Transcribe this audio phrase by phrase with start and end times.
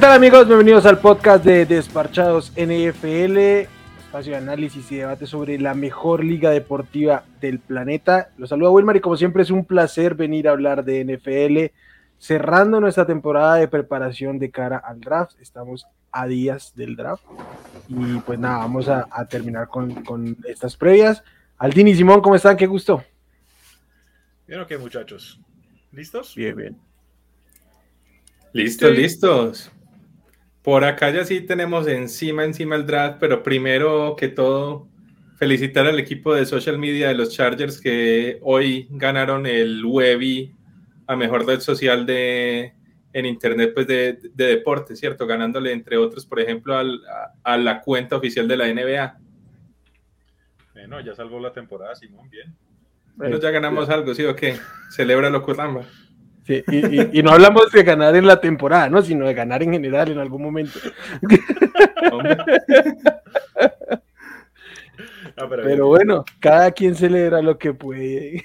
[0.00, 0.46] ¿Qué tal amigos?
[0.46, 6.48] Bienvenidos al podcast de Desparchados NFL, espacio de análisis y debate sobre la mejor liga
[6.48, 8.30] deportiva del planeta.
[8.38, 11.76] Los saluda Wilmar y como siempre es un placer venir a hablar de NFL,
[12.18, 15.38] cerrando nuestra temporada de preparación de cara al draft.
[15.38, 17.22] Estamos a días del draft
[17.86, 21.22] y pues nada, vamos a, terminar con, estas previas.
[21.58, 22.56] Aldín y Simón, ¿cómo están?
[22.56, 23.04] Qué gusto.
[24.46, 25.38] Bien, ok muchachos.
[25.92, 26.34] ¿Listos?
[26.34, 26.78] Bien, bien.
[28.54, 29.70] Listos, listos.
[30.62, 34.88] Por acá ya sí tenemos encima, encima el draft, pero primero que todo,
[35.36, 40.54] felicitar al equipo de social media de los Chargers que hoy ganaron el Webby
[41.06, 42.74] a mejor red social de,
[43.14, 45.26] en internet pues de, de deporte, ¿cierto?
[45.26, 47.00] Ganándole entre otros, por ejemplo, al,
[47.42, 49.18] a, la cuenta oficial de la NBA.
[50.74, 52.54] Bueno, ya salvó la temporada, Simón, bien.
[53.16, 54.56] Bueno, ya ganamos algo, ¿sí o qué?
[54.90, 55.86] Celebra lo Curramba
[56.50, 59.02] y, no hablamos de ganar en la temporada, ¿no?
[59.02, 60.78] Sino de ganar en general en algún momento.
[65.36, 68.44] pero, bueno, cada quien celebra lo que puede.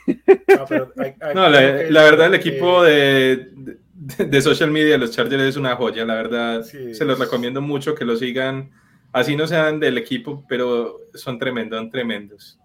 [1.34, 3.50] No, la, verdad, el equipo de,
[3.94, 6.64] de, social media de los Chargers es una joya, la verdad.
[6.64, 8.72] se los recomiendo mucho que lo sigan.
[9.12, 12.60] Así no sean del equipo, pero son tremendos, son tremendos.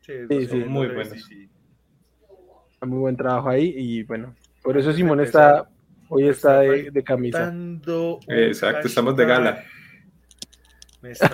[0.00, 1.28] Sí, sí, muy buenos
[2.86, 5.68] muy buen trabajo ahí y bueno, por eso Simón está,
[6.08, 7.52] hoy está de, camisa.
[8.28, 9.64] Exacto, estamos de gala.
[11.02, 11.28] Me está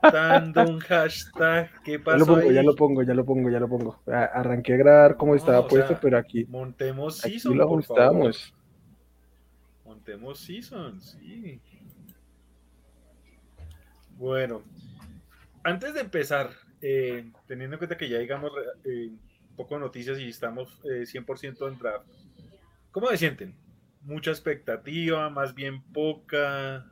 [0.00, 1.70] faltando un hashtag.
[1.82, 2.40] ¿Qué pasó?
[2.50, 4.00] Ya lo, pongo, ya lo pongo, ya lo pongo, ya lo pongo.
[4.06, 6.44] Arranqué a grabar como estaba puesto, pero aquí.
[6.44, 7.56] Montemos Season.
[7.56, 8.54] lo ajustamos.
[9.84, 11.60] Montemos Season, sí.
[14.16, 14.62] Bueno,
[15.64, 16.50] antes de empezar,
[16.80, 18.52] eh, teniendo en cuenta que ya digamos
[18.84, 19.10] eh,
[19.58, 22.06] poco noticias y estamos 100% eh, en draft.
[22.92, 23.54] ¿Cómo se sienten?
[24.02, 25.28] ¿Mucha expectativa?
[25.30, 26.86] ¿Más bien poca?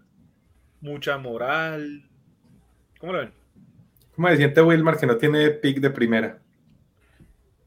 [0.80, 2.10] ¿Mucha moral?
[2.98, 3.32] ¿Cómo lo ven?
[4.16, 6.38] ¿Cómo se siente Wilmar que no tiene pick de primera?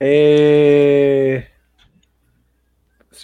[0.02, 1.48] Eh,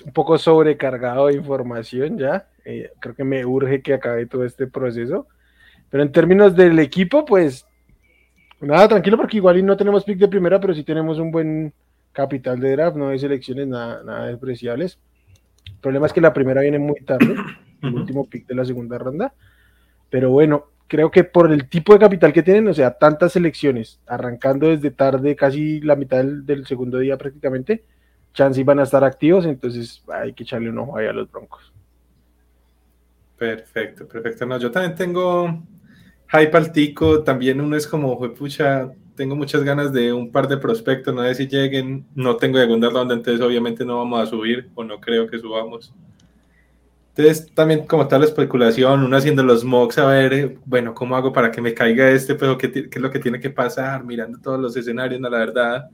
[0.06, 2.48] un poco sobrecargado de información ya.
[2.64, 5.28] Eh, creo que me urge que acabe todo este proceso.
[5.90, 7.66] Pero en términos del equipo, pues
[8.62, 11.74] Nada, tranquilo, porque igual no tenemos pick de primera, pero sí tenemos un buen
[12.12, 14.98] capital de draft, no hay selecciones nada, nada despreciables.
[15.66, 17.36] El problema es que la primera viene muy tarde,
[17.82, 19.34] el último pick de la segunda ronda.
[20.10, 24.00] Pero bueno, creo que por el tipo de capital que tienen, o sea, tantas selecciones,
[24.08, 27.84] arrancando desde tarde, casi la mitad del, segundo día prácticamente,
[28.34, 31.74] chance van a estar activos, entonces hay que echarle un ojo ahí a los broncos.
[33.38, 34.46] Perfecto, perfecto.
[34.46, 35.64] No, yo también tengo
[36.38, 41.14] hype altico, también uno es como, pucha, tengo muchas ganas de un par de prospectos,
[41.14, 44.84] no sé si lleguen, no tengo segunda ronda, entonces obviamente no vamos a subir o
[44.84, 45.94] no creo que subamos.
[47.16, 51.32] Entonces también como tal la especulación, uno haciendo los mocks a ver, bueno, ¿cómo hago
[51.32, 52.36] para que me caiga este?
[52.36, 54.04] Pero ¿qué, qué es lo que tiene que pasar?
[54.04, 55.90] Mirando todos los escenarios, no, la verdad,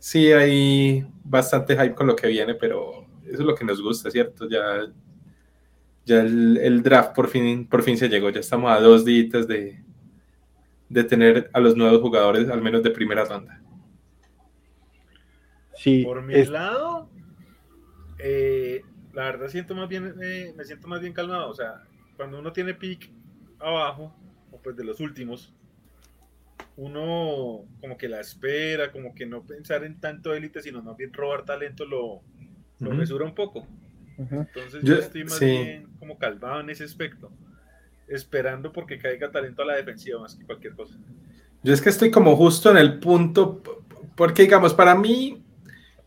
[0.00, 4.10] sí hay bastante hype con lo que viene, pero eso es lo que nos gusta,
[4.10, 4.48] ¿cierto?
[4.48, 4.88] Ya
[6.04, 9.82] ya el, draft por fin, por fin se llegó, ya estamos a dos días de,
[10.88, 13.60] de tener a los nuevos jugadores, al menos de primera ronda.
[15.76, 17.08] Sí, por mi lado,
[18.18, 21.82] eh, la verdad siento más bien, eh, me siento más bien calmado, o sea,
[22.16, 23.10] cuando uno tiene pick
[23.58, 24.14] abajo,
[24.50, 25.52] o pues de los últimos,
[26.76, 31.12] uno como que la espera, como que no pensar en tanto élite, sino más bien
[31.12, 32.22] robar talento lo,
[32.78, 33.66] lo mesura un poco.
[34.18, 37.30] Entonces yo, estoy más bien como calmado en ese aspecto,
[38.08, 40.94] esperando porque caiga talento a la defensiva más que cualquier cosa.
[41.62, 43.62] Yo es que estoy como justo en el punto,
[44.16, 45.42] porque digamos, para mí,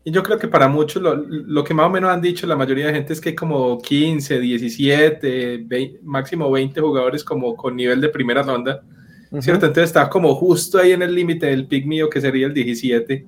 [0.04, 2.86] y yo creo que para muchos, lo, que más o menos han dicho la mayoría
[2.86, 5.66] de gente es que hay como 15, 17,
[6.02, 8.82] máximo 20 jugadores como con nivel de primera ronda,
[9.40, 9.66] ¿cierto?
[9.66, 13.26] Entonces está como justo ahí en el límite del pick mío, que sería el 17.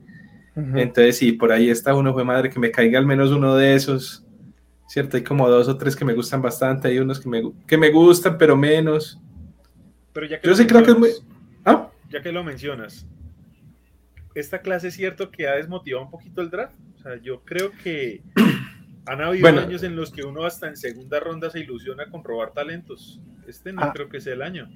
[0.75, 3.75] Entonces, sí, por ahí está uno, fue madre, que me caiga al menos uno de
[3.75, 4.25] esos.
[4.89, 5.17] ¿Cierto?
[5.17, 7.91] Hay como dos o tres que me gustan bastante, hay unos que me, que me
[7.91, 9.21] gustan, pero menos.
[10.13, 11.11] Pero ya que Yo sí creo que es muy...
[11.65, 11.91] ¿Ah?
[12.11, 13.07] Ya que lo mencionas,
[14.35, 16.75] esta clase es cierto que ha desmotivado un poquito el draft.
[16.99, 18.23] O sea, yo creo que
[19.07, 22.53] han habido años en los que uno hasta en segunda ronda se ilusiona con robar
[22.53, 23.21] talentos.
[23.47, 23.93] Este no ah.
[23.95, 24.69] creo que sea el año.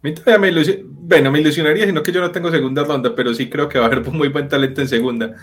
[0.00, 3.86] bueno, me ilusionaría, sino que yo no tengo segunda ronda, pero sí creo que va
[3.86, 5.34] a haber muy buen talento en segunda.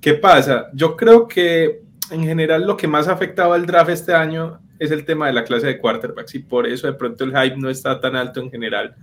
[0.00, 0.70] ¿Qué pasa?
[0.72, 4.90] Yo creo que en general lo que más ha afectado al draft este año es
[4.90, 7.68] el tema de la clase de quarterbacks y por eso de pronto el hype no
[7.68, 8.94] está tan alto en general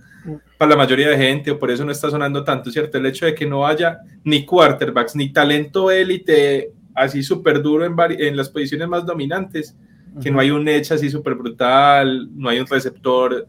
[0.58, 2.98] para la mayoría de gente o por eso no está sonando tanto, ¿cierto?
[2.98, 7.94] El hecho de que no haya ni quarterbacks ni talento élite así súper duro en,
[8.20, 9.76] en, las posiciones más dominantes
[10.20, 13.46] que no hay un edge así súper brutal, no hay un receptor,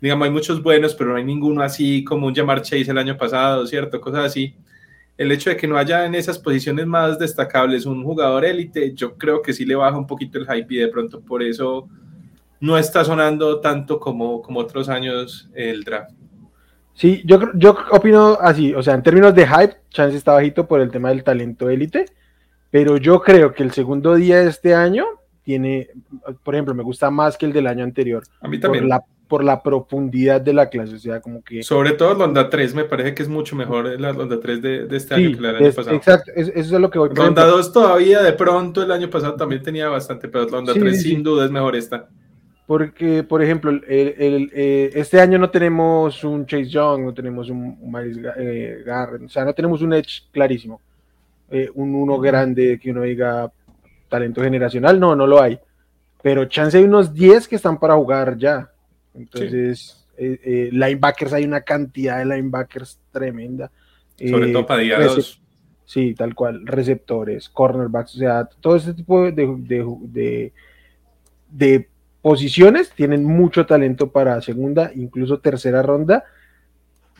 [0.00, 3.16] digamos, hay muchos buenos, pero no hay ninguno así como un Jamar Chase el año
[3.16, 4.00] pasado, ¿cierto?
[4.00, 4.54] Cosas así.
[5.16, 9.16] El hecho de que no haya en esas posiciones más destacables un jugador élite, yo
[9.16, 11.88] creo que sí le baja un poquito el hype y de pronto por eso
[12.60, 16.12] no está sonando tanto como, como otros años el draft.
[16.94, 20.80] Sí, yo, yo opino así, o sea, en términos de hype, Chance está bajito por
[20.80, 22.06] el tema del talento élite,
[22.70, 25.04] pero yo creo que el segundo día de este año
[25.42, 25.88] tiene,
[26.42, 28.24] por ejemplo, me gusta más que el del año anterior.
[28.40, 28.84] A mí también.
[28.84, 31.62] Por la, por la profundidad de la clase, o sea, como que...
[31.62, 34.96] Sobre todo Ronda 3, me parece que es mucho mejor la Ronda 3 de, de
[34.96, 35.96] este año que la del año pasado.
[35.96, 39.62] Exacto, eso es lo que voy Ronda 2 todavía, de pronto, el año pasado también
[39.62, 42.08] tenía bastante, pero Ronda sí, 3 sí, sin duda es mejor esta.
[42.66, 47.48] Porque, por ejemplo, el, el, eh, este año no tenemos un Chase Young, no tenemos
[47.48, 50.80] un, un Miles eh, Garrett, o sea, no tenemos un Edge clarísimo.
[51.48, 53.50] Eh, un uno grande que uno diga
[54.08, 55.58] talento generacional, no, no lo hay.
[56.22, 58.68] Pero chance hay unos 10 que están para jugar ya.
[59.16, 60.70] Entonces, sí.
[60.70, 63.70] linebackers, hay una cantidad de linebackers tremenda.
[64.18, 65.42] Sobre todo para día 2.
[65.86, 66.66] Sí, tal cual.
[66.66, 70.52] Receptores, cornerbacks, o sea, todo este tipo de, de, de,
[71.50, 71.88] de
[72.20, 76.24] posiciones tienen mucho talento para segunda, incluso tercera ronda.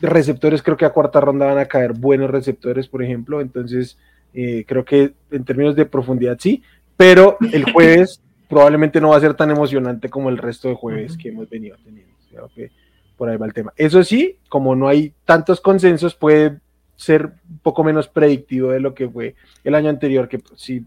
[0.01, 3.39] Receptores, creo que a cuarta ronda van a caer buenos receptores, por ejemplo.
[3.39, 3.97] Entonces,
[4.33, 6.61] eh, creo que en términos de profundidad sí,
[6.97, 11.11] pero el jueves probablemente no va a ser tan emocionante como el resto de jueves
[11.11, 11.21] uh -huh.
[11.21, 12.13] que hemos venido teniendo.
[12.53, 12.71] Que
[13.17, 13.73] por ahí va el tema.
[13.75, 16.59] Eso sí, como no hay tantos consensos, puede
[16.95, 20.85] ser un poco menos predictivo de lo que fue el año anterior, que sí,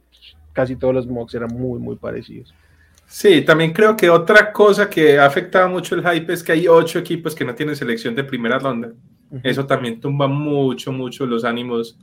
[0.52, 2.54] casi todos los mocks eran muy, muy parecidos.
[3.06, 6.68] Sí, también creo que otra cosa que ha afectado mucho el hype es que hay
[6.68, 8.92] ocho equipos que no tienen selección de primera ronda.
[9.30, 9.40] Uh -huh.
[9.42, 11.98] Eso también tumba mucho, mucho los ánimos,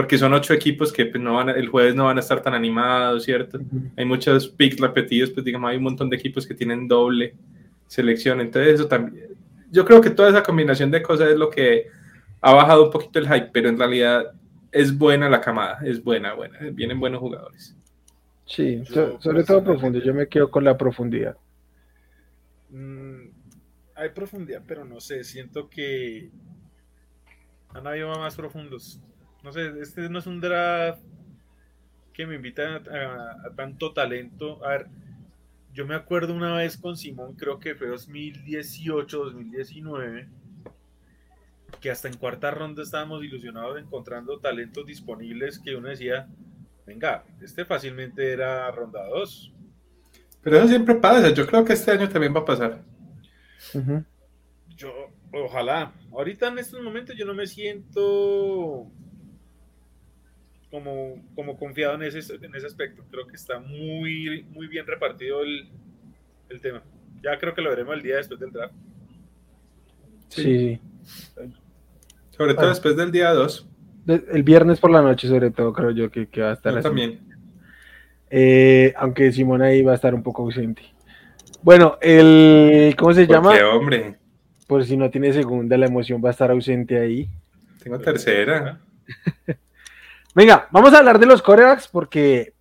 [0.00, 2.42] porque son ocho equipos que pues, no van a, el jueves no van a estar
[2.42, 3.58] tan animados, ¿cierto?
[3.58, 3.90] Uh -huh.
[3.98, 7.34] Hay muchos picks repetidos, pues digamos, hay un montón de equipos que tienen doble
[7.86, 8.40] selección.
[8.40, 9.26] Entonces, eso también.
[9.70, 11.88] Yo creo que toda esa combinación de cosas es lo que
[12.40, 14.32] ha bajado un poquito el hype, pero en realidad
[14.72, 16.58] es buena la camada, es buena, buena.
[16.72, 17.76] Vienen buenos jugadores.
[18.46, 19.98] Sí, yo, sobre todo profundo.
[19.98, 21.36] Yo me quedo con la profundidad.
[22.70, 23.28] Mm,
[23.96, 25.24] hay profundidad, pero no sé.
[25.24, 26.30] Siento que
[27.74, 28.98] han habido más profundos.
[29.42, 31.02] No sé, este no es un draft
[32.12, 34.64] que me invita a, a, a tanto talento.
[34.64, 34.86] A ver,
[35.72, 40.28] yo me acuerdo una vez con Simón, creo que fue 2018, 2019,
[41.80, 46.28] que hasta en cuarta ronda estábamos ilusionados encontrando talentos disponibles que uno decía,
[46.86, 49.52] venga, este fácilmente era ronda 2.
[50.42, 52.82] Pero eso siempre pasa, yo creo que este año también va a pasar.
[53.74, 54.04] Uh -huh.
[54.76, 54.92] Yo,
[55.32, 55.92] ojalá.
[56.10, 58.90] Ahorita en estos momentos yo no me siento
[60.70, 63.04] como, como confiado en ese, en ese aspecto.
[63.10, 65.68] Creo que está muy, muy bien repartido el,
[66.48, 66.82] el tema.
[67.22, 68.74] Ya creo que lo veremos el día después del draft.
[70.28, 70.42] Sí.
[70.42, 70.80] sí.
[72.30, 72.70] Sobre todo ah.
[72.70, 73.70] después del día 2
[74.06, 76.78] el viernes por la noche, sobre todo, creo yo que, que va a estar yo
[76.78, 76.88] así.
[76.88, 77.20] también.
[78.30, 80.82] Eh, aunque Simón ahí va a estar un poco ausente.
[81.62, 82.94] Bueno, el.
[82.96, 83.56] ¿Cómo se ¿Por llama?
[83.56, 84.16] Qué, hombre.
[84.66, 87.28] Por si no tiene segunda, la emoción va a estar ausente ahí.
[87.82, 88.80] Tengo tercera.
[90.34, 92.52] Venga, vamos a hablar de los corebacks porque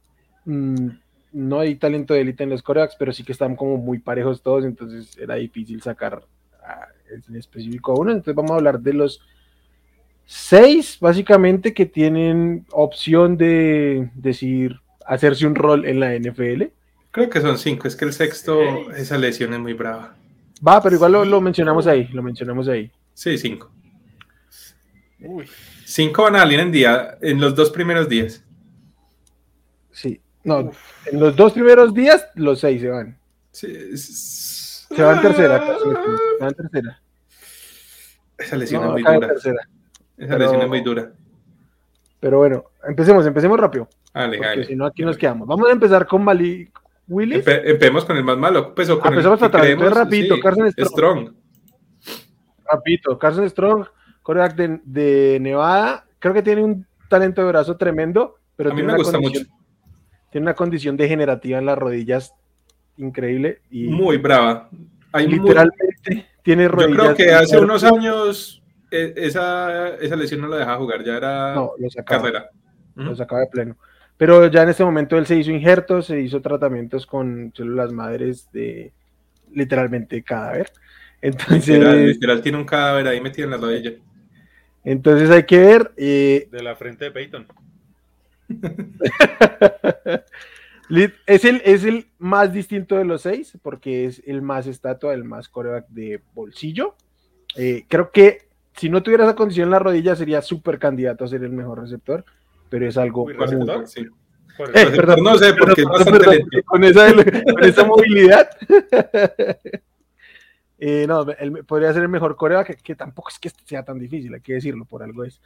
[0.45, 0.87] mmm,
[1.33, 4.41] no hay talento de élite en los corebacks, pero sí que están como muy parejos
[4.41, 6.23] todos, entonces era difícil sacar
[6.63, 6.87] a,
[7.27, 8.11] en específico a uno.
[8.11, 9.21] Entonces vamos a hablar de los
[10.25, 16.63] seis, básicamente, que tienen opción de decir hacerse un rol en la NFL.
[17.11, 20.15] Creo que son cinco, es que el sexto, esa lesión es muy brava.
[20.65, 22.91] Va, pero igual lo, lo mencionamos ahí, lo mencionamos ahí.
[23.13, 23.71] Sí, cinco.
[25.19, 25.47] Uy.
[25.89, 28.45] Cinco van a salir en día, en los dos primeros días.
[29.89, 30.71] Sí, no,
[31.07, 33.17] en los dos primeros días, los seis se van.
[33.51, 37.01] Sí, se van tercera, se van tercera.
[38.37, 39.27] Esa lesión no, es muy dura.
[39.29, 39.69] Tercera.
[40.15, 41.11] Esa pero, lesión es muy dura.
[42.19, 43.89] Pero bueno, empecemos, empecemos rápido.
[44.13, 45.47] Dale, porque si no, aquí nos quedamos.
[45.47, 46.71] Vamos a empezar con Malik
[47.07, 47.37] Willis.
[47.37, 48.75] Empe empecemos con el más malo.
[48.75, 50.87] Pues, o con ah, empezamos el que creemos, rapidito, sí, Carson Strong.
[50.91, 51.33] Strong.
[52.63, 53.87] Rapidito, Carson Strong,
[54.29, 56.05] coreback de, de, Nevada.
[56.19, 59.17] Creo que tiene un talento de brazo tremendo, pero a tiene mí me una gusta
[59.17, 59.57] condición, mucho.
[60.29, 62.35] Tiene una condición degenerativa en las rodillas
[62.97, 63.61] increíble.
[63.71, 64.69] Y muy brava.
[65.13, 66.25] Hay literalmente muy...
[66.43, 66.95] tiene rodillas.
[66.95, 71.17] Yo creo que hace unos años e, esa, esa lesión no la dejaba jugar, ya
[71.17, 72.49] era no, lo sacaba, carrera.
[72.93, 73.77] Lo sacaba de pleno.
[74.15, 78.47] Pero ya en este momento él se hizo injertos, se hizo tratamientos con células madres
[78.51, 78.91] de
[79.51, 80.71] literalmente cadáver.
[81.19, 83.93] Entonces, literal, literal tiene un cadáver ahí metido en la rodilla.
[84.83, 85.91] Entonces hay que ver.
[85.97, 86.47] Eh...
[86.51, 87.47] De la frente de Peyton.
[91.27, 95.23] Es el, es el más distinto de los seis, porque es el más estatua, el
[95.23, 96.95] más coreback de bolsillo.
[97.55, 101.27] Eh, creo que si no tuviera esa condición en la rodilla, sería súper candidato a
[101.27, 102.25] ser el mejor receptor,
[102.69, 103.25] pero es algo.
[103.25, 103.35] Muy
[103.85, 104.07] sí.
[104.73, 107.13] Eh, perdón, no sé, porque con, esa,
[107.45, 108.49] con esa movilidad.
[110.79, 114.33] Eh, no, él podría ser el mejor coreback, que, tampoco es que sea tan difícil,
[114.33, 115.41] hay que decirlo, por algo es.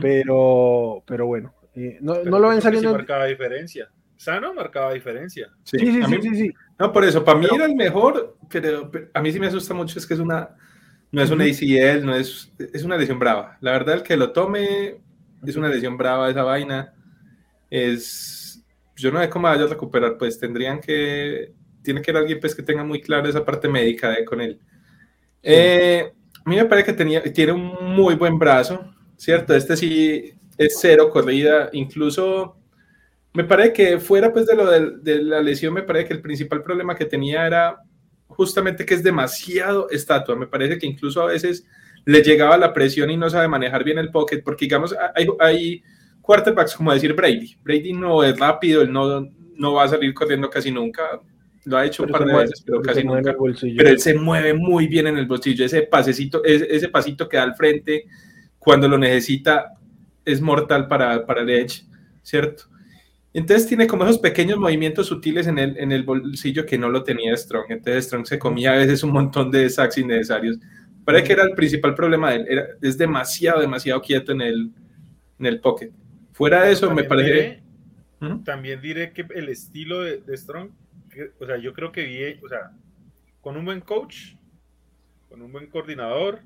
[0.00, 1.54] Pero, pero bueno,
[2.00, 2.92] no, no, lo ven saliendo.
[2.92, 3.88] marcaba diferencia.
[4.16, 5.48] Sano marcaba diferencia.
[5.62, 9.22] Sí, sí, sí, sí, sí, No, por eso, para mí era el mejor, pero, a
[9.22, 10.56] mí sí me asusta mucho, es que es una,
[11.12, 13.58] no es una ACL, no es, es una lesión brava.
[13.60, 15.00] La verdad, el que lo tome
[15.46, 16.94] es una lesión brava esa vaina.
[17.70, 18.64] Es,
[18.96, 21.52] yo no sé cómo vaya a recuperar, pues tendrían que,
[21.86, 24.60] tiene que ir alguien pues que tenga muy claro esa parte médica de, con él.
[25.42, 26.12] Eh,
[26.44, 29.54] a mí me parece que tenía, tiene un muy buen brazo, ¿cierto?
[29.54, 32.56] Este sí es cero corrida, incluso
[33.32, 36.62] me parece que fuera pues de lo de, la lesión, me parece que el principal
[36.62, 37.76] problema que tenía era
[38.26, 40.36] justamente que es demasiado estatua.
[40.36, 41.66] Me parece que incluso a veces
[42.04, 45.82] le llegaba la presión y no sabe manejar bien el pocket, porque digamos, hay, hay
[46.22, 47.56] quarterbacks como decir Brady.
[47.62, 51.20] Brady no es rápido, él no, no va a salir corriendo casi nunca.
[51.66, 53.36] Lo ha hecho un par de veces, pero casi nunca.
[53.36, 55.64] Pero él se mueve muy bien en el bolsillo.
[55.64, 58.06] Ese pasecito, ese, ese pasito que da al frente
[58.58, 59.72] cuando lo necesita
[60.24, 61.84] es mortal para, para el edge,
[62.22, 62.64] ¿cierto?
[63.32, 67.02] Entonces tiene como esos pequeños movimientos sutiles en el, en el bolsillo que no lo
[67.02, 67.66] tenía Strong.
[67.68, 70.58] Entonces Strong se comía a veces un montón de sacks innecesarios.
[71.04, 72.46] Parece que era el principal problema de él.
[72.48, 74.70] Era, es demasiado, demasiado quieto en el,
[75.38, 75.90] en el pocket.
[76.32, 77.62] Fuera de eso, me parece...
[78.20, 78.42] ¿Mm?
[78.44, 80.70] También diré que el estilo de, Strong,
[81.38, 82.72] o sea, yo creo que vi, o sea,
[83.40, 84.34] con un buen coach,
[85.28, 86.40] con un buen coordinador.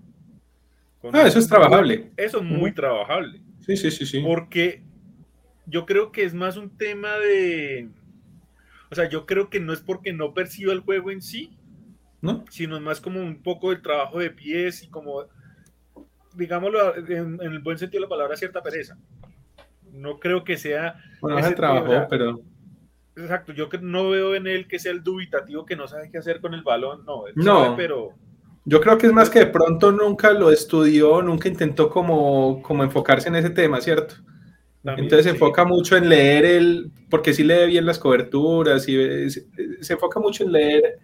[1.13, 2.11] ah, eso es trabajable.
[2.17, 3.41] eso es muy trabajable.
[3.61, 4.21] Sí, sí, sí, sí.
[4.21, 4.83] Porque
[5.67, 7.89] yo creo que es más un tema de.
[8.91, 11.57] O sea, yo creo que no es porque no perciba el juego en sí,
[12.21, 12.45] ¿no?
[12.51, 15.25] Sino es más como un poco del trabajo de pies y como,
[16.35, 18.99] digámoslo en, el buen sentido de la palabra, cierta pereza.
[19.93, 20.97] No creo que sea.
[21.21, 22.41] Bueno, es el trabajo, pero.
[23.21, 26.41] Exacto, yo no veo en él que sea el dubitativo que no sabe qué hacer
[26.41, 27.77] con el balón, no, no.
[27.77, 28.15] pero.
[28.65, 32.85] Yo creo que es más que de pronto nunca lo estudió, nunca intentó como, como
[32.85, 34.17] enfocarse en ese tema, ¿cierto?
[34.85, 39.47] Entonces se enfoca mucho en leer el, porque sí lee bien las coberturas, y se,
[39.93, 40.99] enfoca mucho en leer,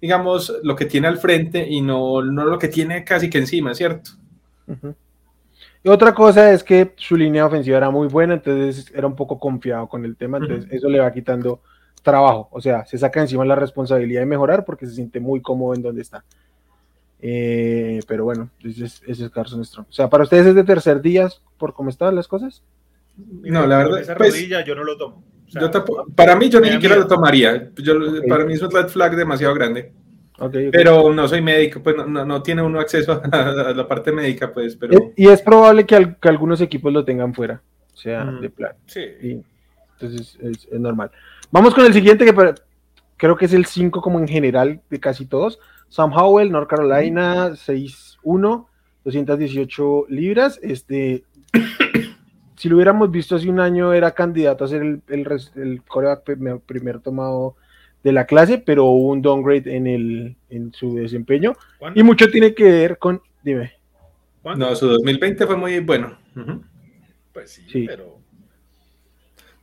[0.00, 3.74] digamos, lo que tiene al frente y no, no lo que tiene casi que encima,
[3.74, 4.12] ¿cierto?
[5.86, 9.38] Y otra cosa es que su línea ofensiva era muy buena, entonces era un poco
[9.38, 11.60] confiado con el tema, entonces eso le va quitando
[12.02, 15.74] trabajo, o sea, se saca encima la responsabilidad de mejorar porque se siente muy cómodo
[15.76, 16.24] en donde está.
[17.20, 19.86] Eh, pero bueno, ese es, ese es Carson Strong.
[19.88, 22.64] O sea, para ustedes es de tercer día por cómo estaban las cosas.
[23.16, 24.00] No, la verdad.
[24.00, 25.22] Esa pues, rodilla yo no lo tomo.
[26.16, 27.70] para mí, yo ni siquiera lo tomaría.
[28.28, 29.92] Para mí es un red flag demasiado grande.
[30.70, 34.76] Pero no soy médico, pues no, no, tiene uno acceso a, la parte médica, pues.
[34.76, 35.12] Pero...
[35.16, 37.62] Y es probable que, algunos equipos lo tengan fuera,
[37.92, 38.40] o sea, mm.
[38.40, 38.72] de plan.
[38.86, 39.04] Sí.
[39.92, 41.10] entonces es, normal.
[41.50, 42.54] Vamos con el siguiente, que
[43.16, 45.58] creo que es el 5 como en general de casi todos.
[45.88, 48.66] Sam Howell, North Carolina, 6-1,
[49.04, 50.58] 218 libras.
[50.62, 51.24] Este,
[52.56, 56.24] si lo hubiéramos visto hace un año, era candidato a ser el, el, el coreback
[56.66, 57.56] primer tomado
[58.06, 61.56] de la clase, pero hubo un downgrade en, el, en su desempeño.
[61.92, 63.20] Y mucho tiene que ver con.
[63.42, 63.72] Dime.
[64.56, 66.16] No, su 2020 fue muy bueno.
[67.32, 68.20] Pues sí, pero.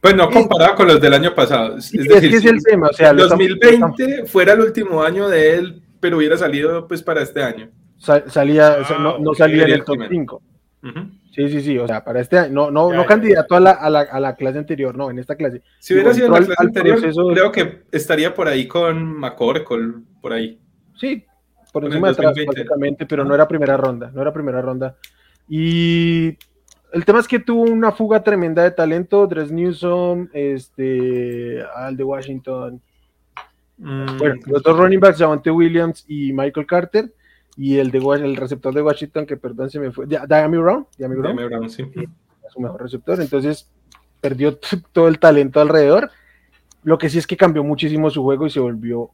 [0.01, 1.77] Pues no comparado con los del año pasado.
[1.77, 2.89] Es, decir, que es el tema.
[2.89, 7.41] O sea, 2020 fuera el último año de él, pero hubiera salido pues para este
[7.41, 7.69] año.
[8.27, 10.41] salía, no, no, salía en el top 5.
[11.31, 13.89] Sí, sí, sí, o sea, para este año, no, no, no candidato A, la, a,
[13.89, 15.61] la, a, la, clase anterior, no, en esta clase.
[15.79, 16.99] Si hubiera sido en la clase anterior,
[17.33, 20.59] creo que estaría por ahí con McCorkle, por ahí.
[20.97, 21.25] Sí,
[21.71, 24.97] por encima de atrás, básicamente, pero no era primera ronda, no era primera ronda.
[25.47, 26.37] Y
[26.91, 32.03] el tema es que tuvo una fuga tremenda de talento, Dres Newsom, este, al de
[32.03, 32.81] Washington.
[33.77, 34.17] Mm.
[34.17, 37.13] Bueno, los dos running backs, Javante Williams y Michael Carter
[37.55, 41.15] y el de el receptor de Washington, que perdón se me fue, Diami Brown, Diami
[41.15, 41.86] Brown, Brown sí.
[42.50, 43.69] su mejor receptor, entonces
[44.22, 44.57] perdió
[44.91, 46.10] todo el talento alrededor.
[46.83, 49.12] Lo que sí es que cambió muchísimo su juego y se volvió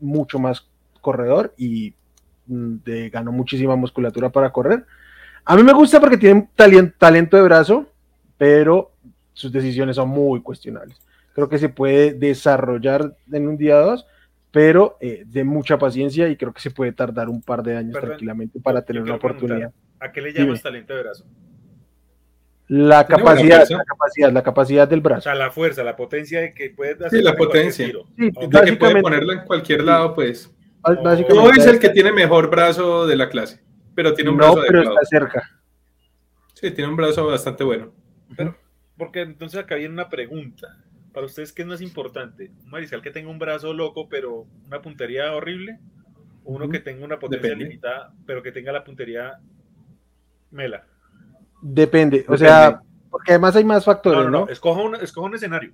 [0.00, 0.68] mucho más
[1.00, 1.94] corredor y
[2.46, 4.84] mm, de, ganó muchísima musculatura para correr.
[5.44, 7.86] A mí me gusta porque tiene talento de brazo,
[8.36, 8.92] pero
[9.32, 11.00] sus decisiones son muy cuestionables.
[11.34, 14.06] Creo que se puede desarrollar en un día o dos,
[14.58, 17.92] pero eh, de mucha paciencia y creo que se puede tardar un par de años
[18.00, 19.72] tranquilamente para tener una oportunidad.
[20.00, 21.24] ¿A qué le llamas talento de brazo?
[22.66, 25.20] La capacidad, la capacidad, la capacidad del O brazo.
[25.22, 27.86] sea, la fuerza, la potencia de que puedes hacer Sí, la potencia.
[27.86, 28.06] tiro.
[28.18, 28.30] Sí.
[28.32, 30.52] De que puede ponerla en cualquier lado, pues.
[30.84, 33.62] No básicamente No es el que tiene mejor brazo de la clase,
[33.94, 35.00] pero tiene un no, brazo pero adecuado.
[35.02, 35.60] está cerca.
[36.54, 37.92] Sí, tiene un brazo bastante bueno.
[38.96, 40.66] Porque entonces acá viene una pregunta.
[41.12, 42.50] Para ustedes, ¿qué es más importante?
[42.64, 45.78] ¿Un mariscal que tenga un brazo loco, pero una puntería horrible?
[46.44, 47.64] ¿O uno que tenga una potencia Depende.
[47.64, 49.38] limitada, pero que tenga la puntería
[50.50, 50.86] mela?
[51.60, 52.38] Depende, o Depende.
[52.38, 54.40] sea, porque además hay más factores, no, ¿no?
[54.46, 54.48] no.
[54.48, 55.72] Escoja, un, escoja un escenario.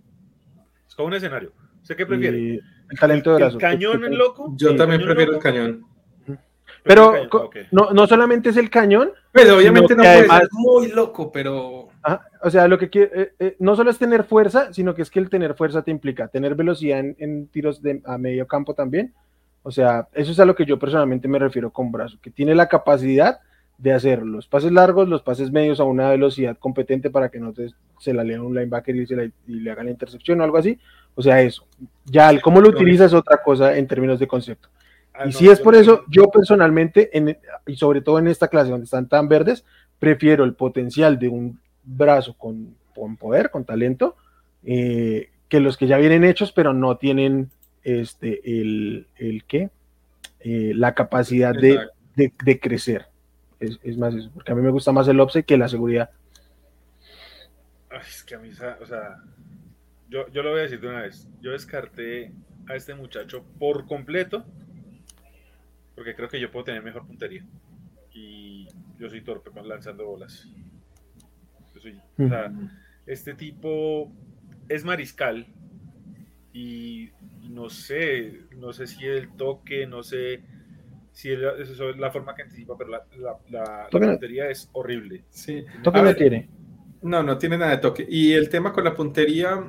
[0.89, 1.53] Escoja un escenario.
[1.83, 2.39] ¿Usted qué prefiere?
[2.39, 2.61] Y
[2.91, 3.59] el talento de ¿El brazo.
[3.59, 4.55] cañón ¿Qué- qué- loco?
[4.57, 5.85] Yo también ¿Cañón prefiero el cañón.
[6.85, 7.73] Pero Prefiero el co- cañón, ok.
[7.73, 11.89] no, no solamente es el cañón, Pues obviamente no puede además- ser muy loco, pero
[12.03, 15.01] Ajá, O sea, lo que quiere, eh, eh, no solo es tener fuerza, sino que
[15.03, 18.47] es que el tener fuerza te implica tener velocidad en, en tiros de, a medio
[18.47, 19.15] campo también.
[19.63, 22.55] O sea, eso es a lo que yo personalmente me refiero con brazo, que tiene
[22.55, 23.41] la capacidad
[23.79, 27.55] de hacer los pases largos, los pases medios a una velocidad competente para que no
[27.55, 30.45] te- se la lea un linebacker y, se la- y le haga la intercepción o
[30.45, 30.79] algo así.
[31.15, 31.67] O sea, eso.
[32.05, 34.69] Ya el cómo lo utiliza es otra cosa en términos de concepto.
[35.15, 38.49] Ah, y no, si es por eso, yo personalmente, en- y sobre todo en esta
[38.49, 39.65] clase donde están tan verdes,
[39.99, 44.17] prefiero el potencial de un brazo con, con poder, con talento,
[44.65, 47.51] eh, que los que ya vienen hechos, pero no tienen
[47.85, 49.71] este, el, el qué,
[50.41, 53.07] Eh, la capacidad de, de- de crecer.
[53.61, 56.11] Es, es más eso, porque a mí me gusta más el offset que la seguridad.
[57.91, 59.17] Ay, es que a mí, o sea,
[60.09, 61.29] yo, yo lo voy a decir de una vez.
[61.41, 62.33] Yo descarté
[62.69, 64.47] a este muchacho por completo
[65.95, 67.45] porque creo que yo puedo tener mejor puntería.
[68.13, 68.67] Y
[68.99, 70.49] yo soy torpe con lanzando bolas.
[71.75, 72.53] Yo soy- o sea,
[73.07, 74.13] este tipo
[74.69, 75.47] es mariscal
[76.53, 77.11] y
[77.51, 80.43] no sé, no sé si el toque, no sé
[81.13, 84.13] si el- eso es la forma que anticipa, pero la, la, la- la Toque no-
[84.13, 85.25] puntería es horrible.
[85.31, 85.65] sí.
[85.83, 86.49] Toque no tiene.
[87.03, 88.07] No, no tiene nada de toque.
[88.09, 89.63] Y el tema con la puntería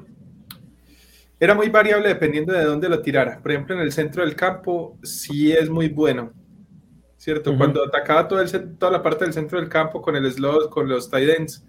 [1.39, 3.39] era muy variable dependiendo de dónde lo tirara.
[3.41, 6.31] Por ejemplo, en el centro del campo sí es muy bueno,
[7.17, 7.55] ¿cierto?
[7.57, 10.87] Cuando atacaba todo el, toda la parte del centro del campo con el slot, con
[10.87, 11.65] los tight ends,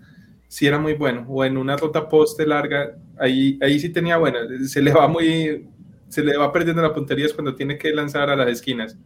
[0.49, 1.25] sí era muy bueno.
[1.29, 4.41] O en una ruta poste larga, ahí, ahí sí tenía buena.
[4.67, 5.69] Se le va muy,
[6.09, 8.97] se le va perdiendo la puntería es cuando tiene que lanzar a las esquinas.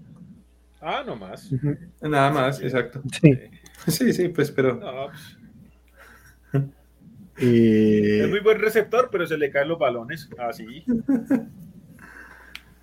[0.80, 1.50] Ah, no más.
[1.52, 1.76] Ujú.
[2.02, 3.02] Nada más, exacto.
[3.20, 3.38] Sí.
[3.86, 5.38] Sí, sí, pues, pero No, pues,
[7.40, 10.28] Eh, es muy buen receptor, pero se le caen los balones.
[10.38, 10.84] Así.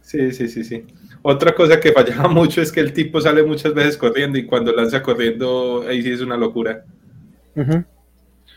[0.01, 0.85] Sí, sí, sí, sí.
[1.21, 4.71] Otra cosa que fallaba mucho es que el tipo sale muchas veces corriendo y cuando
[4.71, 6.85] lanza corriendo, ahí sí es una locura.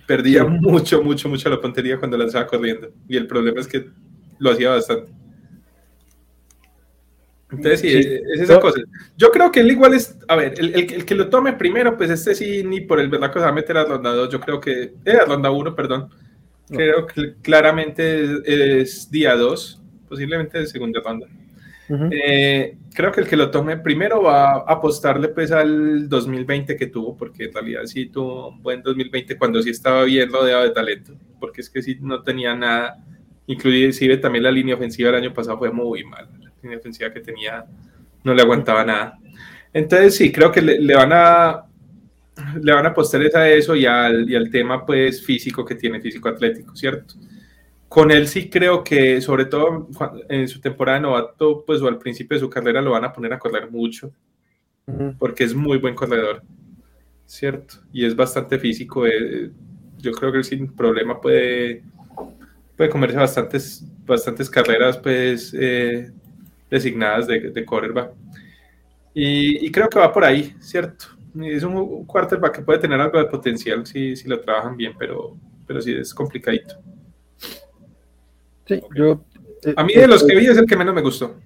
[0.06, 0.48] Perdía Sí.
[0.60, 2.92] mucho, mucho, mucho la puntería cuando lanzaba corriendo.
[3.08, 3.84] Y el problema es que
[4.38, 5.10] lo hacía bastante.
[7.52, 7.98] Entonces, sí, Sí.
[7.98, 8.80] es es esa Yo- cosa.
[9.16, 11.96] Yo creo que él igual es, a ver, el, el- el que lo tome primero,
[11.96, 14.28] pues este sí, ni por el verdad que se va a meter a ronda 2,
[14.30, 16.08] yo creo que, eh, a ronda 1, perdón.
[16.68, 16.76] No.
[16.76, 21.26] Creo que claramente es, es día 2, posiblemente de segunda ronda.
[21.88, 22.08] Ujú.
[22.12, 26.86] Eh, creo que el que lo tome primero va a apostarle pues al 2020 que
[26.86, 30.70] tuvo, porque en realidad sí tuvo un buen 2020 cuando sí estaba bien rodeado de
[30.70, 33.04] talento, porque es que sí no tenía nada,
[33.48, 37.20] inclusive también la línea ofensiva el año pasado fue muy mal, la línea ofensiva que
[37.20, 37.64] tenía
[38.24, 39.18] no le aguantaba nada.
[39.72, 41.64] Entonces sí, creo que le, le van a
[42.60, 46.00] le van a apostar a eso y al, y al tema pues físico que tiene,
[46.00, 47.14] físico atlético, ¿cierto?
[47.88, 49.88] Con él sí creo que, sobre todo
[50.28, 53.12] en su temporada de novato, pues o al principio de su carrera lo van a
[53.12, 54.12] poner a correr mucho,
[55.18, 56.42] porque es muy buen corredor,
[57.26, 57.76] ¿cierto?
[57.92, 59.06] Y es bastante físico.
[59.06, 59.50] eh,
[59.98, 61.82] yo creo que él sin problema puede,
[62.76, 66.12] puede comerse bastantes, bastantes carreras, pues, eh,
[66.70, 68.12] designadas de, de quarterback.
[69.12, 71.06] Y, y creo que va por ahí, ¿cierto?
[71.42, 75.36] Es un, quarterback que puede tener algo de potencial si, si lo trabajan bien, pero,
[75.66, 76.76] pero sí es complicadito.
[78.66, 79.24] Sí, yo,
[79.64, 81.36] eh, A mí de los que vi es el que menos me gustó.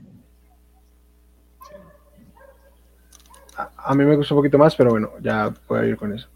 [3.57, 6.29] A, mí me gustó un poquito más, pero bueno, ya puedo ir con eso.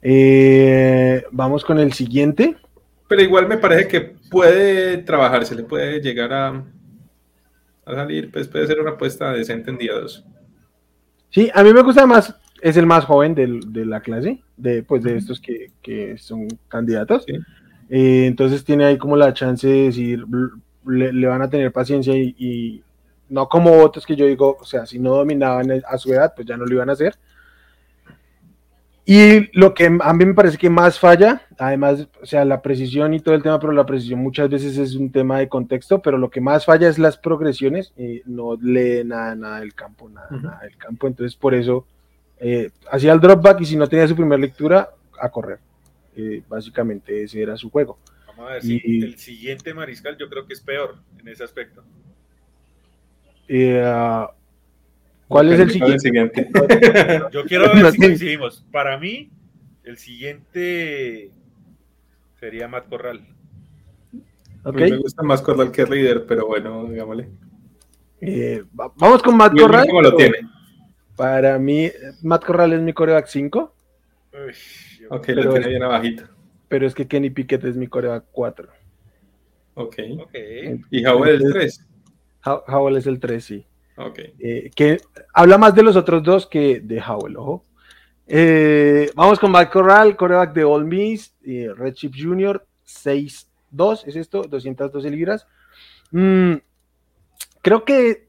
[0.00, 2.56] Eh, vamos con el siguiente.
[3.08, 6.64] Pero igual me parece que puede trabajarse, le puede llegar a,
[7.86, 10.24] a salir, pues puede ser una apuesta decente en día 2.
[11.30, 14.82] Sí, a mí me gusta más, es el más joven del- de la clase, de,
[14.82, 17.24] pues, de estos que, que son candidatos.
[17.26, 17.34] Sí.
[17.88, 20.24] Eh, entonces tiene ahí como la chance de decir,
[20.86, 22.82] le van a tener paciencia y, y
[23.28, 26.46] no como otros que yo digo, o sea, si no dominaban a su edad, pues
[26.46, 27.16] ya no lo iban a hacer.
[29.08, 33.14] Y lo que a mí me parece que más falla, además, o sea, la precisión
[33.14, 36.18] y todo el tema, pero la precisión muchas veces es un tema de contexto, pero
[36.18, 40.28] lo que más falla es las progresiones, y no lee nada, nada del campo, nada,
[40.30, 41.86] nada del campo, entonces por eso
[42.40, 44.90] eh, hacía el drop back y si no tenía su primera lectura,
[45.20, 45.60] a correr.
[46.16, 47.98] Eh, básicamente ese era su juego.
[48.26, 51.84] Vamos a ver si el siguiente mariscal yo creo que es peor en ese aspecto.
[53.46, 53.80] Eh,
[55.28, 56.48] ¿Cuál es el siguiente?
[57.32, 58.64] Yo quiero ver si coincidimos.
[58.70, 59.30] Para mí,
[59.84, 61.32] el siguiente
[62.38, 63.26] sería Matt Corral.
[64.62, 64.90] Okay.
[64.90, 67.28] Me gusta más Corral que Reader, pero bueno, digámosle.
[68.20, 69.86] Eh, vamos con Matt Corral.
[69.88, 70.38] ¿Cómo lo tiene?
[71.16, 71.90] Para mí,
[72.22, 73.74] Matt Corral es mi coreback 5.
[75.10, 76.24] ok, lo tiene bien abajito.
[76.68, 78.68] Pero es que Kenny Pickett es mi coreback 4.
[79.74, 79.96] Ok.
[80.20, 80.80] okay.
[80.90, 81.86] ¿Y Howell es el 3?
[82.66, 83.66] Howell es el 3, sí.
[83.96, 84.18] Ok.
[84.38, 84.98] Eh, que
[85.32, 87.64] habla más de los otros dos que de Howell, ojo.
[88.26, 94.16] Eh, vamos con Matt Corral, coreback de All Miss, eh, Red Chip Jr., 6'2, es
[94.16, 95.46] esto, 212 libras.
[96.10, 96.54] Mm,
[97.62, 98.28] creo que,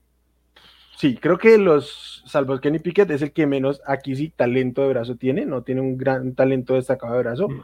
[0.98, 4.90] sí, creo que los, salvo Kenny Pickett, es el que menos aquí sí talento de
[4.90, 7.50] brazo tiene, no tiene un gran talento destacado de brazo.
[7.50, 7.62] Mm.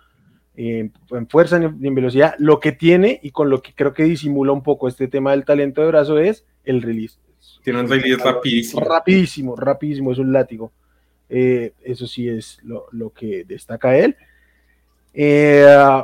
[0.55, 4.51] en fuerza ni en velocidad, lo que tiene y con lo que creo que disimula
[4.51, 7.17] un poco este tema del talento de brazo es el release.
[7.63, 8.81] Tiene un release rapidísimo.
[8.81, 10.71] Rapidísimo, rapidísimo, es un látigo.
[11.29, 14.15] Eh, eso sí es lo, que destaca él.
[15.13, 16.03] Eh,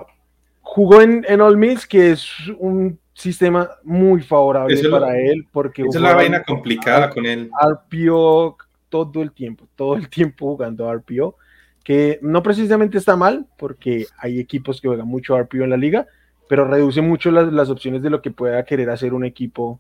[0.62, 5.46] jugó en, en All Miss, que es un sistema muy favorable para él.
[5.52, 7.52] Porque es la vaina complicada con él.
[7.62, 11.36] RPO todo el tiempo, todo el tiempo jugando RPO,
[11.84, 16.08] que no precisamente está mal, porque hay equipos que juegan mucho RPO en la liga,
[16.48, 19.80] pero reduce mucho las, las opciones de lo que pueda querer hacer un equipo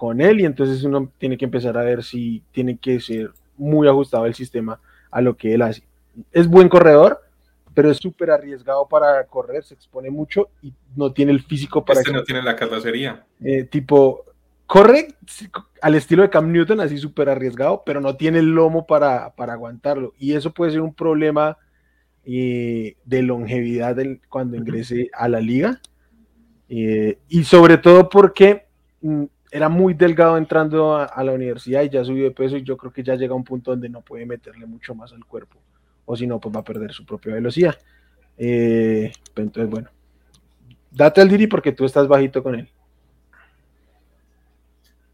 [0.00, 3.86] con él y entonces uno tiene que empezar a ver si tiene que ser muy
[3.86, 5.82] ajustado el sistema a lo que él hace.
[6.32, 7.20] Es buen corredor,
[7.74, 12.00] pero es súper arriesgado para correr, se expone mucho y no tiene el físico para...
[12.00, 13.26] Este no tiene la carrocería.
[13.44, 14.24] Eh, tipo,
[14.64, 15.08] corre
[15.82, 20.14] al estilo de Cam Newton, así súper arriesgado, pero no tiene el lomo para, aguantarlo.
[20.18, 21.58] Y eso puede ser un problema
[22.24, 23.98] eh, de longevidad
[24.30, 25.78] cuando ingrese a la liga.
[26.70, 28.64] Eh, y sobre todo porque
[29.02, 32.76] mm, era muy delgado entrando a, la universidad y ya subió de peso y yo
[32.76, 35.58] creo que ya llega a un punto donde no puede meterle mucho más al cuerpo
[36.04, 37.76] o si no pues va a perder su propia velocidad.
[38.38, 39.90] Eh, entonces bueno,
[40.90, 42.68] date al Diri porque tú estás bajito con él.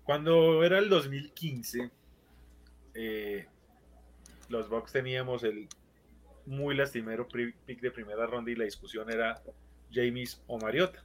[0.05, 1.90] Cuando era el 2015,
[2.94, 3.46] eh,
[4.49, 5.68] los Bucks teníamos el
[6.46, 9.42] muy lastimero pick de primera ronda y la discusión era
[9.92, 11.03] James o Mariota.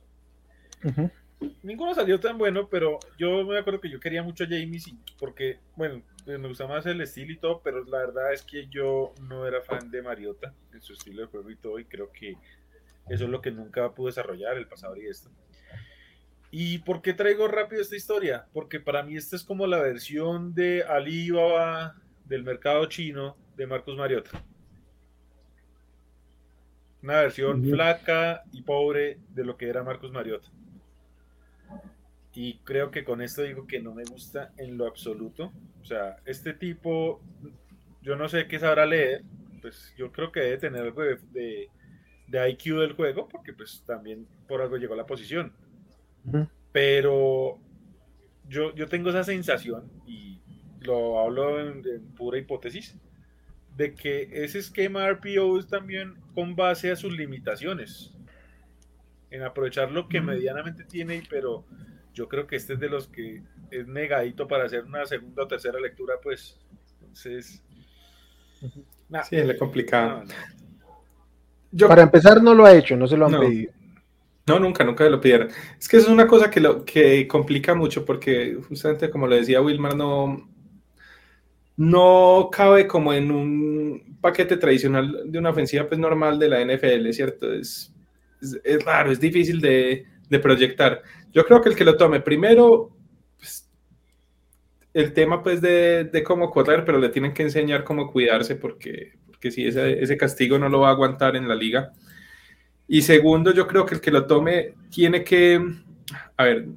[1.63, 5.59] Ninguno salió tan bueno, pero yo me acuerdo que yo quería mucho a James porque,
[5.75, 9.47] bueno, me gustaba más el estilo y todo, pero la verdad es que yo no
[9.47, 12.37] era fan de Mariota en su estilo de juego y todo, y creo que
[13.09, 15.29] eso es lo que nunca pude desarrollar, el pasado y esto.
[16.51, 18.45] ¿Y por qué traigo rápido esta historia?
[18.53, 23.97] Porque para mí esta es como la versión de Alibaba del mercado chino de Marcos
[23.97, 24.43] Mariota.
[27.01, 30.49] Una versión flaca y pobre de lo que era Marcos Mariota.
[32.33, 35.51] Y creo que con esto digo que no me gusta en lo absoluto.
[35.81, 37.21] O sea, este tipo,
[38.01, 39.23] yo no sé qué sabrá leer,
[39.61, 41.69] pues yo creo que debe tener algo de,
[42.27, 45.53] de, IQ del juego, porque pues también por algo llegó a la posición.
[46.71, 47.59] Pero
[48.47, 50.39] yo, yo tengo esa sensación, y
[50.79, 51.83] lo hablo en,
[52.15, 52.97] pura hipótesis,
[53.75, 58.13] de que ese esquema RPO es también con base a sus limitaciones.
[59.29, 61.65] En aprovechar lo que medianamente tiene, pero
[62.13, 65.47] yo creo que este es de los que es negadito para hacer una segunda o
[65.47, 66.59] tercera lectura, pues.
[66.99, 67.61] Entonces.
[69.29, 70.23] sí, es complicado.
[71.87, 73.73] para empezar, no lo ha hecho, no se lo han pedido.
[74.47, 75.49] No, nunca, nunca lo pidieron.
[75.79, 79.61] Es que es una cosa que, lo, que complica mucho porque justamente como lo decía
[79.61, 80.49] Wilmar, no,
[81.77, 87.11] no cabe como en un paquete tradicional de una ofensiva pues normal de la NFL,
[87.11, 87.53] ¿cierto?
[87.53, 87.93] Es,
[88.63, 91.03] es, raro, es difícil de, de proyectar.
[91.33, 92.95] Yo creo que el que lo tome primero,
[93.37, 93.69] pues,
[94.93, 99.51] el tema pues de, cómo correr, pero le tienen que enseñar cómo cuidarse porque, porque
[99.51, 101.91] si ese, castigo no lo va a aguantar en la liga.
[102.87, 105.61] Y segundo, yo creo que el que lo tome tiene que,
[106.37, 106.67] a ver,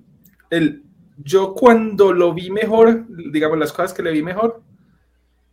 [0.51, 0.83] el,
[1.19, 4.63] yo cuando lo vi mejor, digamos las cosas que le vi mejor,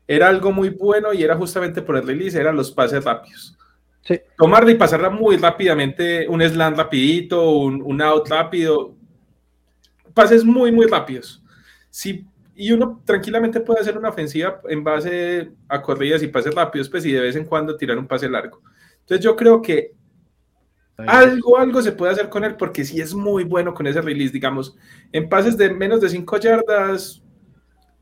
[0.07, 3.55] era algo muy bueno y era justamente por el release, eran los pases rápidos.
[4.01, 4.19] Sí.
[4.37, 8.95] Tomarla y pasarla muy rápidamente, un slam rapidito, un, out rápido,
[10.13, 11.43] pases muy, muy rápidos.
[11.89, 16.89] Sí, y uno tranquilamente puede hacer una ofensiva en base a corridas y pases rápidos,
[16.89, 18.61] pues y de vez en cuando tirar un pase largo.
[19.01, 19.93] Entonces yo creo que
[20.97, 24.33] algo, algo se puede hacer con él porque sí es muy bueno con ese release,
[24.33, 24.75] digamos,
[25.11, 27.23] en pases de menos de 5 yardas,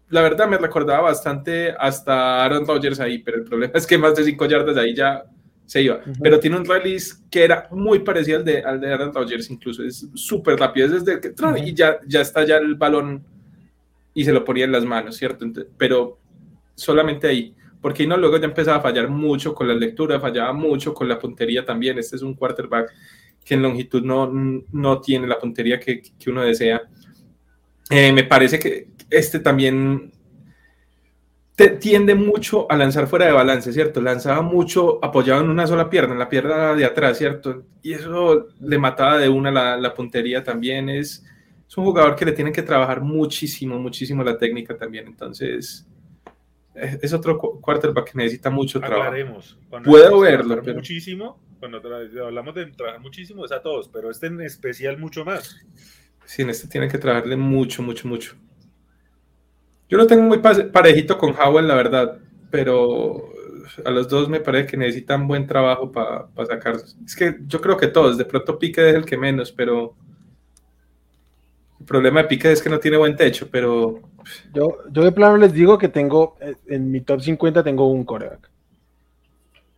[0.09, 4.15] la verdad me recordaba bastante hasta Aaron Rodgers ahí, pero el problema es que más
[4.15, 5.23] de 5 yardas ahí ya
[5.69, 6.01] se iba.
[6.19, 9.83] Pero tiene un release que era muy parecido al de, al de Aaron Rodgers, incluso
[9.83, 11.31] es súper rápido, es desde que
[11.63, 13.23] y ya, ya está ya el balón
[14.15, 15.45] y se lo ponía en las manos, ¿cierto?
[15.77, 16.17] pero
[16.73, 20.91] solamente ahí, porque no luego ya empezaba a fallar mucho con la lectura, fallaba mucho
[20.91, 21.99] con la puntería también.
[21.99, 22.91] Este es un quarterback
[23.45, 24.27] que en longitud no,
[24.71, 26.81] no tiene la puntería que, que uno desea.
[27.91, 30.11] Eh, me parece que este también
[31.67, 34.01] tiende mucho a lanzar fuera de balance, ¿cierto?
[34.01, 37.63] Lanzaba mucho apoyado en una sola pierna, en la pierna de atrás, ¿cierto?
[37.81, 40.89] Y eso le mataba de una la, la puntería también.
[40.89, 41.25] Es,
[41.67, 45.07] es, un jugador que le tienen que trabajar muchísimo, muchísimo la técnica también.
[45.07, 45.85] Entonces,
[46.75, 49.11] es, otro quarterback que necesita mucho trabajo.
[49.83, 50.77] Puedo verlo, pero...
[50.77, 51.81] Muchísimo, cuando
[52.25, 55.57] hablamos de trabajar muchísimo, es a todos, pero este en especial mucho más.
[56.25, 58.35] Sí, en este tiene que trabajarle mucho, mucho, mucho.
[59.89, 62.19] Yo lo tengo muy parejito con Howell, la verdad,
[62.51, 63.33] pero
[63.83, 66.95] a los dos me parece que necesitan buen trabajo para pa sacarlos.
[67.05, 69.95] Es que yo creo que todos, de pronto Pique es el que menos, pero
[71.79, 73.99] el problema de Pique es que no tiene buen techo, pero...
[74.53, 78.03] Yo, yo de plano les digo que tengo, eh, en mi top 50 tengo un
[78.03, 78.49] coreback.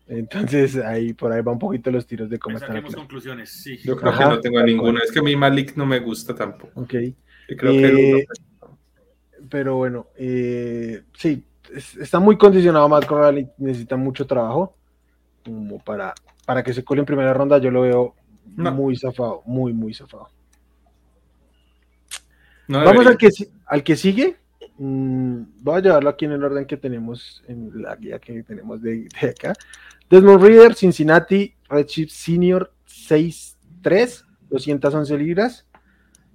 [0.08, 2.82] Entonces ahí por ahí va un poquito los tiros de cómo están.
[2.84, 3.78] conclusiones, sí.
[3.78, 5.00] Yo creo que no tengo ninguna.
[5.06, 6.82] Es que a mí Malik no me gusta tampoco.
[6.82, 6.96] Ok.
[7.58, 8.28] creo que eh,
[9.52, 11.44] pero bueno, eh, sí,
[12.00, 14.74] está muy condicionado Matt Corral y necesita mucho trabajo
[15.44, 17.58] como para, para que se cole en primera ronda.
[17.58, 18.16] Yo lo veo
[18.56, 20.30] muy zafado, muy, muy zafado.
[22.70, 23.28] Vamos al que,
[23.66, 24.38] al que sigue.
[24.78, 28.82] Mm, voy a llevarlo aquí en el orden que tenemos, en la guía que tenemos
[28.82, 29.54] de, de acá.
[30.10, 35.66] Desmond Reader, Cincinnati, Redshift Senior 6'3, 211 libras.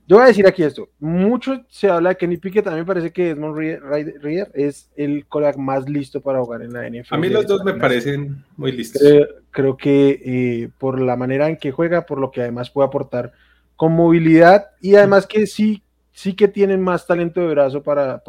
[0.09, 0.89] Yo voy a decir aquí esto.
[1.01, 2.67] Mucho se habla de Kenny Pickett.
[2.69, 6.73] A mí me parece que Desmond Reader es el coreback más listo para jugar en
[6.73, 7.15] la NFL.
[7.15, 9.03] A mí los dos me parecen muy listos.
[9.51, 13.33] Creo, que eh, por la manera en que juega, por lo que además puede aportar
[13.75, 18.23] con movilidad y además que sí, sí que tienen más talento de brazo para,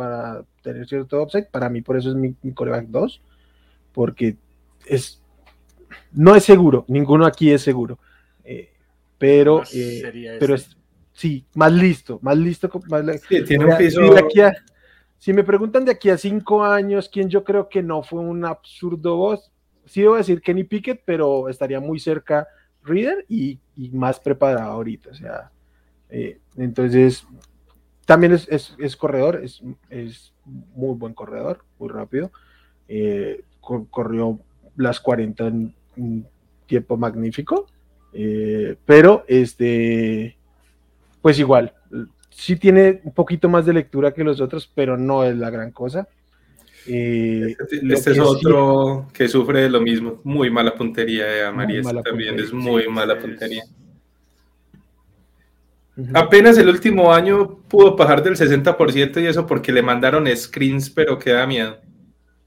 [0.63, 1.49] tener cierto offset.
[1.51, 3.21] Para mí, por eso es mi, coreback 2.
[3.93, 4.37] Porque
[4.87, 5.21] es
[6.11, 6.85] no es seguro.
[6.87, 7.99] Ninguno aquí es seguro.
[8.43, 8.71] Eh,
[9.19, 10.77] pero, eh, pero es
[11.17, 12.69] sí, más listo, más listo.
[13.27, 14.01] sí, tiene un piso.
[15.17, 18.45] Si, me preguntan de aquí a cinco años, quién yo creo que no fue un
[18.45, 19.51] absurdo voz,
[19.85, 22.47] sí debo decir Kenny Pickett, pero estaría muy cerca
[22.83, 23.59] Reader y,
[23.93, 25.09] más preparado ahorita.
[25.09, 25.51] O sea,
[26.11, 27.25] eh, entonces,
[28.05, 32.31] también es, corredor, es, es, muy buen corredor, muy rápido.
[32.87, 34.39] Eh, corrió
[34.75, 36.27] las 40 en un
[36.67, 37.65] tiempo magnífico.
[38.13, 40.37] Eh, pero este
[41.27, 41.73] pues igual,
[42.29, 45.71] sí tiene un poquito más de lectura que los otros, pero no es la gran
[45.71, 46.07] cosa.
[46.87, 52.39] Eh, este, este es otro que sufre de lo mismo, muy mala puntería, María también
[52.39, 53.61] es muy mala puntería.
[56.13, 61.19] Apenas el último año pudo bajar del 60% y eso porque le mandaron screens, pero
[61.19, 61.77] queda miedo.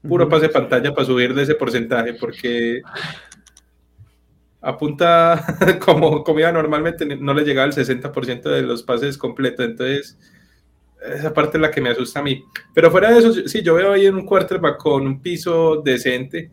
[0.09, 2.81] Puro pase pantalla para subir de ese porcentaje, porque
[4.61, 5.43] apunta
[5.85, 10.17] como, como iba normalmente, no le llegaba el 60% de los pases completos, entonces
[11.01, 12.43] esa parte es la que me asusta a mí.
[12.73, 16.51] Pero fuera de eso, sí, yo veo ahí en un quarterback con un piso decente.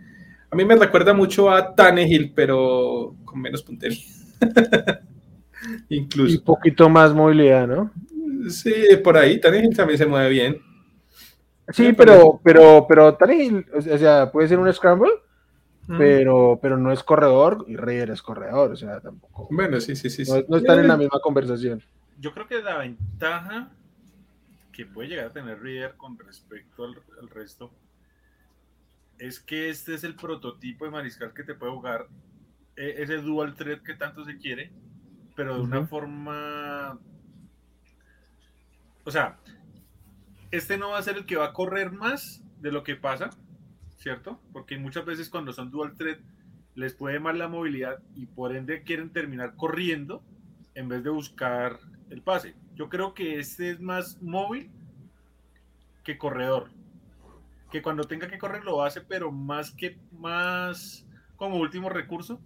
[0.51, 3.99] A mí me recuerda mucho a Tannehill, pero con menos puntería.
[5.91, 6.33] Incluso.
[6.33, 7.93] Y un poquito más movilidad, ¿no?
[8.49, 8.73] Sí,
[9.05, 9.39] por ahí.
[9.39, 10.63] Tannehill también se mueve bien.
[11.69, 15.11] Sí, pero, pero, pero Tannehill, o sea, puede ser un scramble
[15.97, 19.49] pero, pero no es corredor y Reyer es corredor, o sea, tampoco.
[19.51, 20.25] Bueno, sí, sí, sí.
[20.49, 21.83] No, están en la misma conversación.
[22.19, 23.71] Yo creo que la ventaja
[24.73, 27.73] que puede llegar a tener Reader con respecto al, resto
[29.19, 32.07] es que este es el prototipo de mariscal que te puede jugar
[32.77, 34.71] e, ese dual threat que tanto se quiere,
[35.35, 36.99] pero de una forma.
[39.05, 39.39] O sea,
[40.51, 43.31] este no va a ser el que va a correr más de lo que pasa,
[43.99, 44.41] ¿cierto?
[44.53, 46.21] Porque muchas veces cuando son dual threat
[46.75, 50.23] les puede mal la movilidad y por ende quieren terminar corriendo
[50.75, 52.55] en vez de buscar el pase.
[52.75, 54.71] Yo creo que este es más móvil
[56.05, 56.71] que corredor.
[57.71, 61.05] Que cuando tenga que correr lo hace, pero más que más
[61.37, 62.41] como último recurso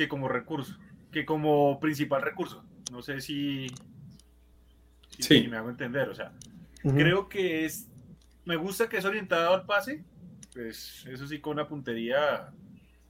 [0.00, 0.76] que como recurso,
[1.12, 2.64] que como principal recurso.
[2.90, 3.66] No sé si,
[5.18, 6.08] si, me hago entender.
[6.08, 6.32] O sea,
[6.82, 7.86] creo que es.
[8.46, 10.02] Me gusta que es orientado al pase,
[10.52, 12.50] pues eso sí con una puntería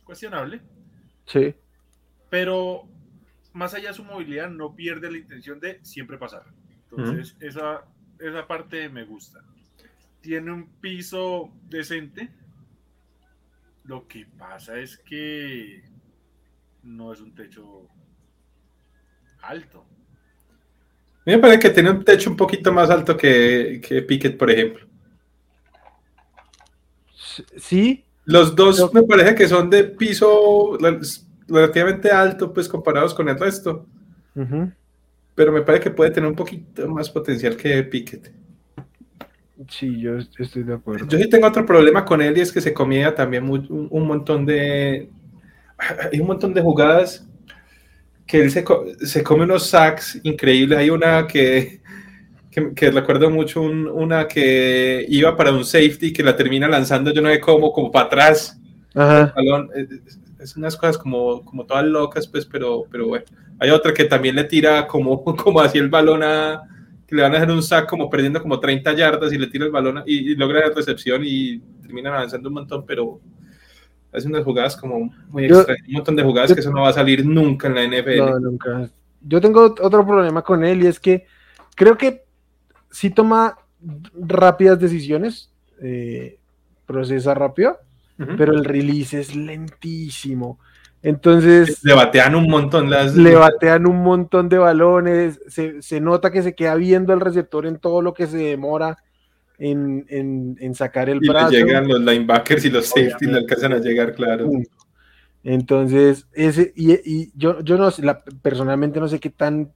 [0.04, 0.60] cuestionable.
[1.26, 1.54] Sí.
[2.28, 2.88] Pero
[3.52, 6.44] más allá de su movilidad, no pierde la intención de siempre pasar.
[6.90, 7.84] Entonces, esa,
[8.18, 9.40] esa parte me gusta.
[10.20, 12.28] Tiene un piso decente.
[13.84, 15.82] Lo que pasa es que
[16.82, 17.88] no es un techo
[19.42, 19.80] alto.
[19.80, 24.36] A mí me parece que tiene un techo un poquito más alto que, que Pickett,
[24.36, 24.89] por ejemplo.
[27.56, 28.04] Sí.
[28.24, 30.78] Los dos me parece que son de piso
[31.48, 33.86] relativamente alto, pues comparados con el resto.
[35.34, 38.32] Pero me parece que puede tener un poquito más potencial que Pickett.
[39.68, 41.06] Sí, yo estoy de acuerdo.
[41.06, 44.46] Yo sí tengo otro problema con él y es que se comía también un, montón
[44.46, 45.10] de.
[46.12, 47.26] Hay un montón de jugadas
[48.26, 48.64] que él se,
[49.00, 50.78] se come unos sacks increíbles.
[50.78, 51.79] Hay una que,
[52.74, 57.30] que, recuerdo mucho, una que iba para un safety que la termina lanzando, yo no
[57.30, 58.60] sé cómo, como para atrás.
[58.94, 59.34] Ajá.
[60.38, 63.24] Es, unas cosas como, como todas locas, pues, pero, pero bueno.
[63.58, 66.62] Hay otra que también le tira como, como hacia el balón a
[67.10, 69.72] le van a hacer un sack como perdiendo como 30 yardas y le tira el
[69.72, 73.20] balón y, logra la recepción y terminan avanzando un montón, pero
[74.12, 76.94] hace unas jugadas como muy extrañas, un montón de jugadas que eso no va a
[76.94, 78.18] salir nunca en la NFL.
[78.18, 78.90] No, nunca.
[79.22, 81.26] Yo tengo otro problema con él y es que
[81.74, 82.24] creo que
[82.90, 83.56] sí toma
[84.14, 85.50] rápidas decisiones,
[85.80, 86.38] eh,
[86.86, 87.78] procesa rápido,
[88.36, 90.58] pero el release es lentísimo.
[91.02, 91.82] Entonces.
[91.82, 93.16] Le batean un montón las.
[93.16, 95.40] Le batean un montón de balones.
[95.48, 98.98] Se, nota que se queda viendo el receptor en todo lo que se demora
[99.58, 101.50] en, sacar el y brazo.
[101.50, 104.50] llegan los linebackers y los safety le alcanzan a llegar, claro.
[105.42, 108.02] Entonces, ese, y, yo, yo no sé,
[108.42, 109.72] personalmente no sé qué tan,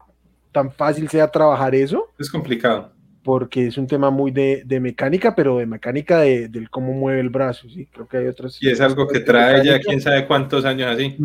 [0.53, 2.11] tan fácil sea trabajar eso.
[2.19, 2.94] Es complicado
[3.25, 7.31] porque es un tema muy de, mecánica, pero de mecánica de, del cómo mueve el
[7.31, 7.87] brazo, ¿sí?
[7.87, 8.63] Creo que hay otras...
[8.63, 11.17] Y es algo que trae ya quién sabe cuántos años así.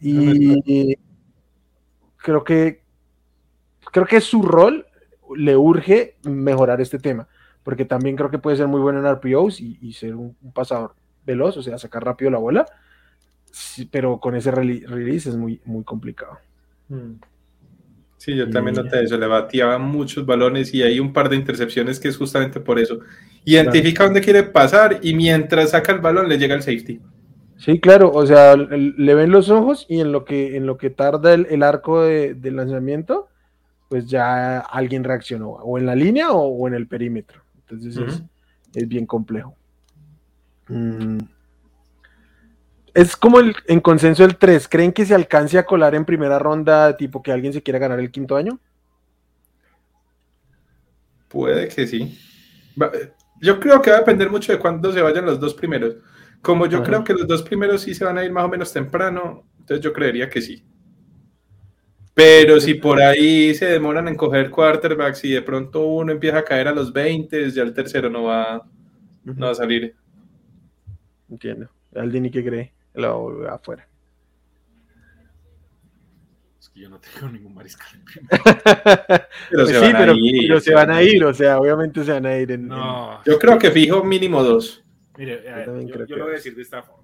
[0.00, 0.96] Y
[2.16, 2.82] creo que
[3.92, 4.86] creo que su rol
[5.36, 7.28] le urge mejorar este tema,
[7.62, 11.56] porque también creo que puede ser muy bueno en RPOs y, ser un, pasador veloz,
[11.58, 12.66] o sea, sacar rápido la bola,
[13.90, 16.38] pero con ese release es muy, muy complicado.
[16.88, 17.12] Mm.
[18.22, 21.98] Sí, yo también noté eso, le batía muchos balones y hay un par de intercepciones
[21.98, 23.00] que es justamente por eso.
[23.44, 27.00] Identifica dónde quiere pasar y mientras saca el balón le llega el safety.
[27.56, 30.88] Sí, claro, o sea, le ven los ojos y en lo que, en lo que
[30.88, 33.28] tarda el, arco de, lanzamiento,
[33.88, 37.42] pues ya alguien reaccionó, o en la línea o, en el perímetro.
[37.68, 38.22] Entonces
[38.72, 39.56] es, bien complejo.
[40.68, 41.18] Mm.
[42.94, 44.68] Es como el, en consenso el 3.
[44.68, 47.98] ¿Creen que se alcance a colar en primera ronda, tipo que alguien se quiera ganar
[48.00, 48.58] el quinto año?
[51.28, 52.18] Puede que sí.
[53.40, 55.96] Yo creo que va a depender mucho de cuándo se vayan los dos primeros.
[56.42, 58.72] Como yo creo que los dos primeros sí se van a ir más o menos
[58.72, 60.64] temprano, entonces yo creería que sí.
[62.14, 66.44] Pero si por ahí se demoran en coger quarterbacks y de pronto uno empieza a
[66.44, 68.62] caer a los 20, ya el tercero no va,
[69.24, 69.94] no va a salir.
[71.30, 71.70] Entiendo.
[71.94, 72.72] Aldini, ¿qué cree?
[72.94, 73.88] Lo afuera.
[76.60, 78.28] Es que yo no tengo ningún mariscal en
[79.50, 82.04] pero se sí, van pero, a ir, pero se van a ir, o sea, obviamente
[82.04, 82.52] se van a ir.
[82.52, 84.84] En, no, Yo creo que fijo mínimo dos.
[85.18, 87.02] Mire, yo, yo, lo voy a decir de esta forma.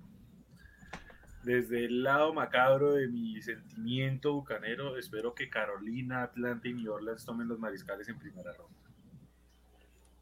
[1.43, 7.25] Desde el lado macabro de mi sentimiento bucanero, espero que Carolina, Atlanta y New Orleans
[7.25, 8.75] tomen los mariscales en primera ronda.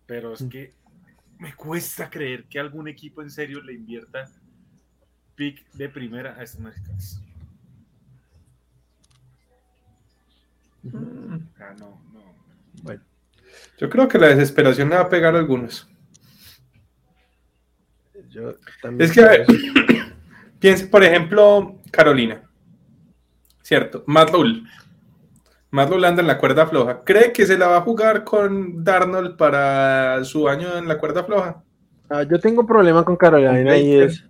[0.06, 0.48] Pero es mm.
[0.48, 0.74] que
[1.38, 4.30] me cuesta creer que algún equipo en serio le invierta
[5.36, 7.22] pick de primera a estos mexicanos.
[11.60, 12.34] Ah, no, no.
[12.82, 13.02] Bueno.
[13.78, 15.88] Yo creo que la desesperación le va a pegar a algunos.
[18.98, 19.46] es que, a ver,
[20.58, 22.42] piense, por ejemplo, Carolina.
[23.62, 24.66] Cierto, Matt Lull
[26.04, 27.02] anda en la cuerda floja.
[27.04, 31.24] ¿Cree que se la va a jugar con Darnold para su año en la cuerda
[31.24, 31.62] floja?
[32.08, 34.24] Ah, yo tengo un problema con Carolina y es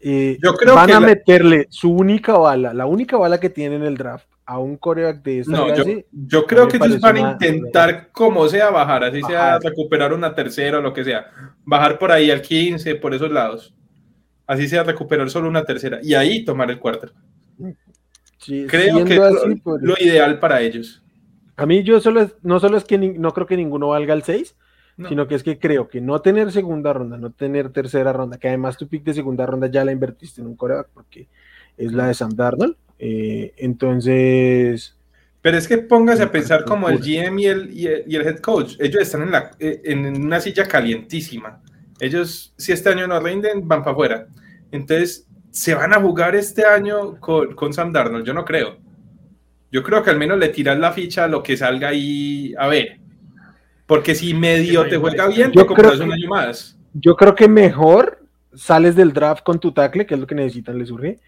[0.00, 3.96] yo creo van a meterle su única bala, la única bala que tiene en el
[3.96, 5.66] draft a un coreback de esa no,
[6.10, 10.78] yo, creo que ellos van a intentar como sea bajar, así sea recuperar una tercera
[10.78, 11.26] o lo que sea,
[11.64, 13.74] bajar por ahí al 15, por esos lados,
[14.46, 17.12] así sea recuperar solo una tercera y ahí tomar el cuarto.
[18.68, 19.20] creo que es
[19.82, 21.02] lo, ideal para ellos.
[21.56, 24.56] A mí yo solo no solo es que no creo que ninguno valga el 6,
[25.06, 28.48] sino que es que creo que no tener segunda ronda, no tener tercera ronda, que
[28.48, 31.28] además tu pick de segunda ronda ya la invertiste en un coreback porque
[31.76, 32.76] es la de Sam Darnold.
[32.98, 34.96] Eh, entonces.
[35.40, 38.74] Pero es que póngase a pensar como el GM y el, y el, head coach.
[38.80, 41.62] Ellos están en, la, eh, en una silla calientísima.
[42.00, 44.26] Ellos, si este año no rinden, van para afuera.
[44.72, 48.26] Entonces, ¿se van a jugar este año con, con Sam Darnold?
[48.26, 48.78] Yo no creo.
[49.70, 52.66] Yo creo que al menos le tiras la ficha a lo que salga ahí a
[52.66, 52.98] ver.
[53.88, 56.78] Porque si medio te juega bien, yo creo un año más.
[56.92, 58.22] Yo creo que mejor
[58.54, 61.18] sales del draft con tu tackle, que es lo que necesitan, les urge.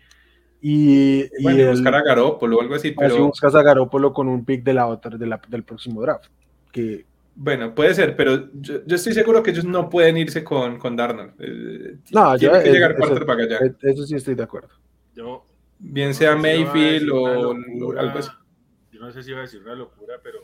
[0.61, 4.13] Y, Bueno, y el- buscar a Garópolo o algo así, así pero buscas a Garópolo
[4.13, 6.27] con un pick de la otra, de la- del próximo draft.
[6.71, 10.79] Que bueno, puede ser, pero yo, yo estoy seguro que ellos no pueden irse con,
[10.79, 11.33] con Darnold.
[11.39, 13.59] Eh, No, tiene yo- que es- llegar eso- quarterback allá.
[13.65, 14.69] eh, eso sí estoy de acuerdo.
[15.15, 15.47] Yo,
[15.79, 18.31] Bien no sea sé si iba a Mayfield decir una o, o locura, algo así.
[18.93, 20.41] Yo no sé si iba a decir una locura, pero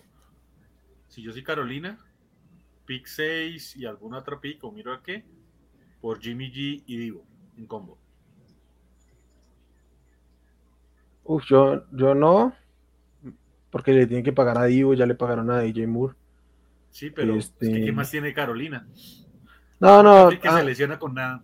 [1.09, 1.99] si yo soy Carolina,
[2.87, 5.24] pick 6 y algún otro pick, o miro a qué,
[6.01, 7.24] por Jimmy G y Divo,
[7.59, 7.99] en combo.
[11.24, 12.55] Uf, yo, yo no,
[13.70, 16.14] porque le tienen que pagar a Divo, ya le pagaron a DJ Moore.
[16.91, 18.87] Sí, pero es que Este- ¿qué más tiene Carolina?
[19.80, 21.43] No, no, que a, se lesiona con nada.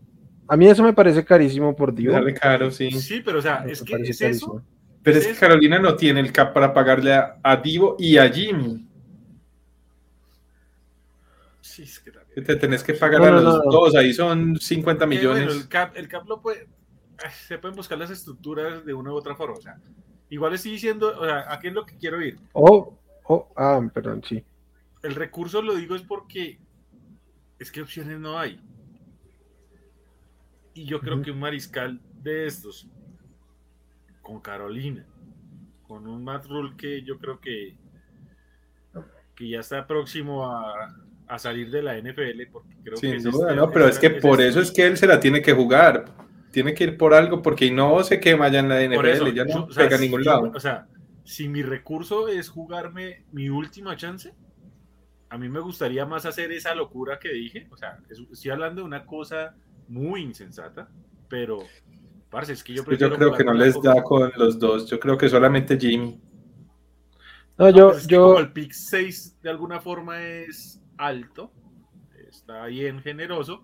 [0.49, 2.13] a mí eso me parece carísimo por Divo.
[2.13, 2.91] Sale caro, sí.
[2.93, 4.31] Sí, pero o sea, es que es carísimo.
[4.31, 4.65] eso.
[5.03, 5.41] Pero es es que.
[5.41, 8.89] Carolina no tiene el cap para pagarle a, a Divo y a Jimmy.
[11.63, 12.45] Sí, es que también.
[12.45, 13.71] Te tenés que pagar No, a los no, no.
[13.71, 15.45] dos, ahí son 50 Eh, millones.
[15.47, 16.67] bueno, el cap, el cap lo puede.
[17.25, 19.57] ay, Se pueden buscar las estructuras de una u otra forma.
[19.57, 19.81] O sea,
[20.29, 22.39] igual estoy diciendo, o sea, ¿a qué es lo que quiero ir?
[22.53, 24.45] Oh, oh, ah, perdón, sí.
[25.03, 26.59] El recurso lo digo es porque
[27.59, 28.61] es que opciones no hay.
[30.75, 32.89] Y yo creo que un mariscal de estos,
[34.21, 35.07] con Carolina,
[35.87, 37.77] con un Matt Rule que yo creo que,
[39.37, 40.97] que ya está próximo a,
[41.35, 43.71] a salir de la NFL, porque creo que Sin es duda, este- ¿no?
[43.71, 46.05] Pero es que este- por eso es que él se la tiene que jugar.
[46.51, 49.45] Tiene que ir por algo porque no se quema ya en la NFL, eso, ya
[49.45, 50.53] no yo- o sea, pega a si ningún yo- lado.
[50.55, 50.87] O sea,
[51.25, 54.35] si mi recurso es jugarme mi última chance,
[55.31, 57.67] a mí me gustaría más hacer esa locura que dije.
[57.71, 59.55] O sea, es- estoy hablando de una cosa
[59.89, 60.91] muy insensata,
[61.29, 61.61] pero,
[62.29, 62.85] parce, es que yo Yo
[63.17, 64.91] creo que no les con- da con los dos.
[64.91, 66.21] Yo creo que solamente Jimmy.
[67.57, 70.82] No, No, yo, pues es que yo, como el pick 6 de alguna forma es
[71.07, 71.51] alto,
[72.29, 73.63] está bien generoso.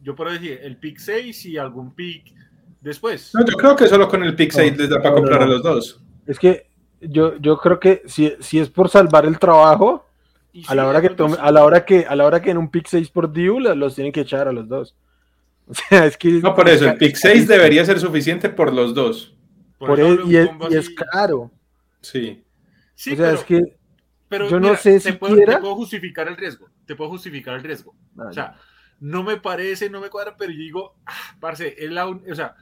[0.00, 2.32] Yo puedo decir el pick 6 y algún pick
[2.80, 3.30] después.
[3.34, 5.22] No, yo creo que solo con el pick No, 6 les da para no, no,
[5.22, 6.00] comprar a los dos.
[6.26, 6.68] es que
[7.00, 10.06] yo, yo creo que si, si es por salvar el trabajo,
[10.52, 12.50] Y a la sí, hora que tome, a la hora que, a la hora que
[12.50, 14.94] en un pick 6 por Diu la- los tienen que echar a los dos.
[15.66, 17.52] O sea, es que No, por eso, el pick 6 carísimo.
[17.54, 19.34] debería ser suficiente por los dos.
[19.78, 21.50] Por eso de y, un es, y es caro.
[22.02, 22.44] Sí.
[22.94, 23.76] Sí, o sea, pero- es que
[24.28, 26.68] Pero Yo no mira, sé te si puedo, quiera- te puedo justificar el riesgo.
[26.86, 27.94] Te puedo justificar el riesgo.
[28.18, 28.56] Ah, O sea,
[29.00, 32.54] no me parece, no me cuadra, pero yo digo, ah, parce, es, la o sea,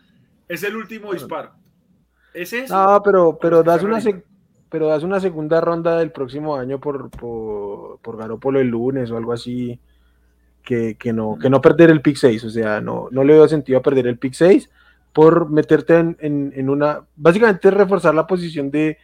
[0.48, 1.52] es el último disparo.
[2.34, 2.74] ¿Es eso?
[2.74, 4.00] No, pero, pero das una
[4.68, 9.16] pero das una segunda ronda del próximo año por, por, por Garópolo el lunes o
[9.18, 9.78] algo así.
[10.62, 12.44] Que, que no, que no perder el pick 6.
[12.44, 14.70] O sea, no, no le veo sentido a perder el pick 6
[15.12, 17.02] por meterte en, en- en una.
[17.16, 18.96] Básicamente reforzar la posición de,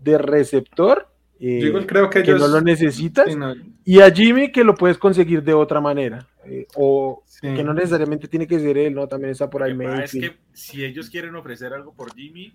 [0.00, 1.08] de receptor.
[1.46, 2.40] Eh, Yo igual creo que que ellos.
[2.40, 3.26] no lo necesitas.
[3.26, 6.26] Sí, no, Y a Jimmy que lo puedes conseguir de otra manera.
[6.44, 7.40] eh, o sí.
[7.54, 9.06] que no necesariamente tiene que ser él, ¿no?
[9.08, 9.72] También está por ahí
[10.04, 12.52] es que si ellos quieren ofrecer algo por Jimmy,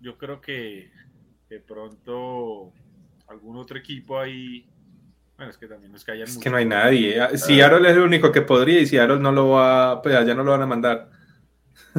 [0.00, 0.90] yo creo que
[1.48, 2.72] de pronto
[3.28, 4.66] algún otro equipo ahí.
[5.36, 7.16] Bueno, es que también es que Es no hay nadie.
[7.36, 10.34] Si Aaron es el único que podría y si Aaron no lo va, pues allá
[10.34, 11.10] no lo van a mandar.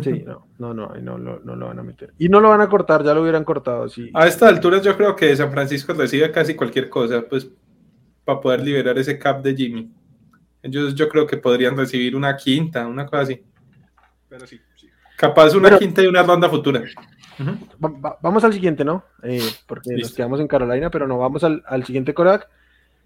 [0.03, 2.13] Sí, no, no, no, no, no, no lo van a meter.
[2.17, 4.09] Y no lo van a cortar, ya lo hubieran cortado, sí.
[4.13, 7.49] A estas alturas yo creo que San Francisco recibe casi cualquier cosa, pues,
[8.23, 9.91] para poder liberar ese cap de Jimmy.
[10.61, 13.41] Ellos yo creo que podrían recibir una quinta, una cosa así.
[14.27, 14.87] Pero sí, sí.
[15.17, 16.83] Capaz una Pero- quinta y una ronda futura.
[17.39, 17.51] Ujú.
[17.83, 19.03] Va- va- vamos al siguiente, ¿no?
[19.23, 22.49] Eh, porque nos quedamos en Carolina, pero no, vamos al, al siguiente coreback.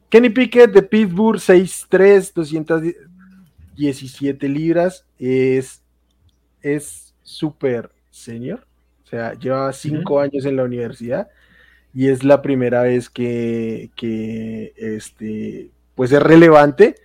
[0.09, 5.05] Kenny Pickett de Pittsburgh, 6'3, 217 libras.
[5.19, 5.82] Es
[6.63, 8.65] es súper senior.
[9.03, 11.29] O sea, lleva cinco años en la universidad
[11.93, 16.95] y es la primera vez que, que este, pues es relevante.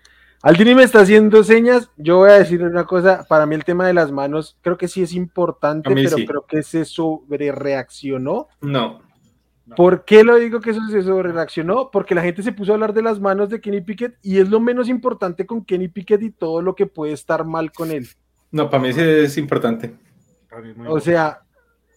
[0.43, 1.91] Aldini me está haciendo señas.
[1.97, 3.27] Yo voy a decir una cosa.
[3.29, 6.27] Para mí el tema de las manos creo que sí es importante, pero sí.
[6.27, 8.49] creo que se sobre reaccionó.
[8.61, 9.03] No.
[9.77, 11.91] ¿Por qué lo digo que eso se sobre reaccionó?
[11.91, 14.49] Porque la gente se puso a hablar de las manos de Kenny Pickett y es
[14.49, 18.09] lo menos importante con Kenny Pickett y todo lo que puede estar mal con él.
[18.51, 19.93] No, para mí sí es importante.
[20.87, 21.41] O sea,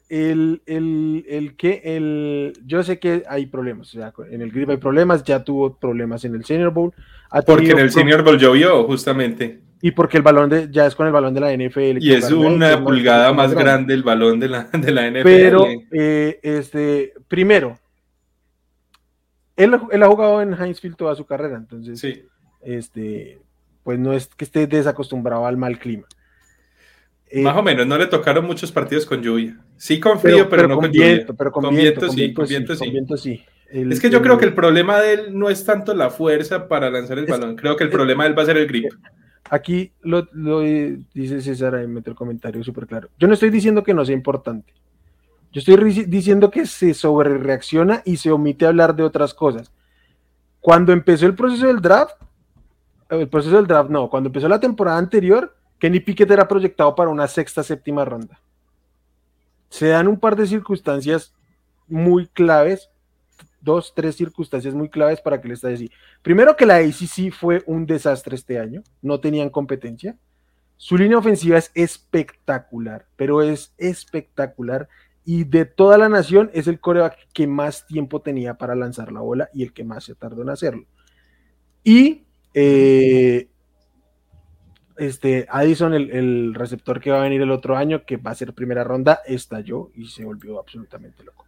[0.10, 4.70] el, el, el que el yo sé que hay problemas, o sea, en el grip
[4.70, 6.94] hay problemas, ya tuvo problemas en el Senior Bowl,
[7.30, 9.62] ha Porque en el Senior Bowl llovió, justamente.
[9.82, 12.30] y porque el balón de ya es con el balón de la NFL Y es
[12.32, 15.24] una es pulgada más grande el balón de la, de la NFL.
[15.24, 17.80] Pero eh, este primero
[19.56, 22.24] él, él ha jugado en Heinz Field toda su carrera, entonces Sí.
[22.62, 23.40] este
[23.84, 26.06] pues no es que esté desacostumbrado al mal clima.
[27.34, 29.58] Eh, Más o menos, no le tocaron muchos partidos con lluvia.
[29.78, 31.08] Sí con frío, pero, no con, lluvia.
[31.14, 32.92] viento, pero con, Con viento, viento con sí, viento con sí, con sí.
[32.92, 33.46] viento sí.
[33.72, 36.10] El- Es que yo el- creo que el problema de él no es tanto la
[36.10, 37.56] fuerza para lanzar el Es- balón.
[37.56, 38.92] Creo que el problema de él va a ser el grip.
[39.50, 40.28] aquí lo,
[41.14, 43.10] dice César, ahí mete el comentario súper claro.
[43.18, 44.74] Yo no estoy diciendo que no sea importante.
[45.54, 45.76] Yo estoy
[46.06, 49.72] diciendo que se sobrereacciona y se omite hablar de otras cosas.
[50.62, 52.16] Cuando empezó el proceso del draft,
[53.10, 57.10] el proceso del draft no, cuando empezó la temporada anterior, Kenny Pickett era proyectado para
[57.10, 58.40] una sexta, séptima ronda.
[59.68, 61.34] Se dan un par de circunstancias
[61.88, 62.92] muy claves,
[63.62, 65.90] dos, tres circunstancias muy claves para que le esté así.
[66.22, 70.16] Primero que la ACC fue un desastre este año, no tenían competencia.
[70.78, 74.88] Su línea ofensiva es espectacular, pero es espectacular
[75.26, 79.22] y de toda la nación es el coreback que más tiempo tenía para lanzar la
[79.22, 80.86] bola y el que más se tardó en hacerlo.
[81.84, 83.51] Y eh,
[84.98, 88.54] este, Addison, el, receptor que va a venir el otro año, que va a ser
[88.54, 91.46] primera ronda, estalló y se volvió absolutamente loco.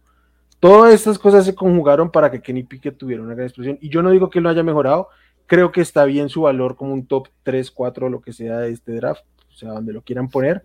[0.60, 3.78] Todas estas cosas se conjugaron para que Kenny Pickett tuviera una gran explosión.
[3.80, 5.08] Y yo no digo que él no haya mejorado,
[5.46, 8.70] creo que está bien su valor como un top 3, 4, lo que sea de
[8.70, 10.64] este draft, o sea, donde lo quieran poner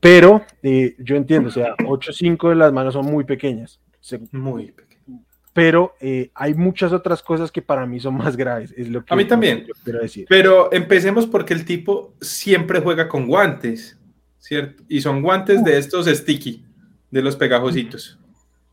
[0.00, 3.80] pero eh, yo entiendo, o sea, 8-5 de las manos son muy pequeñas.
[4.32, 4.89] Muy pequeñas.
[5.52, 8.72] Pero eh, hay muchas otras cosas que para mí son más graves.
[8.76, 9.66] Es lo que a mí también.
[9.82, 10.26] quiero decir.
[10.28, 13.98] Pero empecemos porque el tipo siempre juega con guantes,
[14.38, 14.82] ¿cierto?
[14.88, 16.64] Y son guantes de estos sticky,
[17.10, 18.18] de los pegajositos,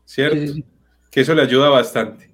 [0.04, 0.52] ¿cierto?
[1.10, 2.30] Que eso le ayuda bastante.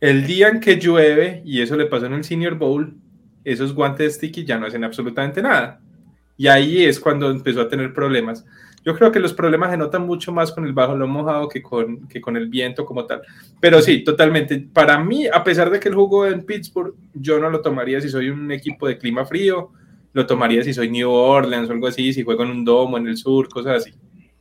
[0.00, 2.94] El día en que llueve, y eso le pasó en el Senior Bowl,
[3.42, 5.80] esos guantes sticky ya no hacen absolutamente nada.
[6.36, 8.44] Y ahí es cuando empezó a tener problemas.
[8.84, 11.62] Yo creo que los problemas se notan mucho más con el bajo lo mojado que
[11.62, 13.22] con, que con el viento como tal.
[13.60, 14.58] Pero sí, totalmente.
[14.72, 18.08] Para mí, a pesar de que él jugó en Pittsburgh, yo no lo tomaría si
[18.08, 19.70] soy un equipo de clima frío.
[20.12, 23.08] Lo tomaría si soy New Orleans o algo así, si juego en un domo en
[23.08, 23.94] el sur, cosas así.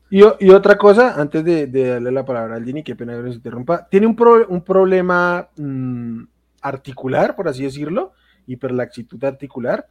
[0.09, 3.35] Y, y otra cosa, antes de, darle la palabra al Dini, que pena que nos
[3.35, 4.15] interrumpa, tiene un,
[4.47, 6.23] un problema mm,
[6.61, 8.13] articular, por así decirlo,
[8.45, 9.87] hiperlaxitud articular,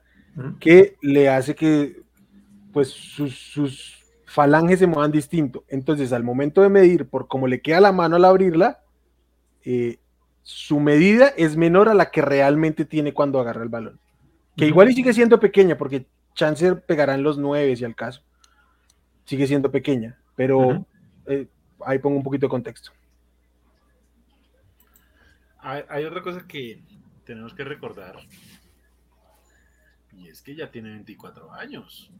[0.60, 2.02] que le hace que
[2.72, 3.95] pues sus,
[4.36, 5.64] falanges se muevan distinto.
[5.66, 8.82] Entonces, al momento de medir por cómo le queda la mano al abrirla,
[9.64, 9.98] eh,
[10.42, 13.98] su medida es menor a la que realmente tiene cuando agarra el balón.
[14.54, 18.20] Que igual y sigue siendo pequeña, porque Chancer pegará en los nueve, si al caso.
[19.24, 20.84] Sigue siendo pequeña, pero
[21.24, 21.48] eh,
[21.86, 22.92] ahí pongo un poquito de contexto.
[25.62, 26.82] hay, otra cosa que
[27.24, 28.16] tenemos que recordar
[30.12, 32.10] y es que ya tiene 24 años.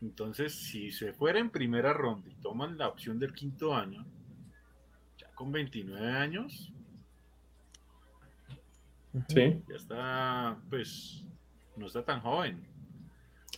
[0.00, 4.06] Entonces, si se fuera en primera ronda y toman la opción del quinto año,
[5.16, 6.72] ya con 29 años,
[9.28, 9.62] sí.
[9.68, 11.24] ya está, pues,
[11.76, 12.64] no está tan joven.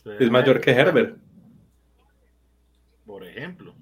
[0.05, 1.19] es mayor que Herbert.
[3.05, 3.75] Por ejemplo.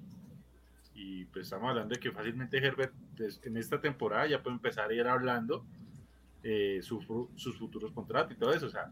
[0.95, 4.89] Y pues estamos hablando de que fácilmente Herbert pues, en esta temporada ya puede empezar
[4.89, 5.65] a ir hablando
[6.43, 7.05] eh, sus,
[7.57, 8.65] futuros contratos y todo eso.
[8.65, 8.91] O sea,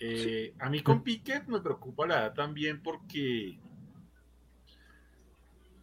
[0.00, 3.58] eh, a mí con Piquet me preocupa la edad también porque,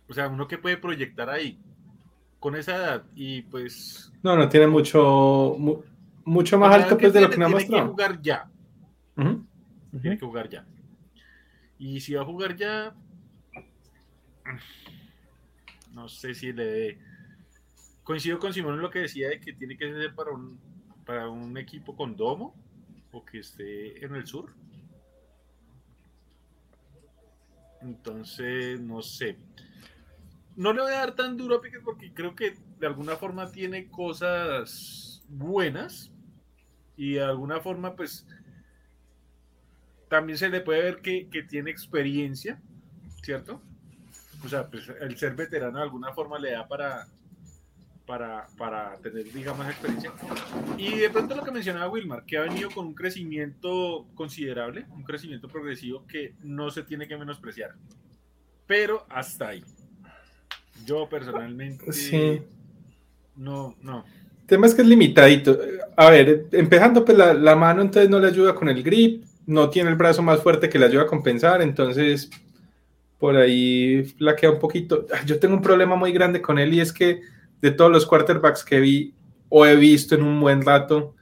[0.08, 1.60] o sea, uno que puede proyectar ahí
[2.40, 4.14] con esa edad y pues...
[4.24, 5.58] No, no tiene mucho,
[6.24, 8.50] mucho más alto pues, de lo que nos Tiene que jugar ya.
[10.02, 10.66] Tiene que jugar ya.
[11.78, 12.96] Y si va a jugar ya,
[15.94, 17.00] no sé si le
[18.04, 20.58] coincido con Simón en lo que decía de que tiene que ser para un,
[21.06, 22.56] para un equipo con domo
[23.16, 24.54] o que esté en el sur.
[27.82, 29.38] Entonces, no sé.
[30.58, 35.24] No le voy a dar tan duro porque creo que de alguna forma tiene cosas
[35.30, 36.12] buenas
[36.98, 38.28] y de alguna forma, pues,
[40.10, 42.62] también se le puede ver que, que tiene experiencia,
[43.22, 43.62] ¿cierto?
[44.44, 47.08] O sea, pues el ser veterano de alguna forma le da para,
[48.06, 50.12] para, para tener, digamos, experiencia.
[50.78, 55.04] Y de pronto lo que mencionaba Wilmar, que ha venido con un crecimiento considerable, un
[55.04, 57.72] crecimiento progresivo que no se tiene que menospreciar.
[58.68, 59.64] Pero hasta ahí.
[60.86, 62.42] Yo personalmente sí.
[63.36, 64.06] no, no.
[64.42, 65.58] El tema es que es limitadito.
[65.96, 69.70] A ver, empezando pues la, la mano entonces no le ayuda con el grip, no
[69.70, 72.30] tiene el brazo más fuerte que le ayuda a compensar, entonces
[73.18, 75.08] por ahí la queda un poquito.
[75.26, 77.22] Yo tengo un problema muy grande con él y es que
[77.62, 79.14] de todos los quarterbacks que vi
[79.50, 81.16] o he visto en un buen rato,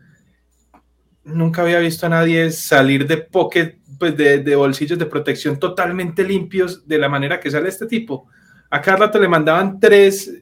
[1.24, 6.88] nunca había visto a nadie salir de pocket, pues de, bolsillos de protección totalmente limpios
[6.88, 8.28] de la manera que sale este tipo.
[8.70, 10.42] A cada rato le mandaban tres,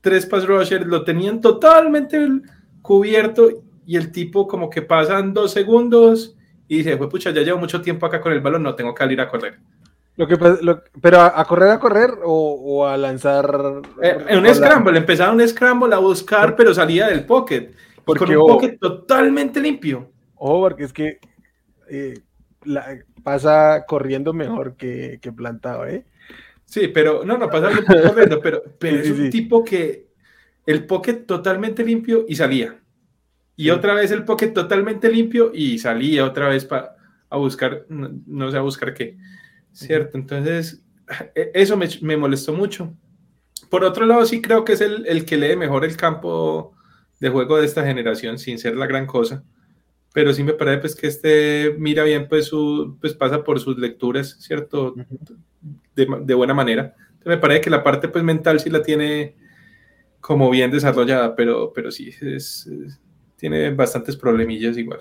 [0.00, 2.26] tres pass rushers, lo tenían totalmente
[2.82, 3.48] cubierto
[3.86, 6.36] y el tipo como que pasan dos segundos
[6.68, 9.02] y dice, pues pucha, ya llevo mucho tiempo acá con el balón, no tengo que
[9.02, 9.58] salir a correr.
[10.18, 10.36] Lo que,
[11.00, 13.82] pero a, correr a correr o, a lanzar.
[14.02, 17.70] Eh, en un scramble, empezaba un scramble a buscar, pero salía del pocket.
[18.04, 20.10] Porque, con un pocket totalmente limpio.
[20.34, 21.20] Ojo, porque es que
[21.88, 22.20] eh,
[23.22, 26.04] pasa corriendo mejor que, plantado, ¿eh?
[26.64, 30.08] Sí, pero no, no pasa corriendo, pero, pero es un tipo que
[30.66, 32.76] el pocket totalmente limpio y salía.
[33.54, 36.96] Y otra vez el pocket totalmente limpio y salía otra vez para
[37.30, 39.16] a buscar, no, sé a buscar qué.
[39.72, 40.18] ¿Cierto?
[40.18, 40.82] Entonces,
[41.34, 42.94] e, eso me, molestó mucho.
[43.70, 46.74] Por otro lado, sí creo que es el, el, que lee mejor el campo
[47.20, 49.42] de juego de esta generación, sin ser la gran cosa.
[50.14, 53.78] Pero sí me parece pues, que este mira bien, pues, su, pues pasa por sus
[53.78, 54.94] lecturas, ¿cierto?
[55.94, 56.94] De, de buena manera.
[57.24, 59.36] me parece que la parte pues, mental sí la tiene
[60.20, 62.70] como bien desarrollada, pero, pero sí, es,
[63.36, 65.00] tiene bastantes problemillas igual.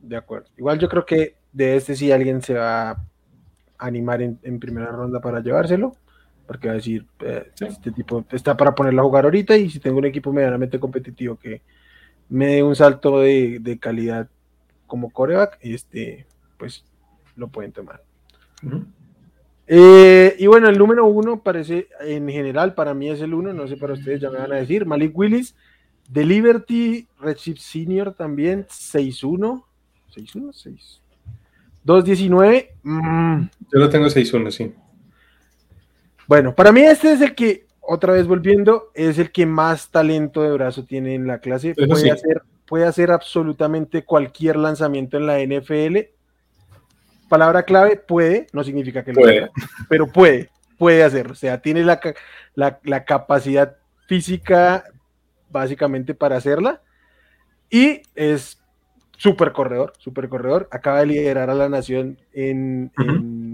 [0.00, 0.48] De acuerdo.
[0.56, 3.04] Igual yo creo que de este sí alguien se va
[3.78, 5.96] animar en, primera ronda para llevárselo,
[6.46, 9.80] porque va a decir, eh, este tipo está para ponerlo a jugar ahorita y si
[9.80, 11.62] tengo un equipo medianamente competitivo que
[12.28, 14.28] me dé un salto de, calidad
[14.86, 16.84] como coreback, este, pues
[17.36, 18.02] lo pueden tomar.
[19.66, 23.66] Eh, y bueno, el número uno parece, en general, para mí es el uno, no
[23.66, 25.56] sé para ustedes, ya me van a decir, Malik Willis,
[26.08, 29.64] de Liberty, Redshift Senior también, 6-1,
[30.14, 31.02] 6-1, 6.
[31.86, 32.68] 2-19.
[33.72, 34.74] Yo lo tengo 6-1, sí.
[36.26, 40.42] Bueno, para mí este es el que, otra vez volviendo, es el que más talento
[40.42, 41.74] de brazo tiene en la clase.
[41.74, 45.98] Puede, hacer, puede hacer absolutamente cualquier lanzamiento en la NFL.
[47.28, 49.50] Palabra clave, puede, no significa que lo haga,
[49.88, 51.32] pero puede, puede hacerlo.
[51.32, 52.00] O sea, tiene la,
[52.54, 53.76] la, la capacidad
[54.08, 54.84] física
[55.50, 56.82] básicamente para hacerla.
[57.70, 58.58] Y es
[59.16, 60.68] super corredor, super corredor.
[60.70, 62.90] Acaba de liderar a la nación en,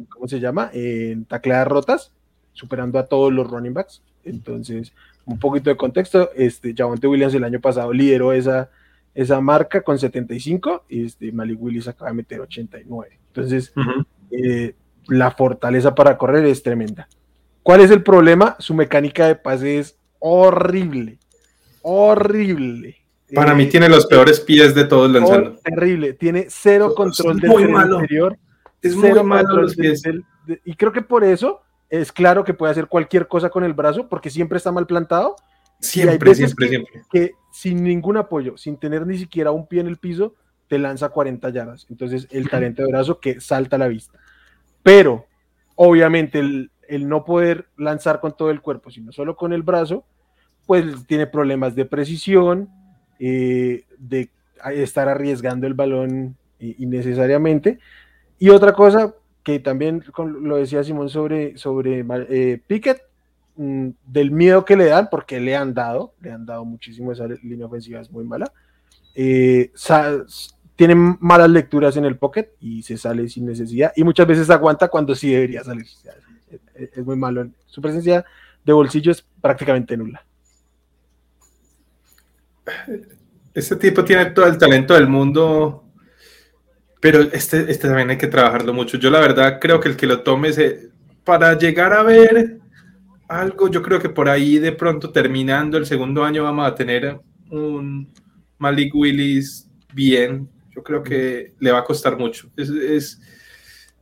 [0.09, 0.71] ¿cómo se llama?
[0.73, 2.13] En tacleadas rotas,
[2.53, 4.03] superando a todos los running backs.
[4.25, 4.93] Entonces,
[5.25, 8.71] un poquito de contexto, este, Javonte Williams el año pasado lideró esa,
[9.15, 13.19] esa marca con 75 y este, Malik Willis acaba de meter 89.
[13.29, 13.73] Entonces,
[14.31, 14.75] eh,
[15.09, 17.09] la fortaleza para correr es tremenda.
[17.63, 18.57] ¿Cuál es el problema?
[18.59, 21.19] Su mecánica de pase es horrible,
[21.83, 23.02] horrible.
[23.35, 25.59] Para mí tiene los peores pies de todos lanzando.
[25.65, 28.39] terrible, tiene cero control del interior.
[28.81, 30.03] Es muy malo los pies.
[30.65, 34.09] y creo que por eso es claro que puede hacer cualquier cosa con el brazo,
[34.09, 35.37] porque siempre está mal plantado.
[35.79, 37.03] Siempre, siempre, siempre.
[37.11, 40.35] Que sin ningún apoyo, sin tener ni siquiera un pie en el piso,
[40.69, 41.87] te lanza 40 yardas.
[41.91, 44.19] Entonces, el talento de brazo que salta a la vista.
[44.83, 45.27] Pero,
[45.75, 50.05] obviamente, el, el no poder lanzar con todo el cuerpo, sino solo con el brazo,
[50.67, 52.69] pues tiene problemas de precisión,
[53.25, 54.31] eh, de
[54.75, 57.79] estar arriesgando el balón innecesariamente.
[58.41, 59.15] Y otra cosa
[59.45, 63.03] que también lo decía Simón sobre, sobre eh, Pickett,
[63.55, 67.29] mm, del miedo que le dan, porque le han dado, le han dado muchísimo, esa
[67.29, 68.53] línea ofensiva es muy mala.
[69.15, 69.71] Eh,
[70.75, 74.89] tiene malas lecturas en el pocket y se sale sin necesidad y muchas veces aguanta
[74.89, 75.87] cuando sí debería salir.
[76.75, 77.49] Es muy malo.
[77.67, 78.25] Su presencia
[78.65, 80.25] de bolsillo es prácticamente nula
[83.55, 85.85] este tipo tiene todo el talento del mundo,
[87.01, 88.97] pero este, este también hay que trabajarlo mucho.
[88.99, 90.91] Yo la verdad creo que el que lo tome se,
[91.25, 92.59] para llegar a ver
[93.29, 97.19] algo, yo creo que por ahí de pronto terminando el segundo año vamos a tener
[97.51, 98.13] un
[98.59, 100.49] Malik Willis bien.
[100.75, 102.49] Yo creo que le va a costar mucho.
[102.57, 103.21] Es,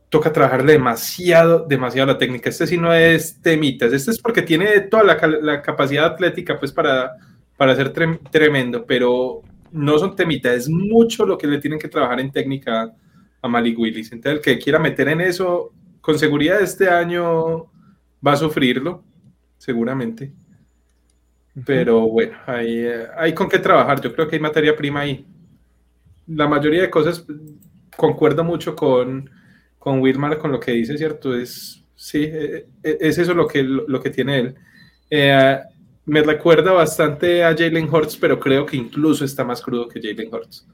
[0.09, 2.49] toca trabajarle demasiado, demasiado la técnica.
[2.49, 3.93] Este sí no es temitas.
[3.93, 7.11] Este es porque tiene toda la, la capacidad atlética pues para
[7.61, 7.93] para ser
[8.31, 12.91] tremendo, pero no son temitas, es mucho lo que le tienen que trabajar en técnica
[13.39, 14.11] a Malik Willis.
[14.11, 17.65] Entonces, el que quiera meter en eso, con seguridad este año
[18.25, 19.03] va a sufrirlo,
[19.59, 20.33] seguramente.
[21.63, 22.83] Pero bueno, hay,
[23.15, 24.01] hay con qué trabajar.
[24.01, 25.23] Yo creo que hay materia prima ahí.
[26.25, 27.23] La mayoría de cosas
[27.95, 29.29] concuerdo mucho con,
[29.77, 31.35] con Wilmar, con lo que dice, ¿cierto?
[31.37, 34.55] Es, sí, e, e, es eso lo que, lo, que tiene él.
[35.11, 35.59] Eh,
[36.11, 40.27] me recuerda bastante a Jalen Hurts, pero creo que incluso está más crudo que Jalen
[40.33, 40.67] Hurts.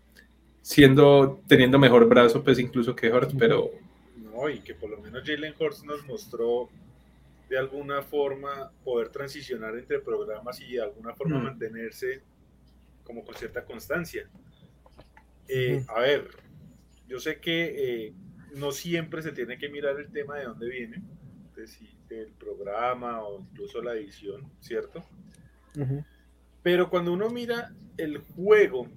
[0.63, 3.69] Siendo, teniendo mejor brazo, pues incluso que Hurts, pero.
[4.15, 6.69] No, y que por lo menos Jalen Hurts nos mostró
[7.49, 12.23] de alguna forma poder transicionar entre programas y de alguna forma mantenerse
[13.03, 14.27] como con cierta constancia.
[15.47, 16.29] Eh, a ver,
[17.07, 18.13] yo sé que eh,
[18.55, 21.03] no siempre se tiene que mirar el tema de dónde viene,
[22.09, 25.03] del programa o incluso la edición, ¿cierto?
[26.63, 28.87] Pero cuando uno mira el juego,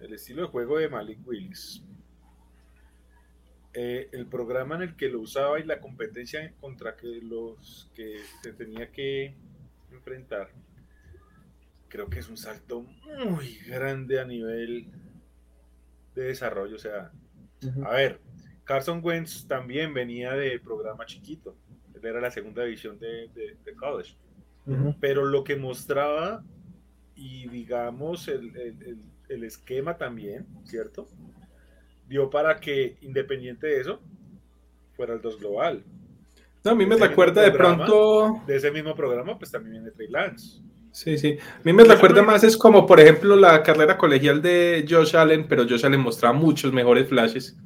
[0.00, 1.82] el estilo de juego de Malik Willis,
[3.74, 8.18] eh, el programa en el que lo usaba y la competencia contra que los que
[8.42, 9.34] se tenía que
[9.92, 10.50] enfrentar,
[11.88, 12.82] creo que es un salto
[13.26, 14.86] muy grande a nivel
[16.14, 16.76] de desarrollo.
[16.76, 17.12] O sea,
[17.84, 18.20] a ver,
[18.64, 21.56] Carson Wentz también venía de programa chiquito.
[21.94, 24.16] Él era la segunda división de, college.
[25.00, 26.42] Pero lo que mostraba
[27.14, 31.08] y digamos el, el, esquema también, ¿cierto?
[32.06, 34.00] Dio para que, independiente de eso,
[34.94, 35.82] fuera el 2 global.
[36.64, 38.42] No, a mí me recuerda de pronto.
[38.46, 40.60] De ese mismo programa, pues también viene Trey Lance.
[40.92, 41.38] Sí, sí.
[41.40, 45.46] A mí me recuerda más, es como, por ejemplo, la carrera colegial de Josh Allen,
[45.48, 47.56] pero Josh Allen mostraba muchos mejores flashes.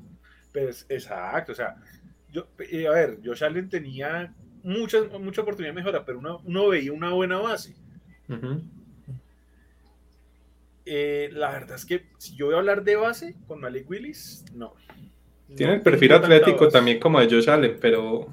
[0.53, 1.77] Pues, exacto, o sea,
[2.31, 2.47] yo,
[2.89, 7.11] a ver, Josh Allen tenía mucha, mucha oportunidad de mejora, pero uno, uno veía una
[7.11, 7.75] buena base.
[10.85, 14.45] Eh, la verdad es que si yo voy a hablar de base con Malik Willis,
[14.55, 14.75] no.
[15.57, 18.33] Tiene el perfil atlético también como de Josh Allen, pero,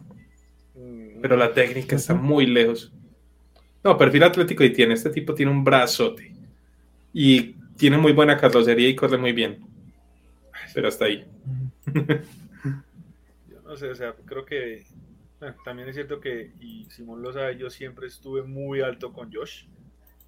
[0.75, 2.91] mm, pero la técnica está muy lejos.
[3.83, 4.93] No, perfil atlético y tiene.
[4.93, 6.33] Este tipo tiene un brazote.
[7.13, 9.59] Y tiene muy buena carrocería y corre muy bien.
[10.73, 11.25] Pero hasta ahí.
[13.49, 14.85] Yo no sé, o sea, creo que
[15.65, 19.65] también es cierto que, y Simón lo sabe, yo siempre estuve muy alto con Josh.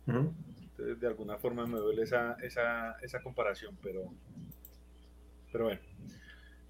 [0.07, 4.13] Entonces, de alguna forma me duele esa, esa, esa comparación, pero,
[5.51, 5.81] pero bueno.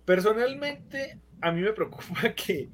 [0.05, 2.69] Personalmente, a mí me preocupa que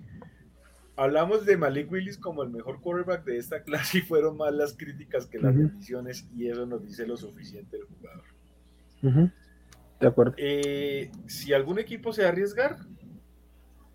[0.96, 4.74] hablamos de Malik Willis como el mejor quarterback de esta clase y fueron más las
[4.76, 8.24] críticas que las bendiciones y eso nos dice lo suficiente del jugador.
[10.00, 10.34] De acuerdo.
[10.38, 12.78] Eh, si algún equipo se va a arriesgar,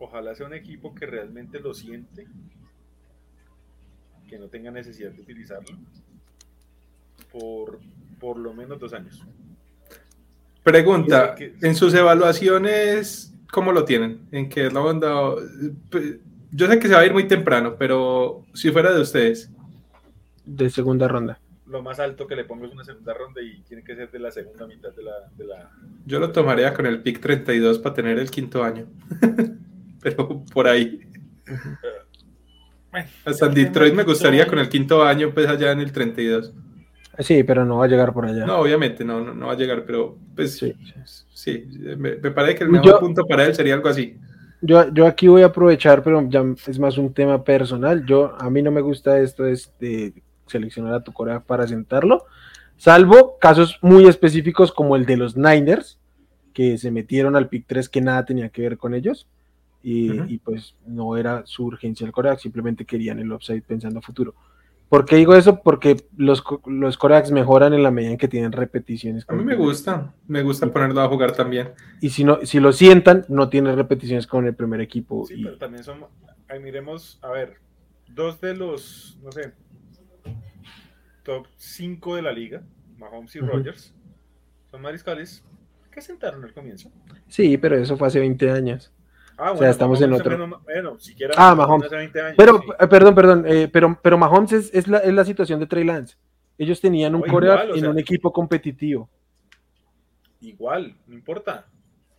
[0.05, 2.27] ojalá sea un equipo que realmente lo siente,
[4.29, 5.77] que no tenga necesidad de utilizarlo
[7.31, 7.81] por
[8.23, 9.21] por lo menos dos años.
[10.63, 14.29] Pregunta, en sus evaluaciones, ¿cómo lo tienen?
[14.31, 15.11] ¿En qué ronda?
[16.53, 19.51] Yo sé que se va a ir muy temprano, pero si fuera de ustedes.
[20.45, 21.41] De segunda ronda.
[21.67, 24.21] Lo más alto que le pongo es una segunda ronda y tiene que ser de
[24.21, 25.71] la segunda mitad de la...
[26.07, 28.87] Yo lo tomaría con el pick 32 para tener el quinto año.
[30.03, 31.01] pero por ahí.
[33.25, 36.53] Hasta el Detroit me gustaría con el quinto año, pues allá en el 32.
[37.19, 38.45] Sí, pero no va a llegar por allá.
[38.45, 40.75] No, obviamente no, no, va a llegar, pero pues sí,
[41.33, 44.19] sí me, parece que el mejor punto para él sería algo así.
[44.61, 48.05] Yo, yo aquí voy a aprovechar, pero ya es más un tema personal.
[48.07, 50.15] Yo, a mí no me gusta esto de
[50.47, 52.25] seleccionar a tu Corea para sentarlo,
[52.77, 55.99] salvo casos muy específicos como el de los Niners,
[56.53, 59.27] que se metieron al pick 3 que nada tenía que ver con ellos.
[59.83, 64.35] Y, pues no era su urgencia el Corea, simplemente querían el upside pensando a futuro.
[64.89, 65.63] ¿Por qué digo eso?
[65.63, 66.99] Porque los, los
[67.31, 69.25] mejoran en la medida en que tienen repeticiones.
[69.27, 71.71] A mí me gusta, me gusta ponerlo a jugar también.
[72.01, 75.25] Y si no, si lo sientan, no tiene repeticiones con el primer equipo.
[75.27, 76.05] Sí, pero también son,
[76.47, 77.55] ahí miremos, a ver,
[78.09, 79.55] dos de los, no sé,
[81.23, 82.63] top 5 de la liga,
[82.99, 83.95] Mahomes y Rogers,
[84.71, 85.45] son mariscales
[85.91, 86.91] que sentaron al comienzo.
[87.29, 88.93] Sí, pero eso fue hace 20 años.
[89.37, 90.61] Ah, bueno, o sea, estamos en otro.
[90.65, 91.93] bueno, siquiera ah, Mahomes.
[91.93, 95.59] Años, pero, eh, perdón, perdón, eh, pero, pero Mahomes es, es, la, es, la, situación
[95.61, 96.17] de Trey Lance.
[96.59, 99.09] Ellos tenían un coreback en un equipo competitivo.
[100.41, 101.67] Igual, no importa.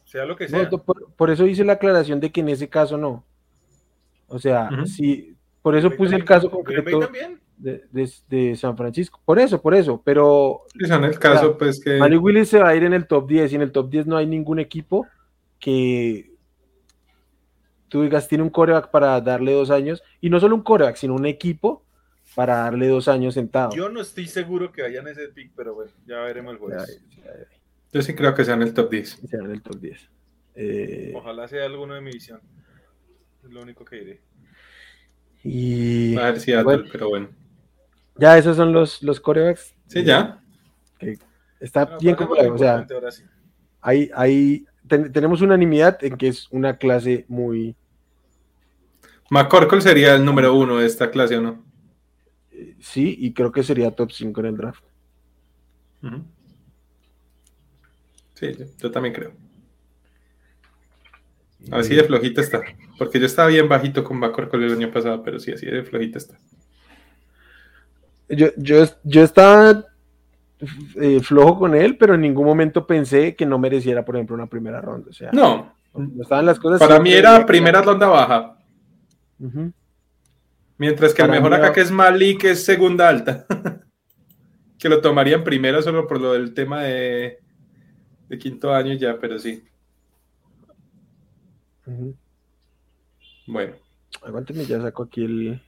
[0.06, 0.70] Sea lo que sea.
[0.70, 3.24] por, eso hice la aclaración de que en ese caso no.
[4.28, 7.00] O sea, si, por eso puse el caso concreto
[7.58, 9.22] de, de, de, San Francisco.
[9.24, 10.02] Por eso, por eso.
[10.04, 10.64] Pero.
[10.78, 11.98] en el caso, pues que.
[11.98, 14.08] Manny Willis se va a ir en el top 10 y en el top 10
[14.08, 15.08] no hay ningún equipo
[15.60, 16.33] que
[17.94, 21.14] tú digas, tiene un coreback para darle dos años, y no solo un coreback, sino
[21.14, 21.86] un equipo
[22.34, 23.72] para darle dos años sentado.
[23.76, 27.04] Yo no estoy seguro que vayan ese pick, pero bueno, ya veremos el jueves.
[27.92, 29.20] Yo sí creo que sea en el top 10.
[29.30, 30.10] Sea en el top 10.
[30.56, 32.42] Eh, Ojalá sea alguno de mi visión.
[33.44, 34.22] Es lo único que diré.
[35.44, 36.18] Y...
[36.18, 36.52] A ver si
[36.92, 37.30] pero bueno.
[38.18, 39.76] Ya esos son los, los corebacks.
[39.86, 40.42] Sí, ya.
[41.60, 42.56] está bien complejo.
[42.56, 42.88] O sea,
[43.82, 47.76] hay, hay, tenemos unanimidad en que es una clase muy
[49.30, 51.64] McCorkle sería el número uno de esta clase, ¿o no?
[52.80, 54.84] Sí, y creo que sería top 5 en el draft.
[58.36, 58.48] Sí,
[58.80, 59.32] yo, también creo.
[61.72, 62.62] Así de flojita está.
[62.98, 66.18] Porque yo estaba bien bajito con McCorkle el año pasado, pero sí, así de flojita
[66.18, 66.38] está.
[68.28, 69.86] Yo, yo, yo estaba
[70.96, 74.48] eh, flojo con él, pero en ningún momento pensé que no mereciera, por ejemplo, una
[74.48, 75.10] primera ronda.
[75.10, 75.74] O sea, no.
[76.22, 76.80] estaban las cosas.
[76.80, 78.58] Para mí era primera ronda baja.
[80.78, 83.46] Mientras que el mejor acá que es Mali, que es segunda alta.
[84.80, 87.40] que lo tomarían primero solo por lo del tema de,
[88.28, 89.64] de quinto año ya, pero sí.
[93.46, 93.76] Bueno,
[94.22, 95.62] Aguántenme, ya saco aquí el.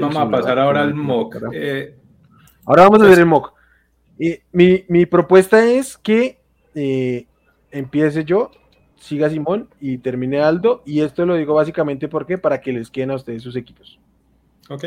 [0.00, 1.36] vamos a pasar ahora al mock.
[1.52, 1.96] Eh,
[2.64, 3.52] Ahora vamos a hacer el mock.
[4.18, 6.38] Eh, mi, mi propuesta es que
[6.74, 7.26] eh,
[7.70, 8.50] empiece yo,
[9.00, 10.82] siga Simón y termine Aldo.
[10.86, 13.98] Y esto lo digo básicamente porque para que les queden a ustedes sus equipos.
[14.68, 14.84] ok,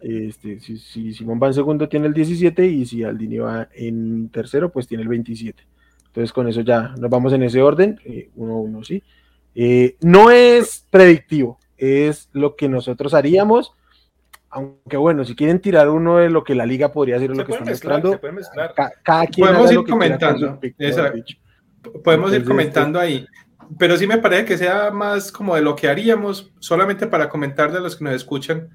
[0.00, 4.30] Este, si, si Simón va en segundo, tiene el 17 y si Aldini va en
[4.30, 5.62] tercero, pues tiene el 27.
[6.06, 9.02] Entonces, con eso ya nos vamos en ese orden, eh, uno a uno, sí.
[9.54, 13.74] Eh, no es predictivo, es lo que nosotros haríamos.
[14.50, 17.44] Aunque bueno, si quieren tirar uno de lo que la liga podría hacer, o lo
[17.44, 21.34] que pueden está mezclar, se mostrando, cada quien Podemos ir lo que comentando, exacto.
[22.02, 23.26] podemos ir Entonces, comentando ahí.
[23.78, 27.72] Pero sí me parece que sea más como de lo que haríamos, solamente para comentar
[27.72, 28.70] de los que nos escuchan,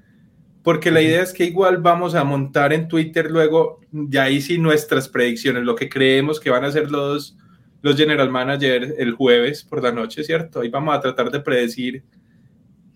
[0.62, 4.58] porque la idea es que igual vamos a montar en Twitter luego, de ahí sí
[4.58, 7.36] nuestras predicciones, lo que creemos que van a ser los,
[7.82, 10.60] los general managers el jueves por la noche, ¿cierto?
[10.60, 12.04] Ahí vamos a tratar de predecir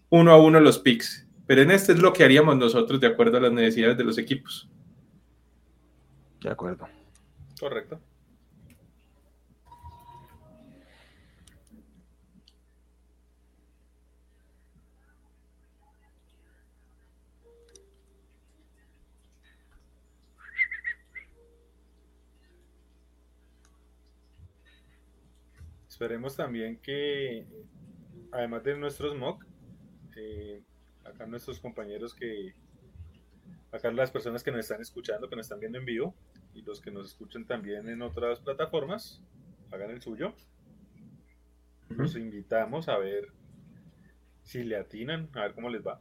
[0.09, 1.27] uno a uno los picks.
[1.47, 4.19] Pero en este es lo que haríamos nosotros de acuerdo a las necesidades de los
[4.19, 4.69] equipos.
[6.41, 6.87] De acuerdo.
[7.59, 8.01] Correcto.
[25.99, 27.45] Esperemos también que,
[28.31, 29.45] además de nuestros mock,
[30.15, 30.63] eh,
[31.05, 32.55] acá nuestros compañeros que,
[33.73, 36.15] acá las personas que nos están escuchando, que nos están viendo en vivo,
[36.55, 39.21] y los que nos escuchan también en otras plataformas,
[39.73, 40.35] hagan el suyo.
[41.89, 43.33] Los invitamos a ver
[44.45, 46.01] si le atinan, a ver cómo les va.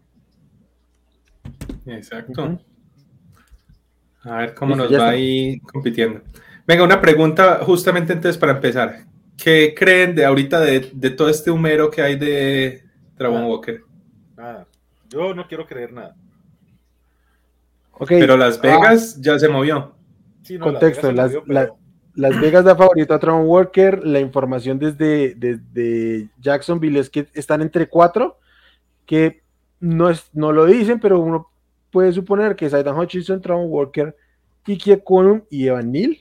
[1.88, 2.60] Exacto.
[4.22, 5.10] A ver cómo nos va está.
[5.10, 6.22] ahí compitiendo.
[6.68, 9.08] Venga, una pregunta justamente entonces para empezar.
[9.38, 12.84] ¿Qué creen de ahorita de, de todo este humero que hay de
[13.18, 13.46] Dragon.
[13.46, 13.82] Walker?
[14.36, 14.68] Nada,
[15.10, 16.16] yo no quiero creer nada.
[17.94, 19.96] Ok, Pero Las ah, Vegas ya se movió.
[20.44, 21.78] Sí, no, Contexto, Las Vegas las- se movió, la- pero-
[22.16, 24.04] Las Vegas da favorito a Tron Walker.
[24.04, 28.40] La información desde, desde Jacksonville es que están entre cuatro,
[29.06, 29.44] que
[29.80, 31.50] no, es, no lo dicen, pero uno
[31.92, 34.16] puede suponer que es Aidan Hutchinson, Tron Walker,
[34.64, 36.18] Kiki Econum y Evan Neal.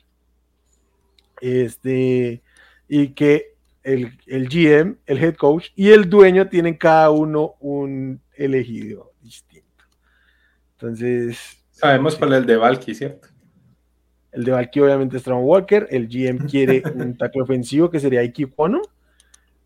[1.41, 2.43] Este,
[2.89, 8.21] y que el, el GM, el head coach y el dueño tienen cada uno un
[8.35, 9.85] elegido distinto.
[10.73, 13.29] Entonces, Sabemos cuál es el de Valky, ¿cierto?
[14.37, 15.89] el de Valky obviamente es Tron Walker.
[15.91, 18.21] El GM quiere un tackle ofensivo que sería
[18.55, 18.83] Pono.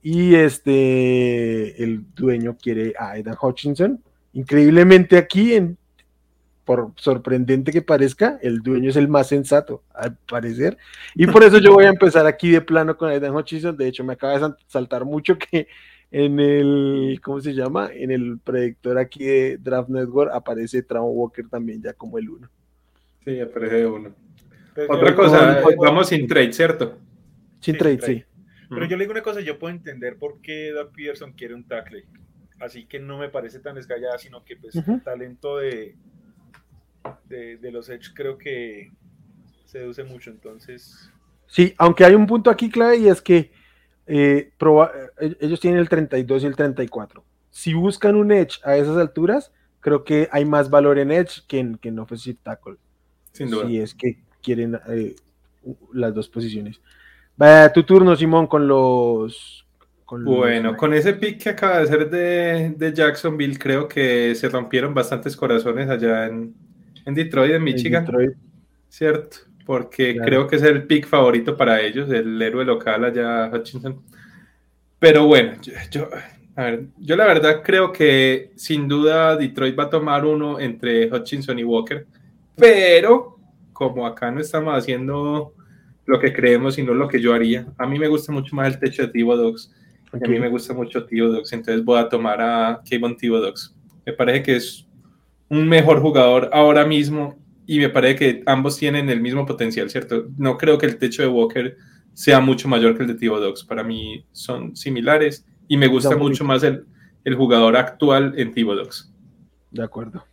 [0.02, 4.02] Y este, el dueño quiere a Aidan Hutchinson.
[4.32, 5.76] Increíblemente aquí, en,
[6.70, 10.78] por sorprendente que parezca, el dueño es el más sensato, al parecer.
[11.16, 13.76] Y por eso yo voy a empezar aquí de plano con Aidan Hutchinson.
[13.76, 15.66] De hecho, me acaba de sal- saltar mucho que
[16.12, 17.90] en el, ¿cómo se llama?
[17.92, 22.48] En el predictor aquí de Draft Network aparece Tron Walker también ya como el uno.
[23.24, 24.14] Sí, aparece de uno.
[24.72, 26.98] pero Otra cosa, eh, vamos sin trade, ¿cierto?
[27.58, 28.18] Sin Sí, trade, sin trade.
[28.20, 28.24] sí.
[28.68, 31.64] Pero yo le digo una cosa, yo puedo entender por qué Doug Peterson quiere un
[31.64, 32.04] tackle.
[32.60, 35.96] Así que no me parece tan descallada, sino que pues el talento de,
[37.24, 38.90] de, de los Edge creo que
[39.64, 40.30] seduce mucho.
[40.30, 41.10] Entonces,
[41.46, 43.50] Sí, aunque hay un punto aquí clave y es que
[44.06, 47.24] eh, proba- eh, ellos tienen el 32 y el 34.
[47.50, 51.58] Si buscan un Edge a esas alturas, creo que hay más valor en Edge que
[51.58, 52.76] en, que en Offensive Tackle.
[53.32, 53.66] Sin duda.
[53.66, 55.16] Si es que quieren eh,
[55.92, 56.80] las dos posiciones.
[57.40, 59.66] Va tu turno, Simón, con los.
[60.04, 64.34] Con los- Bueno, con ese pick que acaba de hacer de, de Jacksonville, creo que
[64.36, 66.54] se rompieron bastantes corazones allá en,
[67.06, 68.32] en Detroit, en en Michigan, Detroit.
[68.88, 69.36] ¿cierto?
[69.64, 70.26] Porque Claro.
[70.26, 74.00] creo que es el pick favorito para ellos, el héroe local allá, Hutchinson.
[74.98, 76.08] Pero bueno, yo, yo-
[76.56, 81.10] a ver, yo la verdad creo que sin duda Detroit va a tomar uno entre
[81.10, 82.06] Hutchinson y Walker,
[82.56, 83.38] pero
[83.72, 85.54] como acá no estamos haciendo
[86.04, 88.78] lo que creemos, sino lo que yo haría, a mí me gusta mucho más el
[88.80, 89.72] techo de Tivo Dogs.
[90.12, 90.24] Ok.
[90.24, 93.74] A mí me gusta mucho Dogs, entonces voy a tomar a Kevin Dogs.
[94.04, 94.86] Me parece que es
[95.50, 100.28] un mejor jugador ahora mismo y me parece que ambos tienen el mismo potencial, ¿cierto?
[100.38, 101.76] No creo que el techo de Walker
[102.14, 103.64] sea mucho mayor que el de Dogs.
[103.64, 106.86] Para mí son similares y me gusta mucho más el,
[107.24, 109.12] el jugador actual en Dogs.
[109.70, 110.24] De acuerdo.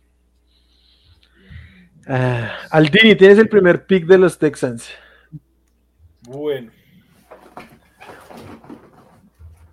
[2.06, 4.88] Ah, Aldini, tienes el primer pick de los Texans.
[6.22, 6.72] bueno.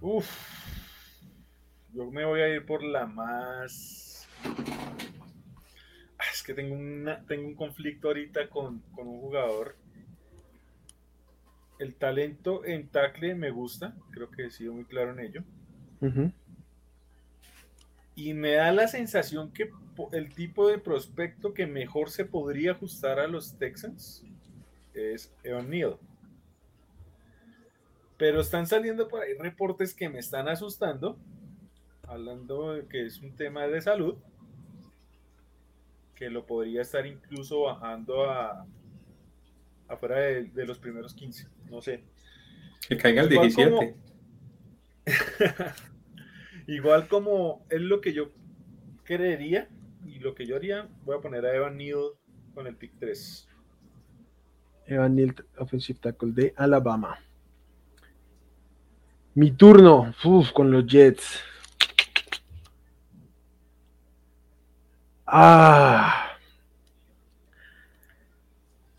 [0.02, 0.30] Uf.
[1.94, 4.28] Yo me voy a ir por la más.
[6.26, 9.76] Ah, Es que tengo, una, tengo un conflicto ahorita con, con un jugador.
[11.80, 15.44] el talento en tackle me gusta, creo que he sido muy claro en ello.
[18.16, 19.70] Y me da la sensación que
[20.12, 24.24] el tipo de prospecto que mejor se podría ajustar a los Texans
[24.94, 26.00] es Evan Neal.
[28.18, 31.18] Pero están saliendo por ahí reportes que me están asustando,
[32.04, 34.18] hablando de que es un tema de salud,
[36.16, 38.66] que lo podría estar incluso bajando a
[39.88, 42.04] afuera de, de los primeros 15, no sé.
[42.88, 43.72] Que caiga el Igual 17.
[43.72, 43.96] como-
[46.68, 48.32] Igual como es lo que yo
[49.04, 49.70] creería
[50.06, 52.12] y lo que yo haría, voy a poner a Evan Neal
[52.54, 53.48] con el pick 3.
[54.88, 57.20] Evan Neal, offensive tackle de Alabama.
[59.36, 61.42] Mi turno, uf, con los Jets.
[65.26, 66.26] Ah.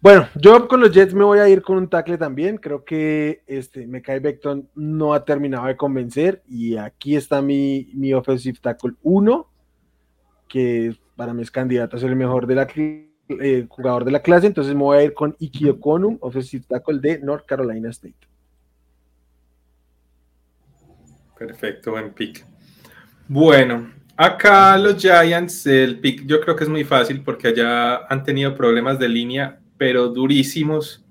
[0.01, 2.59] Bueno, yo con los Jets me voy a ir con un tackle también.
[2.59, 6.43] Creo que este Mekai Beckton no ha terminado de convencer.
[6.49, 9.49] Y aquí está mi, mi offensive tackle 1,
[10.49, 14.23] que para mí es candidato a ser el mejor de la eh, jugador de la
[14.23, 14.47] clase.
[14.47, 18.29] Entonces me voy a ir con Iki Okonum, offensive tackle de North Carolina State.
[21.37, 22.45] Perfecto, buen pick.
[23.29, 28.25] Bueno, acá los Giants, el pick yo creo que es muy fácil porque allá han
[28.25, 31.05] tenido problemas de línea, pero durísimos.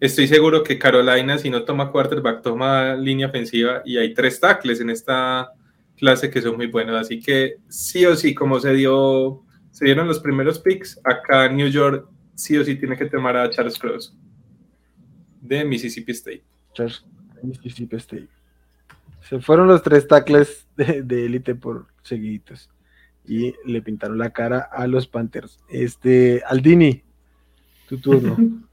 [0.00, 4.80] Estoy seguro que Carolina, si no toma quarterback, toma línea ofensiva y hay tres tackles
[4.80, 5.52] en esta
[5.96, 7.00] clase que son muy buenos.
[7.00, 11.68] Así que sí o sí, como se dio, se dieron los primeros picks, acá New
[11.68, 14.14] York sí o sí tiene que tomar a Charles Cross
[15.40, 16.44] de Mississippi State.
[16.72, 17.04] Charles,
[17.42, 18.28] Mississippi State.
[19.20, 22.70] Se fueron los tres tackles de élite por seguiditos
[23.26, 25.58] y le pintaron la cara a los Panthers.
[25.68, 27.02] Este, Aldini,
[27.88, 28.36] tu turno.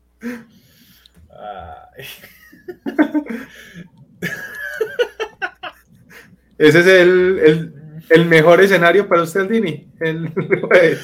[6.57, 7.73] Ese es el, el,
[8.09, 9.89] el mejor escenario para usted, Dini.
[9.99, 10.31] El,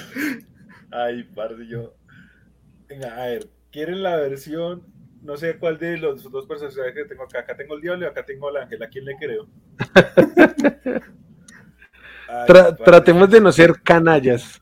[0.91, 1.95] ay, parce, yo.
[2.87, 4.83] Venga, a ver, ¿quieren la versión?
[5.23, 7.39] No sé cuál de los dos personajes que tengo acá.
[7.39, 8.83] Acá tengo el diablo y acá tengo el ángel.
[8.83, 9.47] ¿A quién le creo?
[12.47, 14.61] Tra- tratemos de no ser canallas.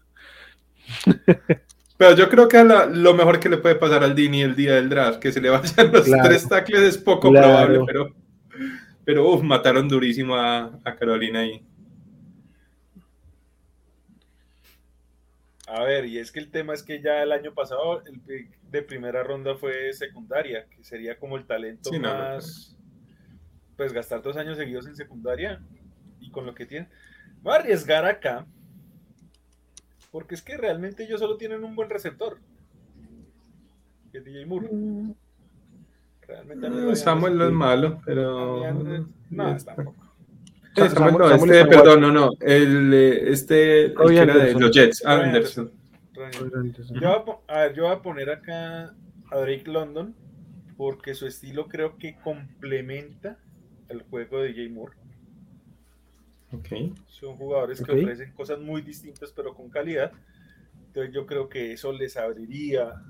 [1.97, 4.75] pero yo creo que la- lo mejor que le puede pasar al Dini el día
[4.75, 6.23] del draft, que se le vayan los Claro.
[6.29, 7.47] tres tackles, es poco Claro.
[7.47, 8.15] probable, pero,
[9.03, 11.63] pero uf, mataron durísimo a, a Carolina ahí.
[15.67, 18.55] A ver, y es que el tema es que ya el año pasado el pick
[18.69, 22.75] de primera ronda fue secundaria, que sería como el talento Sí, no, no, más.
[23.75, 25.59] Pues gastar dos años seguidos en secundaria
[26.19, 26.87] y con lo que tienen.
[27.45, 28.47] Voy a arriesgar acá,
[30.11, 32.39] porque es que realmente ellos solo tienen un buen receptor,
[34.11, 34.67] que es DJ Moore.
[36.27, 38.73] Realmente Eh, Ryan Samuel no es malo, pero...
[39.29, 39.95] No, tampoco.
[40.75, 44.53] Samuel no, Samuel este, está perdón, no, no, el, eh, este, el que era de
[44.53, 45.71] los Jets, Anderson.
[46.15, 48.95] Yo voy, a, po- a ver, yo voy a poner acá
[49.31, 50.15] a Drake London
[50.77, 53.37] porque su estilo creo que complementa
[53.87, 54.93] el juego de DJ Moore.
[57.07, 60.11] Son jugadores que ofrecen cosas muy distintas pero con calidad.
[60.87, 63.03] Entonces yo creo que eso les abriría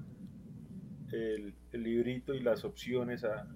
[1.12, 3.48] el, el librito y las opciones a,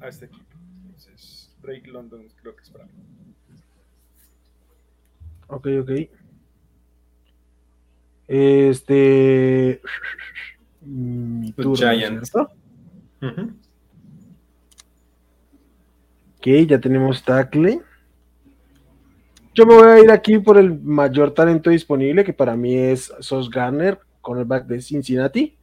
[0.00, 0.56] a este equipo.
[0.84, 2.92] Entonces Drake London creo que es para mí.
[5.48, 5.90] Ok, ok.
[8.28, 9.80] Este.
[10.80, 12.34] Mi Los turno, Giants.
[16.38, 17.80] Ok, ya tenemos tackle.
[19.56, 23.10] Yo me voy a ir aquí por el mayor talento disponible, que para mí es
[23.20, 25.56] Sos Garner, cornerback de Cincinnati.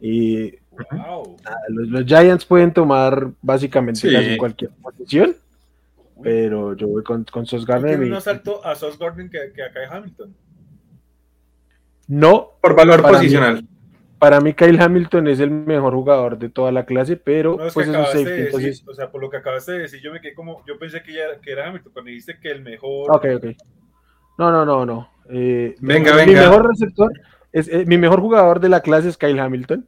[0.00, 0.50] Y
[0.90, 1.36] Wow.
[1.44, 4.12] nada, los, los Giants pueden tomar básicamente Sí.
[4.12, 5.36] casi cualquier posición,
[6.20, 7.90] pero yo voy con, con Sos Garner.
[7.92, 10.34] Tiene y- un asalto a Sauce Gordon que, que acá en Hamilton.
[12.08, 13.64] no, Por valor mí- posicional.
[14.18, 17.74] Para mí Kyle Hamilton es el mejor jugador de toda la clase, pero No, es
[17.74, 18.84] pues que es un de decir, entonces...
[18.86, 21.12] o sea, por lo que acabaste de decir, yo me quedé como, yo pensé que,
[21.12, 23.10] ya, que era Hamilton, cuando dijiste que el mejor...
[23.10, 23.44] Ok, ok.
[24.38, 25.10] No, no, no, no.
[25.28, 26.40] Eh, Venga, mi venga.
[26.42, 27.12] mejor receptor,
[27.52, 29.86] es, eh, mi mejor jugador de la clase es Kyle Hamilton,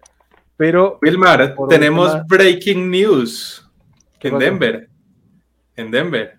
[0.56, 3.68] pero Wilmar, tenemos última- breaking news
[4.18, 4.38] ¿Qué en?
[4.38, 4.88] Denver.
[5.76, 6.38] En Denver.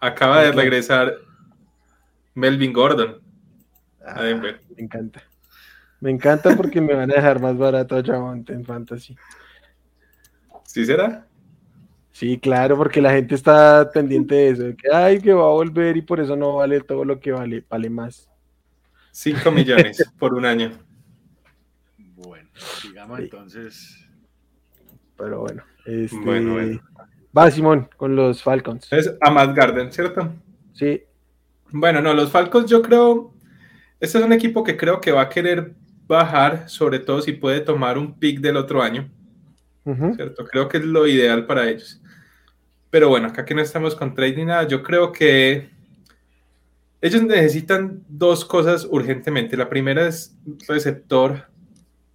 [0.00, 1.14] Acaba de regresar
[2.34, 3.20] Melvin Gordon
[4.04, 4.60] a ah, Denver.
[4.76, 5.22] me encanta.
[6.00, 9.16] Me encanta porque me van a dejar más barato a Javonte en Fantasy.
[10.64, 11.26] ¿Sí será?
[12.12, 15.50] Sí, claro, porque la gente está pendiente de eso, de que ay, que va a
[15.52, 18.28] volver y por eso no vale todo lo que vale, vale más.
[19.12, 20.70] 5 millones por un año.
[22.16, 22.48] Bueno,
[22.82, 23.24] sigamos Sí.
[23.24, 24.08] entonces.
[25.16, 25.62] pero bueno.
[25.84, 26.80] Este, Bueno, bueno.
[27.36, 28.92] Va Simón con los Falcons.
[28.92, 30.32] Es Amad Garden, ¿cierto?
[30.72, 31.02] Sí,
[31.70, 33.32] Bueno, no, los Falcons yo creo,
[34.00, 35.74] este es un equipo que creo que va a querer
[36.08, 39.08] bajar, sobre todo si puede tomar un pick del otro año,
[40.16, 40.44] ¿cierto?
[40.46, 42.00] Creo que es lo ideal para ellos.
[42.90, 45.68] Pero bueno, acá que no estamos con trade ni nada, yo creo que
[47.00, 49.56] ellos necesitan dos cosas urgentemente.
[49.56, 50.36] La primera es
[50.66, 51.44] receptor,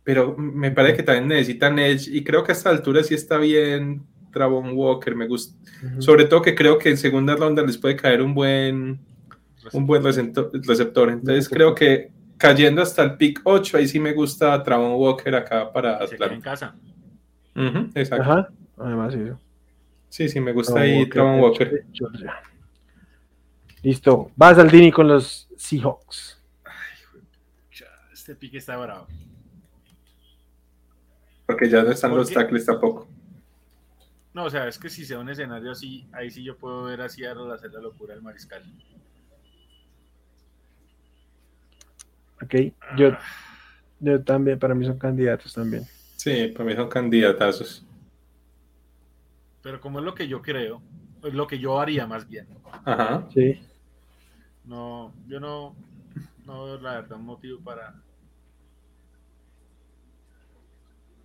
[0.03, 3.37] pero me parece que también necesitan edge y creo que a esta altura sí está
[3.37, 5.55] bien Travon Walker, me gusta.
[5.85, 6.01] ujú.
[6.01, 8.99] Sobre todo que creo que en segunda ronda les puede caer un buen
[9.71, 11.09] un buen receptor.
[11.09, 12.11] Entonces creo que
[12.43, 16.33] cayendo hasta el pick 8, ahí sí me gusta Travon Walker acá para se queda
[16.33, 16.75] en casa.
[17.95, 18.29] Exacto.
[18.29, 19.39] Ajá, además eso.
[20.09, 21.85] Sí, sí, me gusta Travon ahí Walker, Travon Walker.
[23.81, 24.29] Listo.
[24.41, 26.37] Va Saldini con los Seahawks.
[28.11, 29.07] Este pique está bravo.
[31.45, 32.35] Porque ya no están ¿Por los qué?
[32.35, 33.07] tackles tampoco.
[34.33, 36.99] No, o sea, es que si sea un escenario así, ahí sí yo puedo ver
[36.99, 38.63] a Seattle hacer la locura del mariscal.
[42.43, 42.55] Ok.
[42.97, 43.19] Yo, Ah,
[43.99, 45.85] yo también, para mí son candidatos también.
[46.17, 47.85] Sí, para mí son candidatazos.
[49.61, 50.81] Pero como es lo que yo creo,
[51.23, 52.47] es lo que yo haría más bien.
[52.85, 53.27] Ajá.
[53.33, 53.61] Sí.
[54.65, 55.75] No, yo no,
[56.45, 57.93] no veo la verdad un motivo para.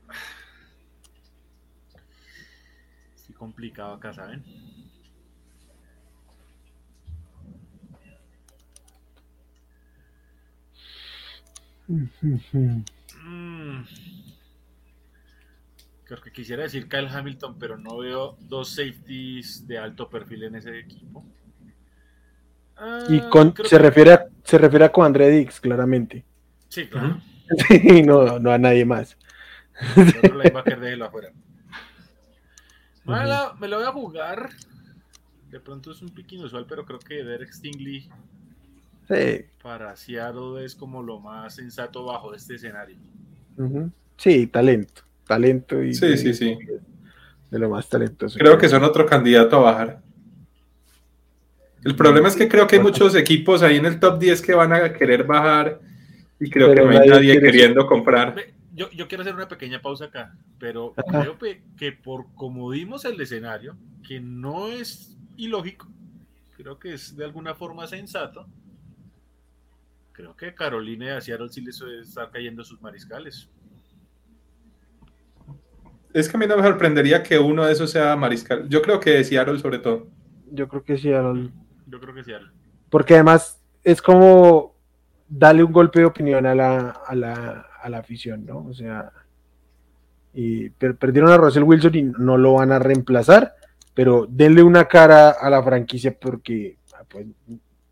[3.17, 4.45] Estoy complicado acá, ¿saben?
[11.89, 13.83] Mm.
[16.05, 20.55] Creo que quisiera decir Kyle Hamilton, pero no veo dos safeties de alto perfil en
[20.57, 21.25] ese equipo.
[23.09, 26.25] Y Ah, con, se que- refiere a, se refiere a Coandre Dix, claramente.
[26.69, 27.21] Sí, claro.
[27.69, 29.17] Sí, no, no a nadie más.
[29.97, 31.33] El otro linebacker déjelo afuera.
[33.07, 34.51] Me lo voy a jugar.
[35.51, 38.07] De pronto es un pick inusual, pero creo que Derek Stingley
[39.09, 39.47] Sí.
[39.63, 42.97] para Seattle es como lo más sensato bajo este escenario.
[44.17, 45.03] Sí, talento.
[45.27, 46.57] Talento y Sí, sí, sí.
[47.51, 48.39] de lo más talentoso.
[48.39, 50.03] Creo que son otro candidato a bajar.
[51.85, 54.55] El problema es que creo que hay muchos equipos ahí en el top 10 que
[54.55, 55.81] van a querer bajar
[56.41, 58.35] y creo Pero que no hay nadie quiere queriendo comprar.
[58.75, 61.23] Yo, yo quiero hacer una pequeña pausa acá, pero Ajá.
[61.23, 65.89] creo que, que por como dimos el escenario, que no es ilógico,
[66.57, 68.47] creo que es de alguna forma sensato.
[70.19, 73.49] Creo que Carolina y a Seattle sí les está cayendo sus mariscales.
[76.13, 78.69] Es que a mí no me sorprendería que uno de esos sea Mariscal.
[78.69, 80.09] Yo creo que Seattle sobre todo.
[80.51, 81.53] Yo creo que sí, Aaron.
[81.87, 82.49] Yo creo que Seattle.
[82.91, 84.75] Porque además es como
[85.29, 88.67] darle un golpe de opinión a la, a la, a la afición, ¿no?
[88.67, 89.13] O sea,
[90.35, 93.55] y per- perdieron a Russell Wilson y no lo van a reemplazar,
[93.95, 97.25] pero denle una cara a la franquicia porque ah, pues,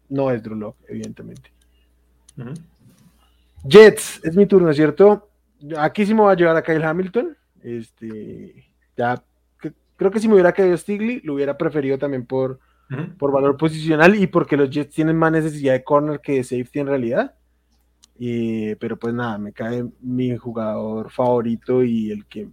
[0.09, 1.55] no es Drew Lock, evidentemente.
[3.65, 5.29] Jets, es mi turno, ¿cierto?
[5.79, 7.37] Aquí sí me va a llevar a Kyle Hamilton.
[7.63, 8.65] Este,
[8.97, 9.23] ya,
[9.61, 12.61] que- creo que si me hubiera caído Stigley, lo hubiera preferido también por,
[13.19, 16.79] por valor posicional y porque los Jets tienen más necesidad de corner que de safety
[16.81, 17.35] en realidad.
[18.19, 22.49] Y- pero pues nada, me cae mi jugador favorito y el que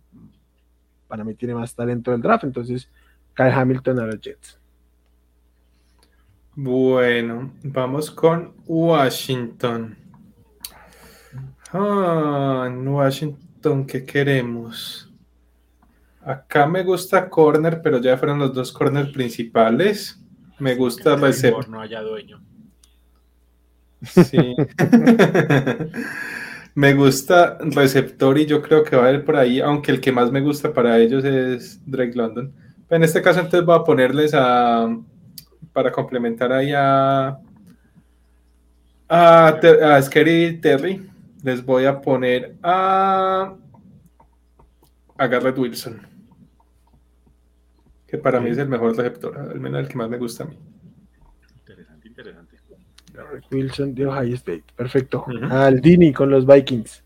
[1.08, 2.44] para mí tiene más talento del draft.
[2.46, 2.90] Entonces,
[3.36, 4.60] Kyle Hamilton a los Jets.
[6.56, 9.98] Bueno, vamos con Washington.
[11.72, 15.12] Ah, en Washington, ¿qué queremos?
[16.22, 20.22] Acá me gusta corner, pero ya fueron los dos corners principales.
[20.60, 21.68] Me gusta receptor.
[21.70, 22.40] no haya dueño.
[24.04, 24.38] Sí.
[26.76, 30.12] me gusta receptor y yo creo que va a ir por ahí, aunque el que
[30.12, 32.54] más me gusta para ellos es Drake London.
[32.88, 34.88] Pero en este caso entonces voy a ponerles a
[35.74, 37.40] para complementar ahí a
[39.10, 41.10] a, a Scary Terry.
[41.44, 43.56] Les voy a poner a
[45.18, 46.08] a Garrett Wilson.
[48.08, 50.48] Que para mí es el mejor receptor, al menos el que más me gusta a
[50.48, 50.58] mí.
[51.58, 52.58] Interesante, interesante.
[53.12, 54.66] Derek Wilson de Ohio State.
[54.76, 55.26] Perfecto.
[55.28, 55.46] Ujú.
[55.54, 57.04] Aldini con los Vikings.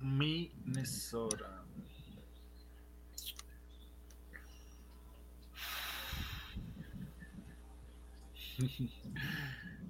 [0.00, 1.53] Minnesota.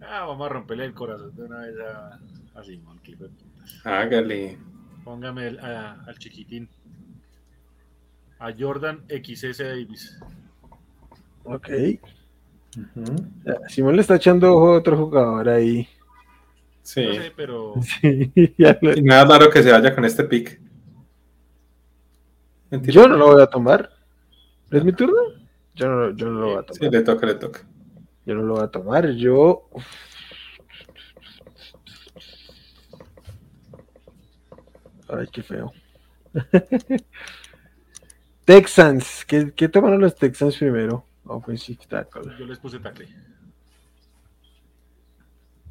[0.02, 2.20] Ah, vamos a romperle el corazón de una vez a,
[2.58, 2.98] a Simón.
[3.00, 3.16] que.
[3.84, 4.58] Hágale.
[5.04, 6.68] Póngame el- a- al chiquitín.
[8.38, 10.18] A Jordan XS Davis.
[11.44, 11.68] Ok.
[13.68, 15.86] Simón le está echando ojo a otro jugador ahí.
[16.82, 17.04] Sí.
[17.06, 20.60] No sé, pero Sí, ya lo- Y nada raro que se vaya con este pick.
[22.70, 22.92] Mentira.
[22.94, 23.90] Yo no lo voy a tomar.
[24.70, 25.16] ¿Es mi turno?
[25.74, 26.92] Yo no, yo no lo voy a Sí, tomar.
[26.94, 27.60] le toca, le toca.
[28.26, 29.10] Yo no lo voy a tomar.
[29.12, 29.68] Yo.
[35.08, 35.72] Ay, qué feo.
[38.44, 39.24] Texans.
[39.26, 41.04] ¿Qué, qué tomaron los Texans primero?
[41.24, 42.32] Offensive tackle.
[42.38, 43.08] Yo les puse tackle.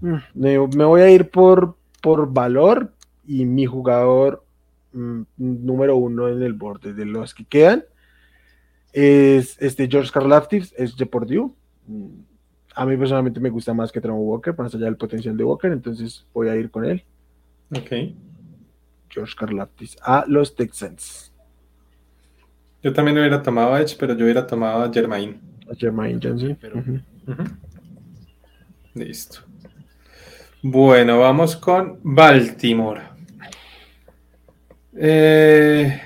[0.01, 2.93] Mm, Me, me voy a ir por, por valor
[3.25, 4.45] y mi jugador
[4.91, 7.85] mm, número uno en el borde de los que quedan
[8.93, 11.51] es este George Karlaftis, es de Purdue.
[11.88, 12.21] Mm,
[12.75, 15.71] A mí personalmente me gusta más que Trevor Walker, más allá del potencial de Walker,
[15.71, 17.03] entonces voy a ir con él,
[17.75, 17.91] Ok.
[19.09, 21.31] George Karlaftis, a los Texans.
[22.81, 25.39] Yo también hubiera tomado a Edge, pero yo hubiera tomado a Germain.
[25.71, 26.57] A Jermaine Johnson.
[26.59, 26.83] Pero-.
[28.95, 29.39] Listo.
[30.61, 33.01] Bueno, vamos con Baltimore.
[34.95, 35.99] Eh,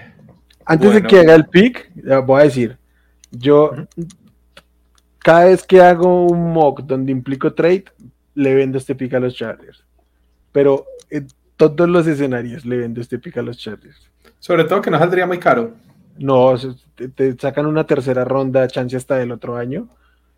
[0.65, 1.02] Antes Bueno.
[1.02, 1.91] de que haga el pick,
[2.26, 2.77] voy a decir,
[3.31, 3.72] yo
[5.28, 7.84] cada vez que hago un mock donde implico trade,
[8.34, 9.84] le vendo este pick a los Chargers.
[10.54, 11.28] Pero en
[11.58, 14.10] todos los escenarios le vendo este pick a los Chargers.
[14.40, 15.74] sobre todo que no saldría muy caro.
[16.18, 16.56] No,
[16.95, 19.90] te, te sacan una tercera ronda, chance hasta del otro año,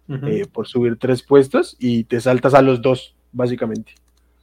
[0.07, 3.93] eh, por subir tres puestos y te saltas a los dos, básicamente.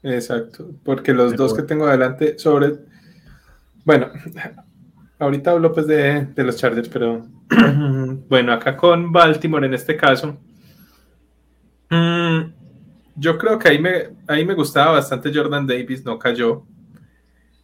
[0.05, 2.75] Exacto, porque los dos que tengo adelante sobre...
[3.85, 4.11] Bueno,
[5.19, 7.27] ahorita hablo pues de, de los Chargers, pero
[8.29, 10.37] bueno, acá con Baltimore en este caso,
[11.91, 12.41] mm,
[13.17, 16.65] yo creo que ahí me, ahí me gustaba bastante Jordan Davis, no cayó.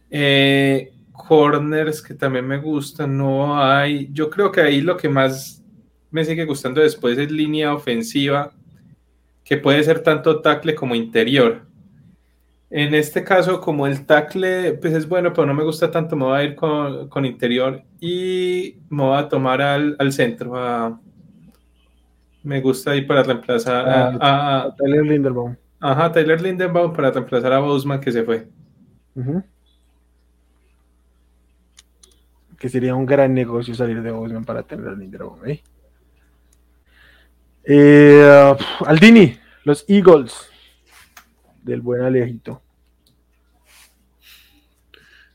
[0.09, 4.09] Eh, corners que también me gustan, no hay.
[4.11, 5.63] Yo creo que ahí lo que más
[6.11, 8.53] me sigue gustando después es línea ofensiva,
[9.43, 11.65] que puede ser tanto tackle como interior.
[12.75, 16.25] En este caso, como el tackle pues es bueno, pero no me gusta tanto, me
[16.25, 20.57] voy a ir con, con interior y me voy a tomar al, al centro.
[20.57, 20.99] a-
[22.41, 25.55] me gusta ir para reemplazar a, a- a- Tyler Linderbaum.
[25.79, 28.47] ajá, Tyler Lindenbaum para reemplazar a Boseman que se fue.
[32.57, 35.45] Que sería un gran negocio salir de Boseman para tener a Linderbaum.
[35.45, 35.61] ¿eh?
[37.65, 40.49] Eh, pf, Aldini, los Eagles
[41.61, 42.62] del buen Alejito.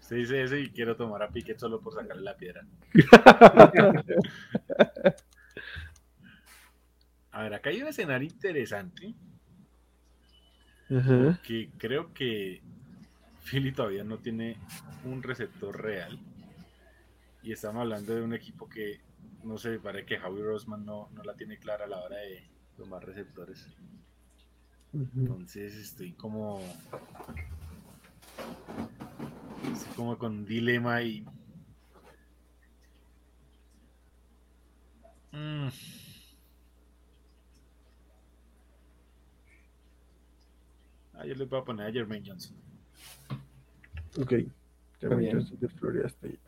[0.08, 2.64] Se dice ese y quiero tomar a Piquet solo por sacarle la piedra.
[7.30, 9.14] A ver, acá hay un escenario interesante
[11.44, 12.62] que creo que
[13.44, 14.56] Philly todavía no tiene
[15.04, 16.18] un receptor real.
[17.42, 19.02] Y estamos hablando de un equipo que,
[19.44, 22.44] no sé, parece que Javi Rosman no, no la tiene clara a la hora de
[22.78, 23.66] tomar receptores.
[24.94, 26.62] Entonces estoy como.
[29.62, 31.24] Estoy como con dilema y.
[35.32, 35.68] Mm.
[41.14, 42.56] Ah, yo le voy a poner a Jermaine Johnson.
[44.20, 44.30] Ok.
[44.30, 44.52] Bien.
[45.00, 46.40] entonces de Florida State.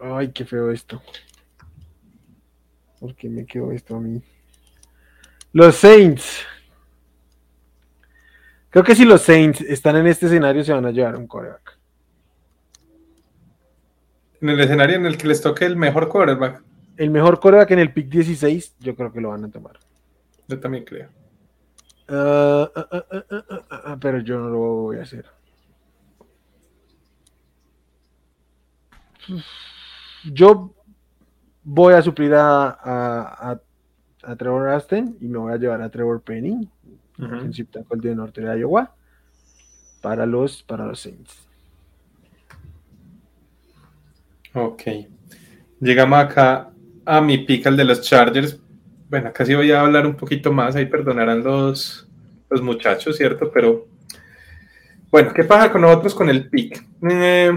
[0.00, 1.02] Ay, qué feo esto.
[3.00, 4.22] ¿Por qué me quedó esto a mí?
[5.52, 6.44] Los Saints.
[8.74, 11.78] Creo que si los Saints están en este escenario se van a llevar un coreback.
[14.40, 16.60] En el escenario en el que les toque el mejor quarterback,
[16.96, 19.78] El mejor coreback en el pick 16, yo creo que lo van a tomar.
[20.48, 21.08] yo también creo.
[22.08, 23.04] Ah, ah,
[23.70, 25.24] ah, pero yo no lo voy a hacer.
[30.32, 30.74] Yo
[31.62, 33.60] voy a suplir a, a, a-
[34.26, 36.22] a Trevor Aston y me voy a llevar a Trevor
[37.18, 37.36] Ujú.
[37.36, 38.94] offensive tackle de norte de Iowa,
[40.02, 41.46] para los, para los Saints.
[44.52, 44.82] Ok.
[45.80, 46.70] Llegamos acá
[47.04, 48.58] a mi pick, al de los Chargers.
[49.08, 52.08] Bueno, acá sí voy a hablar un poquito más, ahí perdonarán los,
[52.50, 53.50] los muchachos, ¿cierto?
[53.52, 53.86] Pero
[55.10, 56.84] bueno, ¿qué pasa con nosotros con el pick?
[57.08, 57.52] Eh,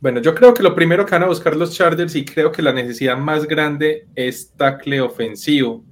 [0.00, 2.62] bueno, yo creo que lo primero que van a buscar los Chargers y creo que
[2.62, 5.84] la necesidad más grande es tackle ofensivo.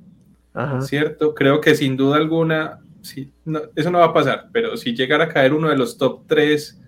[0.80, 1.34] ¿Cierto?
[1.34, 3.32] Creo que sin duda alguna, sí,
[3.74, 6.80] eso no va a pasar, pero si llegara a caer uno de los top 3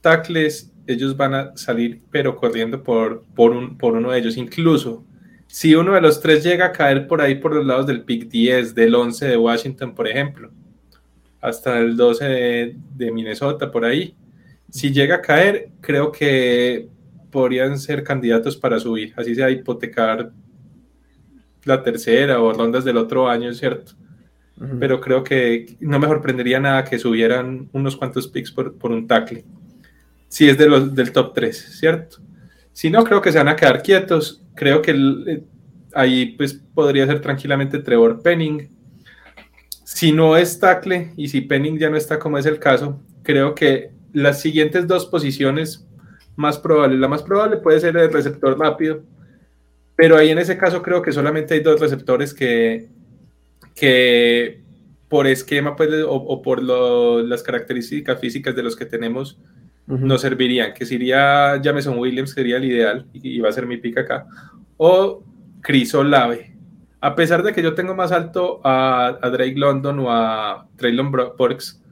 [0.00, 4.36] tackles, ellos van a salir, pero corriendo por, por, un, por uno de ellos.
[4.36, 5.04] Incluso,
[5.46, 8.28] si uno de los tres llega a caer por ahí, por los lados del pick
[8.28, 10.50] 10, del 11 de Washington, por ejemplo,
[11.40, 14.14] hasta el 12 de, de Minnesota, por ahí,
[14.68, 16.88] si llega a caer, creo que
[17.30, 20.32] podrían ser candidatos para subir, así sea hipotecar
[21.70, 23.92] la tercera o rondas del otro año, ¿cierto?
[24.60, 24.78] Ujú.
[24.78, 29.06] Pero creo que no me sorprendería nada que subieran unos cuantos picks por, por un
[29.06, 29.44] tackle.
[30.28, 32.18] si es de los, del top 3, ¿cierto?
[32.72, 34.42] Si no, creo que se van a quedar quietos.
[34.54, 34.92] Creo que
[35.26, 35.42] eh,
[35.94, 38.68] ahí pues podría ser tranquilamente Trevor Penning.
[39.84, 43.54] Si no es tackle y si Penning ya no está como es el caso, creo
[43.54, 45.86] que las siguientes dos posiciones
[46.36, 49.02] más probables, la más probable puede ser el receptor rápido,
[50.00, 52.88] pero ahí en ese caso creo que solamente hay dos receptores que,
[53.74, 54.62] que
[55.10, 59.38] por esquema pues, o, por las características físicas de los que tenemos
[59.86, 63.98] nos servirían, que sería Jameson Williams, sería el ideal, y, va a ser mi pick
[63.98, 64.24] acá,
[64.78, 65.22] o
[65.60, 66.56] Chris Olave.
[67.02, 71.82] A pesar de que yo tengo más alto a, Drake London o a Traylon Burks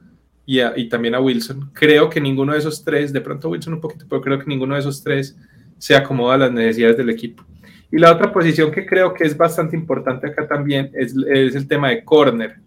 [0.47, 3.81] y, y, también a Wilson, creo que ninguno de esos tres, de pronto Wilson un
[3.81, 5.37] poquito, pero creo que ninguno de esos tres
[5.77, 7.45] se acomoda a las necesidades del equipo.
[7.91, 11.89] Y la otra posición que creo que es bastante importante acá también es, el tema
[11.89, 12.57] de corner.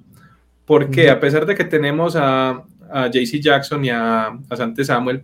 [0.65, 5.23] Porque a pesar de que tenemos a, a JC Jackson y a, a Sante Samuel,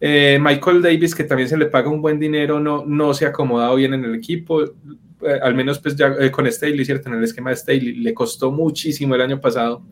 [0.00, 3.28] eh, Michael Davis, que también se le paga un buen dinero, no, no se ha
[3.28, 4.62] acomodado bien en el equipo.
[4.64, 7.10] Eh, al menos pues ya eh, con Staley, ¿cierto?
[7.10, 9.82] En el esquema de Staley le costó muchísimo el año pasado.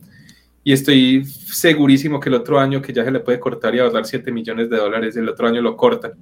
[0.64, 4.06] Y estoy segurísimo que el otro año que ya se le puede cortar y ahorrar
[4.06, 6.12] 7 millones de dólares, el otro año lo cortan.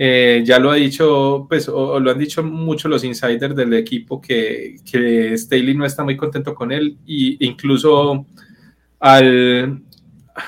[0.00, 4.20] Eh, ya lo ha dicho, pues, o, lo han dicho mucho los insiders del equipo
[4.20, 8.24] que, que Staley no está muy contento con él, e incluso
[9.00, 9.82] al,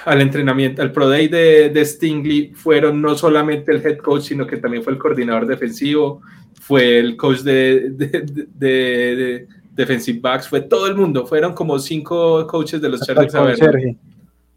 [0.04, 4.46] al entrenamiento, al Pro Day de, de, Stingley fueron no solamente el head coach, sino
[4.46, 6.22] que también fue el coordinador defensivo,
[6.60, 8.22] fue el coach de, de,
[8.54, 13.42] de defensive backs, fue todo el mundo, fueron como cinco coaches de los Chargers a
[13.42, 13.96] ver.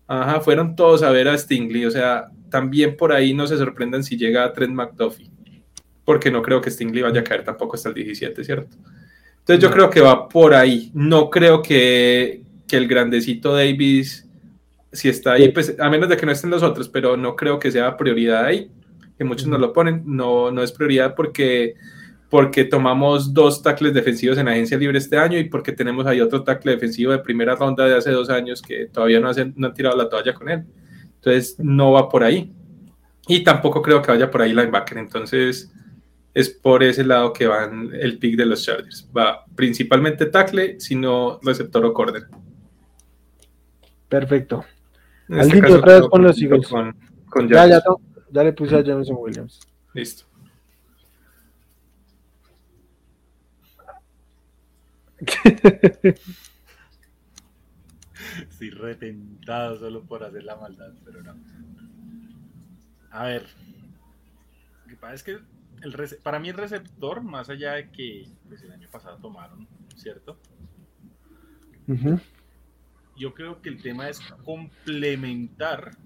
[0.05, 4.03] Ajá, fueron todos a ver a Stingley, o sea, también por ahí no se sorprendan
[4.03, 5.27] si llega a Trent McDuffie,
[6.05, 8.77] porque no creo que Stingley vaya a caer tampoco hasta el 17, ¿cierto?
[9.39, 10.91] Entonces yo creo que va por ahí.
[10.93, 14.30] No creo que, que, el grandecito Davis,
[14.91, 17.57] si está ahí, pues a menos de que no estén los otros, pero no creo
[17.57, 18.69] que sea prioridad ahí,
[19.17, 21.73] que muchos no lo ponen, no, no es prioridad porque
[22.30, 26.43] porque tomamos dos tackles defensivos en agencia libre este año y porque tenemos ahí otro
[26.43, 29.73] tackle defensivo de primera ronda de hace dos años que todavía no, hacen, no han
[29.73, 30.65] tirado la toalla con él.
[31.25, 32.53] Entonces no va por ahí.
[33.27, 34.97] Y tampoco creo que vaya por ahí linebacker.
[34.97, 35.71] Entonces
[36.33, 39.09] es por ese lado que van el pick de los Chargers.
[39.15, 42.27] Va principalmente tackle, sino receptor o corner.
[44.09, 44.65] Perfecto.
[45.29, 46.67] Este Al otra vez con los Eagles.
[46.67, 46.93] Con,
[47.47, 47.81] ya, ya,
[48.29, 49.61] ya, le puse a Jameson Williams.
[49.93, 50.25] Listo.
[58.64, 61.35] Estoy retentado solo por hacer la maldad, pero no.
[63.11, 63.45] A ver.
[64.84, 65.31] Lo que pasa es que
[65.81, 69.68] el para mí el receptor, más allá de que pues, el año pasado tomaron,
[69.98, 70.38] ¿cierto?
[73.18, 75.98] Yo creo que el tema es complementar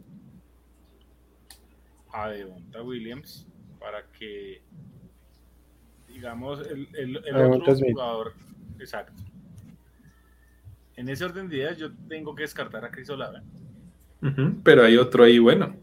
[2.12, 3.46] a Devonta Williams
[3.80, 4.64] para que,
[6.08, 8.34] digamos, el, el otro jugador,
[8.80, 9.22] exacto,
[10.98, 13.42] en ese orden de ideas yo tengo que descartar a Chris Olave.
[14.64, 15.76] pero hay otro ahí bueno.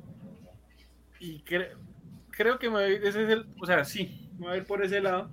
[1.20, 4.66] Y creo que me voy, ese es el, o sea, sí, me voy a ir
[4.66, 5.31] por ese lado.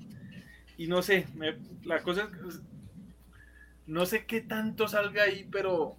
[0.78, 1.28] Y no sé,
[1.84, 2.62] la cosa es,
[3.88, 5.98] no sé qué tanto salga ahí, pero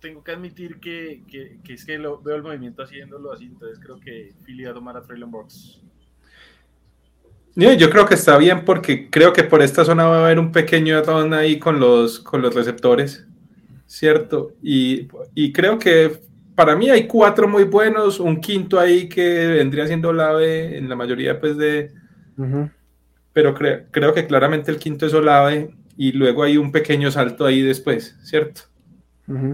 [0.00, 1.22] tengo que admitir que,
[1.68, 4.96] es que lo, veo el movimiento haciéndolo así, entonces creo que Philly va a tomar
[4.96, 5.82] a Traylon Box.
[7.54, 10.52] Yo creo que está bien porque creo que por esta zona va a haber un
[10.52, 13.26] pequeño atón ahí con los, con los receptores,
[13.86, 14.52] ¿cierto?
[14.62, 15.06] Y,
[15.52, 16.20] creo que
[16.54, 20.96] para mí hay cuatro muy buenos, un quinto ahí que vendría siendo Olave en la
[20.96, 21.92] mayoría pues de...
[23.34, 27.60] Pero creo que claramente el quinto es Olave y luego hay un pequeño salto ahí
[27.62, 28.62] después, ¿cierto?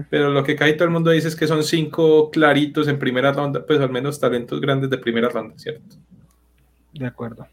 [0.09, 3.31] Pero lo que casi todo el mundo dice es que son cinco claritos en primera
[3.31, 5.95] ronda, pues al menos talentos grandes de primera ronda, ¿cierto?
[6.93, 7.47] De acuerdo.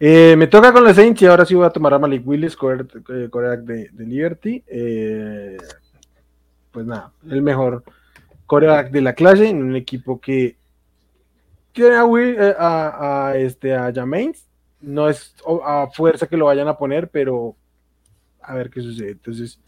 [0.00, 2.56] Eh, me toca con los Saints y ahora sí voy a tomar a Malik Willis,
[2.56, 4.62] coreback eh, de, Liberty.
[4.68, 5.56] Eh,
[6.70, 7.82] pues nada, el mejor
[8.46, 10.56] coreback de la clase en un equipo que
[11.72, 14.46] tiene a, este, a Jamains.
[14.80, 15.34] No es
[15.66, 17.56] a fuerza que lo vayan a poner, pero
[18.40, 19.10] a ver qué sucede.
[19.10, 19.58] Entonces,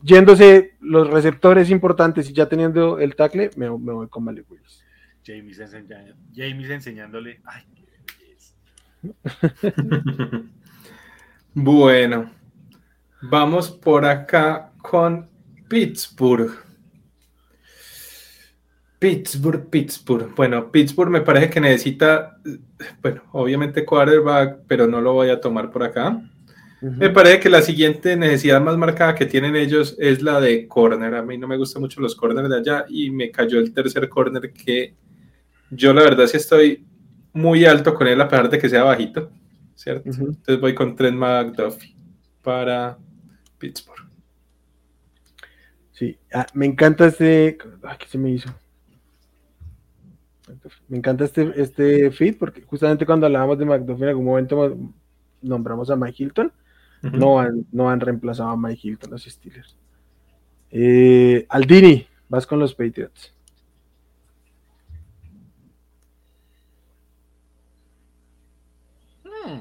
[0.00, 4.84] yéndose los receptores importantes y ya teniendo el tackle, me, voy con Malik Willis.
[6.32, 7.40] James, enseñándole.
[7.44, 7.64] Ay,
[11.54, 12.30] bueno,
[13.22, 15.28] vamos por acá con
[15.68, 16.52] Pittsburgh.
[18.98, 20.34] Pittsburgh, Pittsburgh.
[20.34, 22.36] Bueno, Pittsburgh me parece que necesita,
[23.00, 26.20] bueno, obviamente quarterback, pero no lo voy a tomar por acá.
[26.82, 31.14] Me parece que la siguiente necesidad más marcada que tienen ellos es la de corner.
[31.14, 34.08] A mí no me gustan mucho los corners de allá y me cayó el tercer
[34.08, 34.94] corner que
[35.70, 36.84] yo la verdad sí estoy
[37.32, 39.30] muy alto con él a pesar de que sea bajito,
[39.74, 40.10] ¿cierto?
[40.10, 41.94] Entonces voy con Trent McDuffie
[42.42, 42.98] para
[43.58, 44.08] Pittsburgh.
[45.92, 47.58] Sí, ah, me encanta este.
[47.98, 48.48] ¿Qué se me hizo?
[50.88, 54.78] Me encanta este, este feed porque justamente cuando hablábamos de McDuffie en algún momento
[55.42, 56.52] nombramos a Mike Hilton.
[57.02, 59.76] no, han, no han reemplazado a Mike Hilton los Steelers.
[60.70, 63.34] Eh, Aldini, vas con los Patriots.
[69.24, 69.60] Hmm.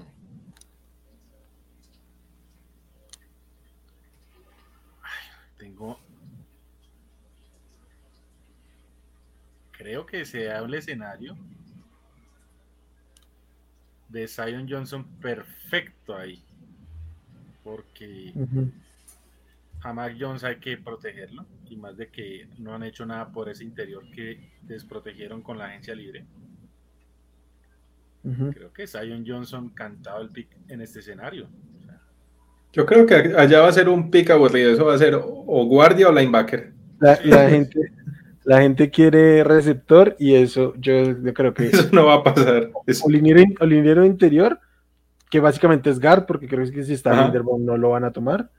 [5.58, 6.00] tengo.
[9.80, 11.38] Creo que se da un escenario
[14.10, 16.44] de Zion Johnson perfecto ahí.
[17.64, 18.34] Porque
[19.82, 21.46] a Mac Jones hay que protegerlo.
[21.70, 25.68] Y más de que no han hecho nada por ese interior que desprotegieron con la
[25.68, 26.26] agencia libre.
[28.54, 31.48] Creo que Zion Johnson cantado el pick en este escenario.
[32.74, 34.74] Yo creo que allá va a ser un pick aburrido.
[34.74, 36.74] Eso va a ser o guardia o linebacker.
[37.00, 37.16] La,
[37.50, 37.94] gente,
[38.50, 41.68] la gente quiere receptor y eso yo, creo que...
[41.68, 42.72] Eso no va a pasar.
[42.74, 44.60] O, liniero, interior,
[45.30, 48.50] que básicamente es guard, porque creo que si está Linderbaum no lo van a tomar.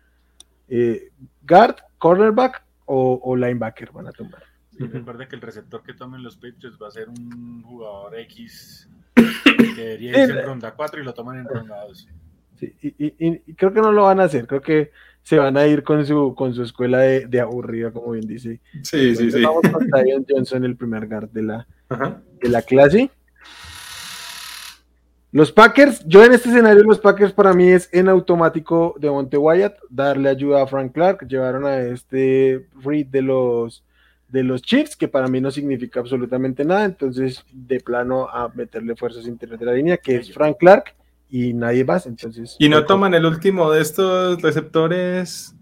[0.69, 1.11] Eh,
[1.43, 4.45] guard, cornerback o, linebacker van a tomar.
[4.79, 9.73] recuerda que el receptor que tomen los Patriots va a ser un jugador X que
[9.75, 12.09] debería ir en ronda 4 y lo toman en ronda 2.
[12.61, 14.91] Sí, y, creo que no lo van a hacer, creo que
[15.23, 18.61] se van a ir con su, con su escuela de, de aburrida, como bien dice.
[18.83, 19.43] Sí, sí, sí.
[19.43, 21.67] Vamos con Zion Johnson, el primer guard de la,
[22.41, 23.11] de la clase.
[25.33, 29.37] Los Packers, yo en este escenario, los Packers para mí es en automático de Monte
[29.37, 33.85] Wyatt, darle ayuda a Frank Clark, llevaron a este Reed de los
[34.29, 38.95] de los Chiefs, que para mí no significa absolutamente nada, entonces de plano a meterle
[38.95, 40.95] fuerzas interiores de la línea, que es Frank Clark,
[41.31, 42.07] y nadie más.
[42.07, 45.55] Entonces, ¿Y no toman el último de estos receptores?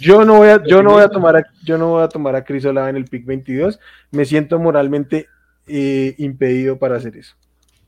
[0.00, 2.34] Yo no voy a, yo no voy a tomar a, yo no voy a tomar
[2.34, 3.78] a Chris Olave en el pick 22.
[4.10, 5.28] Me siento moralmente
[5.66, 7.36] eh, impedido para hacer eso.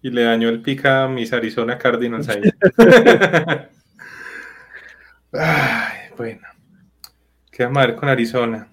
[0.02, 2.43] Y le dañó el pick a mis Arizona Cardinals ahí.
[5.32, 6.47] Ay, bueno.
[7.51, 8.68] ¿Qué vamos a ver con Arizona?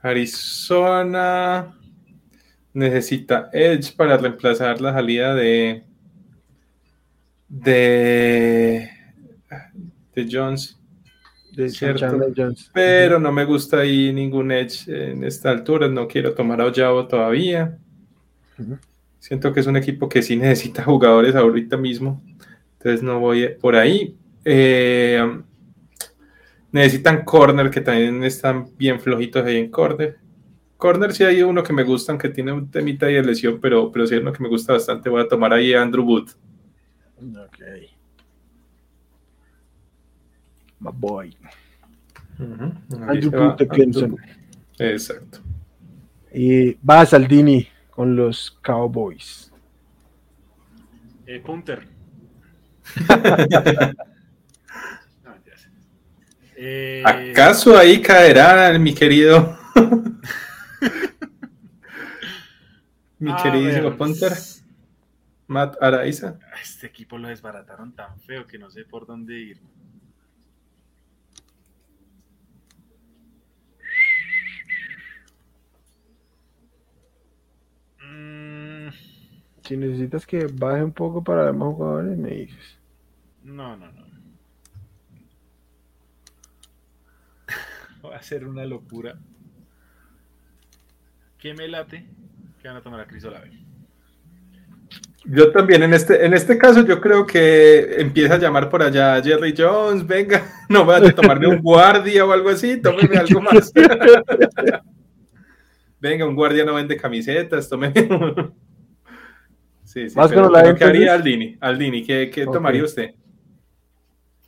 [0.00, 1.74] Arizona
[2.72, 5.85] necesita Edge para reemplazar la salida de
[7.48, 8.90] de,
[10.14, 10.78] de Jones.
[11.52, 12.70] De cierto, Jones.
[12.74, 15.88] Pero no me gusta ahí ningún edge en esta altura.
[15.88, 17.78] No quiero tomar a Ojabo todavía.
[19.18, 22.22] Siento que es un equipo que sí necesita jugadores ahorita mismo.
[22.78, 24.16] Entonces no voy por ahí.
[24.44, 25.20] Eh,
[26.70, 30.18] necesitan corner, que también están bien flojitos ahí en corner.
[30.76, 34.06] Corner sí hay uno que me gusta, aunque tiene un temita de lesión, pero, pero
[34.06, 35.08] sí es uno que me gusta bastante.
[35.08, 36.28] Voy a tomar ahí a Andrew Wood.
[37.18, 37.58] Ok.
[40.80, 41.36] My boy.
[42.38, 43.56] Andrew
[44.78, 45.40] Exacto.
[46.32, 49.50] Y va a Saldini con los Cowboys.
[51.26, 51.86] Eh, punter.
[56.58, 59.58] Eh, ¿Acaso ahí caerá mi querido?
[63.18, 64.32] mi queridísimo Punter?
[65.48, 66.38] Matt Araiza.
[66.60, 69.60] Este equipo lo desbarataron tan feo que no sé por dónde ir.
[78.02, 78.88] Mm.
[79.62, 82.78] Si necesitas que baje un poco para ver más jugadores, me dices.
[83.42, 84.06] No, no, no.
[88.08, 89.16] Va a ser una locura.
[91.38, 92.04] ¿Qué me late?
[92.60, 93.65] Que van a tomar a Crisolave.
[95.28, 99.20] Yo también, en este, en este caso, yo creo que empieza a llamar por allá
[99.20, 103.72] Jerry Jones, venga, no voy a tomarme un guardia o algo así, tómeme algo más.
[106.00, 107.94] venga, un guardia no vende camisetas, tómeme.
[109.84, 110.16] sí, sí,
[110.78, 111.56] ¿qué haría Aldini?
[111.60, 113.10] Aldini, ¿qué, qué tomaría usted?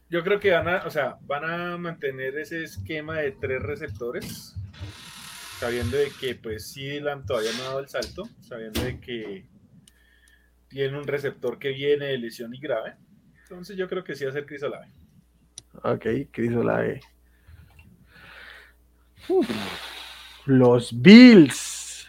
[0.09, 4.55] Yo creo que van a, o sea, van a mantener ese esquema de tres receptores,
[5.59, 9.44] sabiendo de que, pues, sí, todavía no ha dado el salto, sabiendo de que
[10.69, 12.95] tiene un receptor que viene de lesión y grave.
[13.43, 14.89] Entonces yo creo que sí va a ser Chris Olave.
[15.82, 17.01] Ok, Chris Olave.
[20.47, 22.09] los Bills.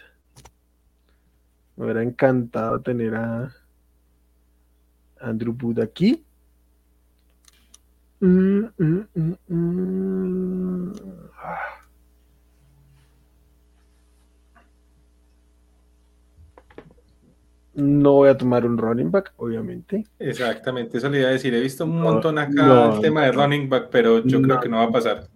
[1.76, 3.54] Me hubiera encantado tener a
[5.20, 6.24] Andrew Wood aquí.
[8.20, 10.92] mm, mm, mm, mm.
[11.42, 11.80] Ah.
[17.80, 20.04] No voy a tomar un running back, obviamente.
[20.18, 21.54] Exactamente, eso le iba a decir.
[21.54, 24.60] He visto un No, montón acá no, el tema de running back, pero yo creo
[24.60, 25.28] que no va a pasar.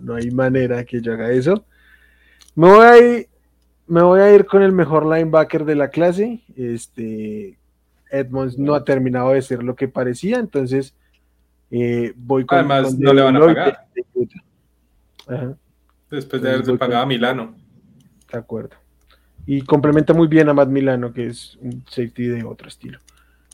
[0.00, 1.64] No, hay manera que yo haga eso.
[2.54, 3.28] Me voy a ir,
[3.86, 6.42] me voy a ir con el mejor linebacker de la clase.
[6.56, 7.58] Este
[8.10, 10.94] Edmonds no ha terminado de ser lo que parecía, entonces
[11.70, 12.58] eh, voy con.
[12.58, 13.86] Además, con no le van a pagar.
[13.94, 15.56] de-
[16.10, 17.54] Después de haberse pagado a Milano.
[18.32, 18.76] de acuerdo.
[19.46, 22.98] Y complementa muy bien a Matt Milano, que es un safety de otro estilo.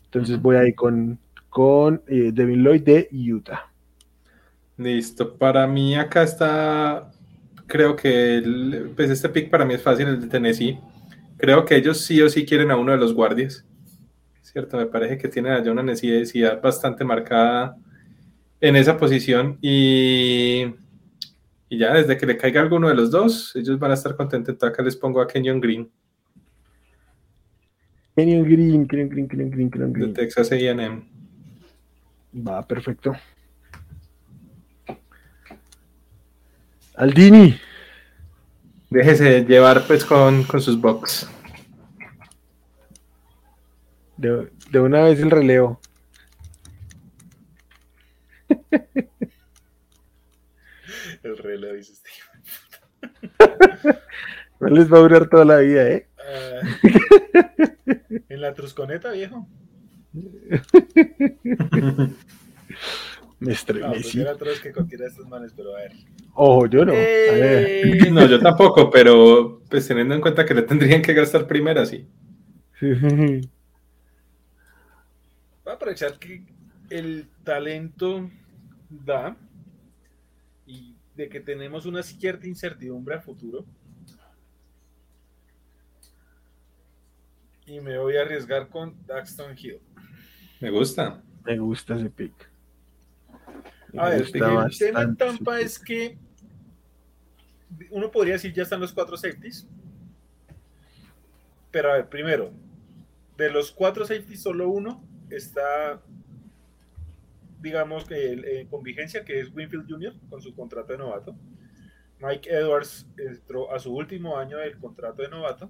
[0.05, 3.71] Entonces voy ahí con, con eh, Devin Lloyd de Utah.
[4.79, 5.37] Listo.
[5.37, 7.11] Para mí acá está,
[7.67, 8.43] creo que
[8.97, 10.79] pues este pick para mí es fácil, el de Tennessee.
[11.37, 13.67] Creo que ellos sí o sí quieren a uno de los guardias.
[14.41, 17.77] Cierto, me parece que tienen allá una necesidad bastante marcada
[18.61, 20.67] en esa posición y,
[21.73, 24.53] y ya desde que le caiga alguno de los dos, ellos van a estar contentos.
[24.53, 25.91] Entonces acá les pongo a Kenyon Green
[28.15, 30.13] Kenyon Green, Kenyon Green, Kenyon Green, Kenyon de Green.
[30.13, 31.03] Texas A&M.
[32.47, 33.15] Va, perfecto.
[36.95, 37.59] Aldini.
[38.91, 41.27] Déjese llevar pues con, con sus box.
[44.19, 45.81] De, de una vez el relevo.
[51.23, 52.23] El reloj, dice Steve.
[54.61, 56.07] No les va a durar toda la vida, ¿eh?
[56.19, 56.61] Ah,
[58.29, 59.49] en la trusconeta, viejo.
[60.13, 62.11] Me
[63.41, 63.93] No, estremecí.
[64.03, 65.93] prefiero atrás que cualquiera de estos manes, pero a ver.
[66.35, 66.93] Ojo, yo no.
[66.93, 67.67] A ver.
[67.87, 71.85] Eh, No, yo tampoco, pero pues teniendo en cuenta que le tendrían que gastar primero,
[71.85, 72.07] sí.
[72.81, 73.51] Voy
[75.67, 76.45] a aprovechar que
[76.91, 78.31] el talento
[78.89, 79.37] da
[81.15, 83.65] de que tenemos una cierta incertidumbre a futuro.
[87.67, 89.81] Y me voy a arriesgar con Daxton Hill.
[90.61, 91.23] Me gusta.
[91.45, 92.51] Me gusta ese pick.
[93.97, 94.69] A ver, el tema
[95.03, 96.19] en Tampa es que
[97.91, 99.67] uno podría decir ya están los cuatro safeties.
[101.71, 102.53] Pero a ver, primero,
[103.37, 106.01] de los cuatro safeties, solo uno está,
[107.63, 111.35] digamos, que eh, con vigencia, que es Winfield Jr., con su contrato de novato.
[112.21, 115.69] Mike Edwards entró a su último año del contrato de novato.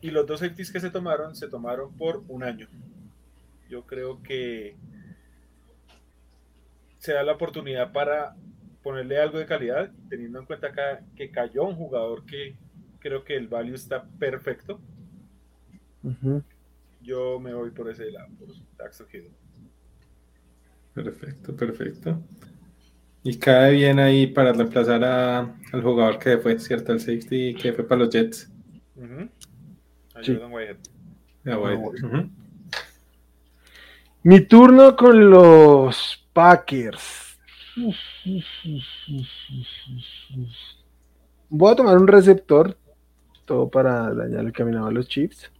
[0.00, 2.68] Y los dos safeties que se tomaron, se tomaron por un año.
[3.68, 4.76] Yo creo que
[6.98, 8.36] se da la oportunidad para
[8.82, 12.56] ponerle algo de calidad, teniendo en cuenta acá que cayó un jugador que
[12.98, 14.80] creo que el value está perfecto.
[17.00, 19.30] Yo me voy por ese lado, por Daxton Hill.
[20.94, 22.22] Perfecto, perfecto.
[23.22, 26.92] Y cae bien ahí para reemplazar a- al jugador que fue, ¿cierto?
[26.92, 28.50] El safety que fue para los Jets.
[28.96, 29.28] Ujú.
[30.14, 30.32] A Sí.
[30.32, 30.76] Whitehead.
[34.22, 37.38] Mi turno con los Packers.
[41.48, 42.76] Voy a tomar un receptor,
[43.44, 45.50] todo para dañar el caminado a los Chiefs.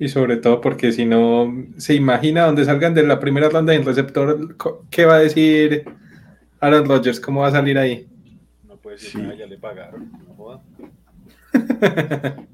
[0.00, 3.84] Y sobre todo porque si no se imagina donde salgan de la primera ronda en
[3.84, 4.56] receptor,
[4.90, 5.84] ¿qué va a decir
[6.58, 7.20] Aaron Rodgers?
[7.20, 8.08] ¿Cómo va a salir ahí?
[8.66, 9.18] No puede decir Sí.
[9.18, 10.10] nada, ya le pagaron.
[10.26, 10.62] No joda.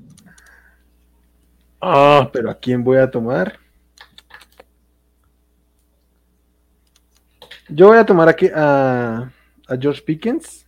[1.80, 3.58] Ah, pero ¿a quién voy a tomar?
[7.68, 9.30] Yo voy a tomar aquí a,
[9.68, 10.66] a George Pickens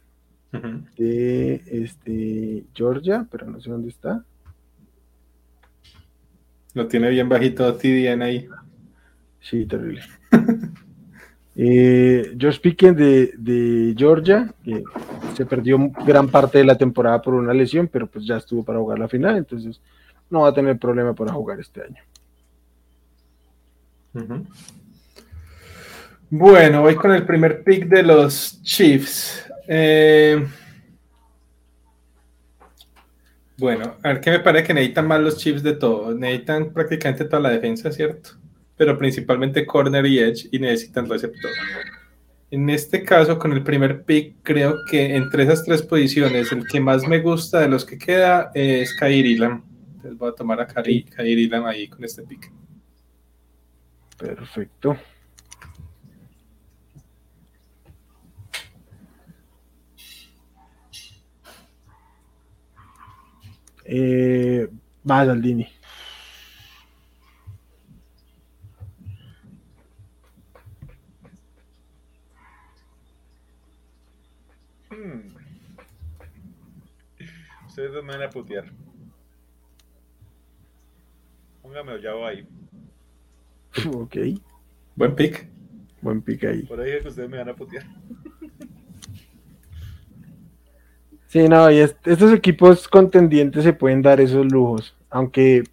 [0.96, 4.24] de este, Georgia, pero no sé dónde está.
[6.78, 8.48] Lo tiene bien bajito TDN ahí.
[9.40, 10.02] Sí, terrible.
[11.60, 14.84] Eh, George Pickens de, de Georgia, que
[15.34, 18.78] se perdió gran parte de la temporada por una lesión, pero pues ya estuvo para
[18.78, 19.80] jugar la final, entonces
[20.30, 22.00] no va a tener problema para jugar este año.
[26.30, 29.44] Bueno, voy con el primer pick de los Chiefs.
[29.66, 30.46] Eh,
[33.58, 36.14] bueno, a ver qué me parece que necesitan más los Chiefs de todo.
[36.14, 38.30] Necesitan prácticamente toda la defensa, ¿cierto?
[38.76, 41.50] Pero principalmente corner y edge y necesitan receptor.
[42.50, 46.80] En este caso, con el primer pick, creo que entre esas tres posiciones, el que
[46.80, 49.64] más me gusta de los que queda es Kair Elam.
[49.96, 52.50] Entonces voy a tomar a Kair, Kair Elam ahí con este pick.
[54.16, 54.96] Perfecto.
[63.90, 64.68] Eh,
[65.02, 65.66] va Daldini.
[74.90, 75.34] Hmm.
[77.66, 78.70] Ustedes me van a putear.
[81.62, 82.46] Póngame Ollavo ahí.
[83.94, 84.16] Ok.
[84.96, 85.48] Buen pick.
[86.02, 86.62] Buen pick ahí.
[86.64, 87.86] Por ahí es que ustedes me van a putear.
[91.28, 95.64] Sí, no, y est- estos equipos contendientes se pueden dar esos lujos, aunque,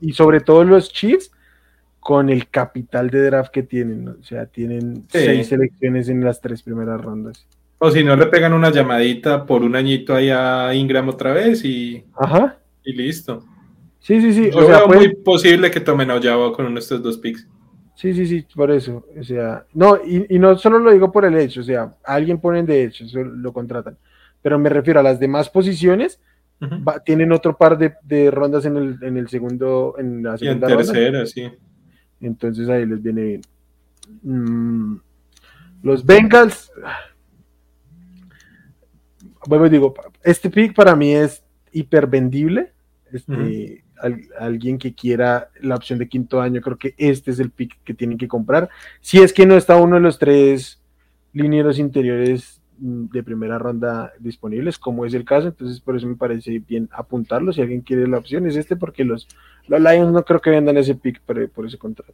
[0.00, 1.30] y sobre todo los Chiefs,
[2.00, 4.10] con el capital de draft que tienen, ¿no?
[4.20, 5.18] o sea, tienen Sí.
[5.20, 7.46] seis selecciones en las tres primeras rondas.
[7.78, 11.64] O si no, le pegan una llamadita por un añito ahí a Ingram otra vez
[11.64, 13.44] y, Ajá, y listo.
[14.00, 16.74] sí, sí, sí, Yo o sea, veo muy posible que tomen a Oyabo con uno
[16.74, 17.46] de estos dos picks.
[17.96, 21.24] sí, sí, sí, por eso, o sea, no, y, y no solo lo digo por
[21.24, 23.96] el hecho, o sea, alguien ponen de hecho, eso lo contratan,
[24.42, 26.20] pero me refiero a las demás posiciones,
[26.62, 30.32] va- tienen otro par de, de rondas en el, en el segundo, en la Y
[30.32, 30.76] en segunda ronda.
[30.92, 31.50] tercera, sí.
[32.20, 33.42] Entonces ahí les viene bien.
[34.22, 34.96] Mm,
[35.82, 36.70] los Bengals.
[39.46, 41.42] Bueno, digo, este pick para mí es
[41.72, 42.72] hiper vendible.
[43.12, 47.50] Este, al- alguien que quiera la opción de quinto año, creo que este es el
[47.50, 48.70] pick que tienen que comprar.
[49.00, 50.80] Si es que no está uno de los tres
[51.32, 56.58] linieros interiores de primera ronda disponibles, como es el caso, entonces por eso me parece
[56.58, 57.52] bien apuntarlo.
[57.52, 59.28] Si alguien quiere la opción, es este, porque los,
[59.68, 62.12] los Lions no creo que vendan ese pick por, por ese contrato.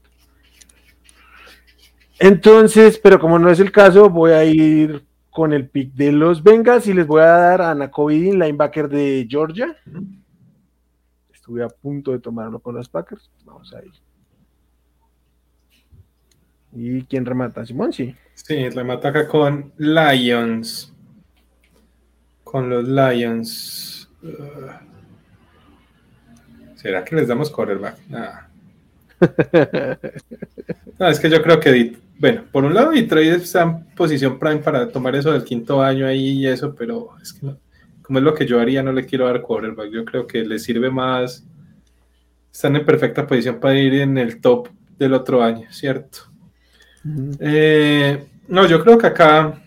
[2.18, 6.42] Entonces, pero como no es el caso, voy a ir con el pick de los
[6.42, 9.74] Bengals y les voy a dar a Nakovidin, linebacker de Georgia.
[11.32, 13.30] Estuve a punto de tomarlo con los Packers.
[13.46, 13.92] Vamos a ir.
[16.72, 17.64] ¿Y quién remata?
[17.64, 18.14] Simón, sí.
[18.46, 20.92] Sí, remata acá con Lions.
[22.44, 24.08] Con los Lions.
[24.22, 24.86] Uh,
[26.76, 27.98] ¿Será que les damos quarterback?
[28.08, 28.40] Nah.
[30.98, 34.58] No, es que yo creo que, bueno, por un lado Detroit está en posición prime
[34.58, 37.56] para tomar eso del quinto año ahí y eso, pero es que no-
[38.02, 39.90] como es lo que yo haría, no le quiero dar quarterback.
[39.92, 41.44] Yo creo que les sirve más.
[42.52, 46.27] Están en perfecta posición para ir en el top del otro año, ¿cierto?
[47.40, 49.62] Eh, no, yo creo que acá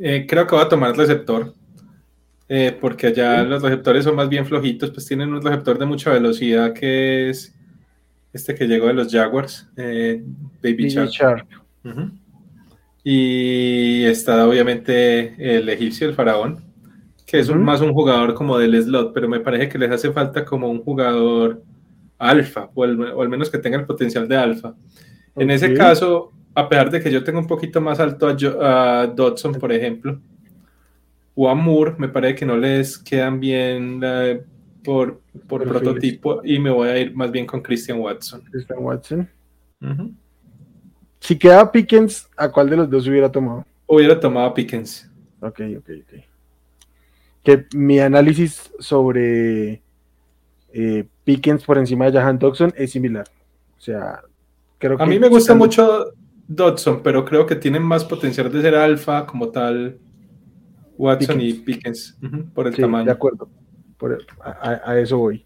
[0.00, 1.52] eh, creo que voy a tomar receptor.
[2.48, 3.48] eh, porque allá Sí.
[3.48, 7.52] los receptores son más bien flojitos, pues tienen un receptor de mucha velocidad que es
[8.32, 10.22] este que llegó de los Jaguars, eh,
[10.62, 11.44] Baby Shark.
[13.02, 16.62] Y está obviamente el egipcio, el faraón,
[17.26, 20.12] que es un- más un jugador como del slot, pero me parece que les hace
[20.12, 21.62] falta como un jugador
[22.18, 24.74] alfa, o al, o al menos que tenga el potencial de alfa.
[25.36, 28.58] En ese caso, a pesar de que yo tengo un poquito más alto a, Jo-
[28.60, 30.18] a Dodson, por ejemplo,
[31.34, 34.42] o a Moore, me parece que no les quedan bien eh,
[34.82, 35.82] por, por Perfiles.
[35.82, 38.42] prototipo y me voy a ir más bien con Christian Watson.
[38.50, 39.28] Christian Watson.
[41.20, 43.66] Si quedaba Pickens, ¿a cuál de los dos hubiera tomado?
[43.86, 45.10] Hubiera tomado a Pickens.
[45.40, 46.20] Ok, ok, ok.
[47.42, 49.82] Que mi análisis sobre
[50.72, 53.26] eh, Pickens por encima de Jahan Dodson es similar.
[53.76, 54.22] O sea,
[54.78, 55.02] creo que.
[55.02, 56.12] A mí me gusta mucho
[56.48, 59.98] Dodson, pero creo que tienen más potencial de ser alfa como tal
[60.98, 62.18] Watson y Pickens
[62.54, 63.06] por el Sí, tamaño.
[63.06, 63.48] de acuerdo.
[63.98, 65.44] Por- a, eso voy.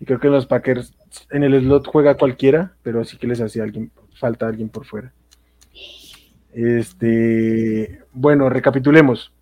[0.00, 0.94] Y creo que en los Packers,
[1.30, 5.12] en el slot juega cualquiera, pero sí que les hace alguien, falta alguien por fuera.
[6.52, 9.32] Este, bueno, recapitulemos.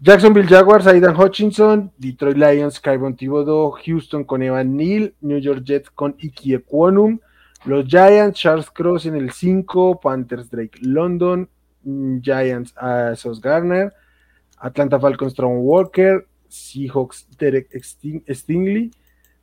[0.00, 5.88] Jacksonville Jaguars, Aidan Hutchinson, Detroit Lions, Kyron Thibodeau, Houston con Evan Neal, New York Jets
[5.90, 7.18] con Iki Equonum,
[7.66, 11.48] los Giants, Charles Cross en el 5, Panthers Drake London,
[11.82, 13.92] mm, Giants a Sos Garner,
[14.58, 18.90] Atlanta Falcons Tron Walker, Seahawks Derek Sting- Stingley,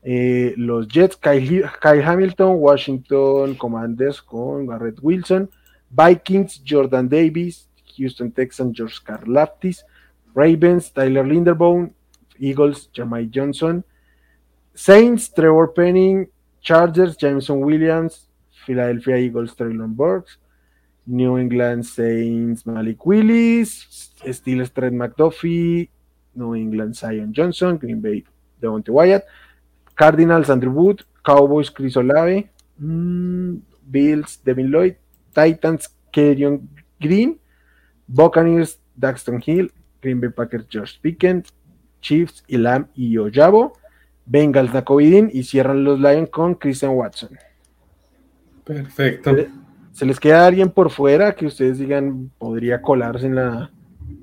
[0.02, 5.50] eh, los Jets Kyle, Kyle Hamilton, Washington Commanders con Garrett Wilson,
[5.90, 9.86] Vikings Jordan Davis, Houston Texans George Karlaftis,
[10.34, 11.91] Ravens Tyler Linderbaum,
[12.40, 13.84] Eagles Jamai Johnson,
[14.74, 16.28] Saints Trevor Penning,
[16.64, 18.27] Chargers Jameson Williams,
[18.65, 20.38] Philadelphia Eagles Traylon Burks,
[21.06, 25.90] New England Saints Malik Willis, Steelers Trent McDuffie,
[26.35, 28.23] New England Zion Johnson, Green Bay
[28.61, 29.27] Devontae Wyatt,
[29.95, 32.48] Cardinals Andrew Wood, Cowboys Chris Olave,
[32.81, 33.60] mm,
[33.91, 34.95] Bills Devin Lloyd,
[35.35, 36.65] Titans Kerryon
[37.02, 37.38] Green,
[38.07, 39.68] Buccaneers Daxton Hill,
[40.02, 41.52] Green Bay Packers George Pickens,
[41.99, 43.73] Chiefs Ilam y Oyabo,
[44.26, 47.30] Bengals Nakovidin y cierran los Lions con Christian Watson.
[48.64, 49.36] Perfecto.
[49.91, 53.72] ¿Se les queda alguien por fuera que ustedes digan podría colarse en la,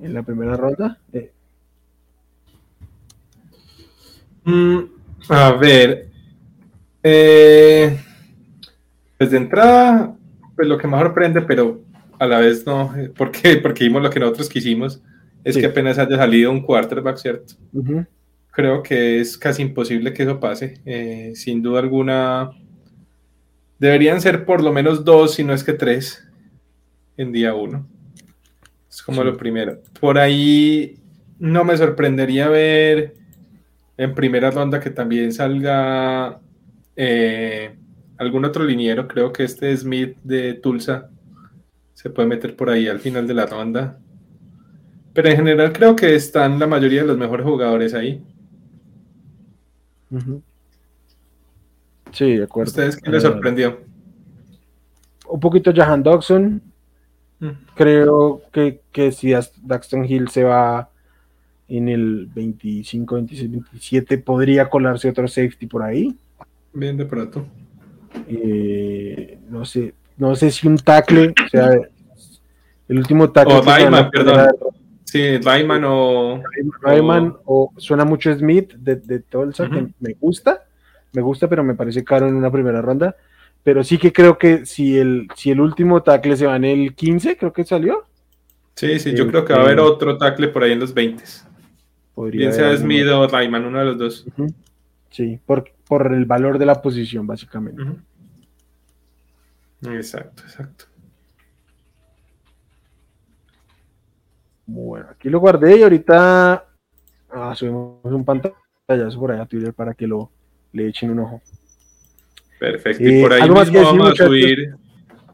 [0.00, 0.98] en la primera ronda?
[1.12, 1.32] Eh,
[4.44, 4.78] Mm,
[5.28, 6.08] a ver.
[7.02, 7.98] eh,
[9.18, 10.16] pues de entrada,
[10.56, 11.80] pues lo que más sorprende, pero
[12.18, 13.56] a la vez no, eh, ¿por qué?
[13.56, 15.02] Porque vimos lo que nosotros quisimos,
[15.44, 17.54] es que apenas haya salido un quarterback, ¿cierto?
[18.52, 20.80] Creo que es casi imposible que eso pase.
[20.84, 22.50] Eh, sin duda alguna,
[23.78, 26.26] deberían ser por lo menos dos, si no es que tres,
[27.16, 27.86] en día uno.
[28.88, 29.80] Es como lo primero.
[30.00, 30.98] Por ahí
[31.38, 33.14] no me sorprendería ver
[33.96, 36.40] en primera ronda que también salga
[36.96, 37.76] eh,
[38.18, 39.06] algún otro liniero.
[39.06, 41.10] Creo que este Smith de Tulsa
[41.94, 43.98] se puede meter por ahí al final de la ronda.
[45.12, 48.22] Pero en general creo que están la mayoría de los mejores jugadores ahí.
[52.12, 52.70] Sí, de acuerdo.
[52.70, 53.80] ¿Ustedes qué les eh, sorprendió?
[55.28, 56.62] Un poquito Jahan Dodson,
[57.74, 59.32] Creo que, que si
[59.62, 60.90] Daxton Hill se va
[61.68, 66.14] en el 25, 26, 27, podría colarse otro safety por ahí.
[66.74, 67.46] Bien de pronto.
[68.28, 71.70] Eh, no sé, no sé si un tackle, o sea,
[72.88, 73.54] el último tackle.
[73.54, 74.48] O Rayman, perdón.
[75.10, 76.42] Sí, Rayman o.
[76.80, 80.64] Rayman o, suena mucho Smith de, de Tulsa, que me gusta,
[81.12, 83.16] me gusta, pero me parece caro en una primera ronda
[83.62, 86.94] pero sí que creo que si el, si el último tackle se va en el
[86.94, 88.06] 15, creo que salió.
[88.74, 91.22] Sí, sí, yo creo que va a haber otro tackle por ahí en los 20.
[92.14, 94.26] Podría Bien sea Smith o Rayman, uno de los dos.
[95.10, 97.82] Sí, por, por el valor de la posición, básicamente.
[99.82, 100.86] Exacto, exacto.
[104.72, 106.64] Bueno, aquí lo guardé y ahorita
[107.32, 110.30] ah, subimos un pantallazo por ahí a Twitter para que lo
[110.72, 111.42] le echen un ojo.
[112.60, 113.02] Perfecto.
[113.02, 114.74] y por ahí mismo vamos a subir.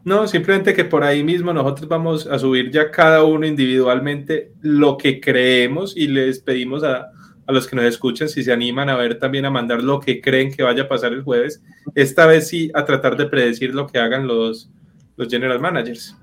[0.03, 4.97] No, simplemente que por ahí mismo nosotros vamos a subir ya cada uno individualmente lo
[4.97, 7.11] que creemos y les pedimos a,
[7.45, 10.19] a los que nos escuchan si se animan a ver también a mandar lo que
[10.19, 11.61] creen que vaya a pasar el jueves.
[11.93, 14.71] Esta vez sí a tratar de predecir lo que hagan los,
[15.15, 16.17] los general managers.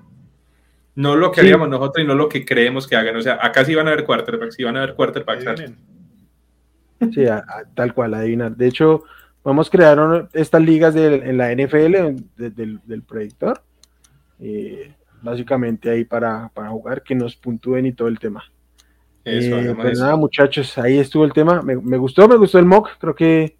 [0.95, 3.17] No lo que haríamos nosotros y no lo que creemos que hagan.
[3.17, 5.73] O sea, acá sí van a haber quarterbacks, sí van a haber quarterbacks.
[7.13, 7.25] Sí,
[7.73, 8.55] tal cual, adivinar.
[8.55, 9.03] De hecho,
[9.45, 13.61] Vamos a crear estas ligas en la NFL del, proyector.
[14.39, 14.91] Eh,
[15.21, 18.43] básicamente ahí para, jugar, que nos puntúen y todo el tema.
[19.23, 21.61] Eso, eh, pues nada, muchachos, ahí estuvo el tema.
[21.61, 22.97] Me, gustó, me gustó el mock.
[22.97, 23.55] Creo que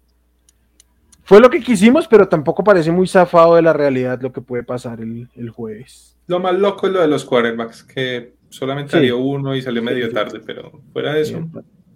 [1.26, 4.62] fue lo que quisimos, pero tampoco parece muy zafado de la realidad lo que puede
[4.62, 6.16] pasar el, jueves.
[6.26, 10.10] Lo más loco es lo de los quarterbacks, que solamente salió uno y salió medio
[10.12, 11.46] tarde, pero fuera de eso.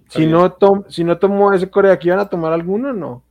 [0.09, 0.57] Si no,
[0.89, 3.25] si no tomó ese core aquí, ¿van a tomar alguno no?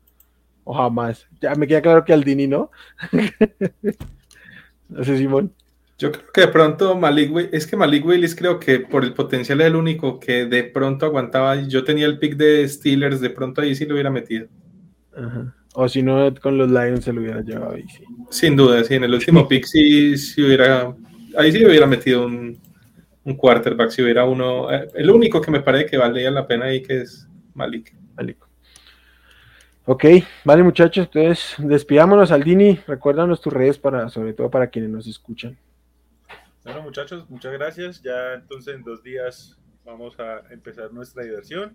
[0.69, 1.27] o jamás.
[1.41, 2.69] Ya me queda claro que Aldini no.
[4.89, 5.51] no sé, Simón.
[5.97, 9.13] Yo creo que de pronto Malik Willis, es que Malik Willis creo que por el
[9.13, 11.55] potencial es el único que de pronto aguantaba.
[11.67, 14.47] Yo tenía el pick de Steelers, de pronto ahí sí lo hubiera metido.
[15.73, 18.03] O si no, con los Lions se lo hubiera llevado ahí, sí.
[18.29, 20.95] Sin duda, sí, en el último pick sí, sí hubiera,
[21.37, 22.59] ahí sí hubiera metido un,
[23.23, 26.65] un quarterback, si hubiera uno, eh, el único que me parece que valía la pena
[26.65, 27.93] ahí que es Malik.
[28.15, 28.37] Malik.
[29.85, 30.05] Ok,
[30.43, 35.57] vale muchachos, entonces despidámonos Aldini, recuérdanos tus redes para, sobre todo para quienes nos escuchan.
[36.63, 38.01] Bueno muchachos, muchas gracias.
[38.03, 41.73] Ya entonces en dos días vamos a empezar nuestra diversión.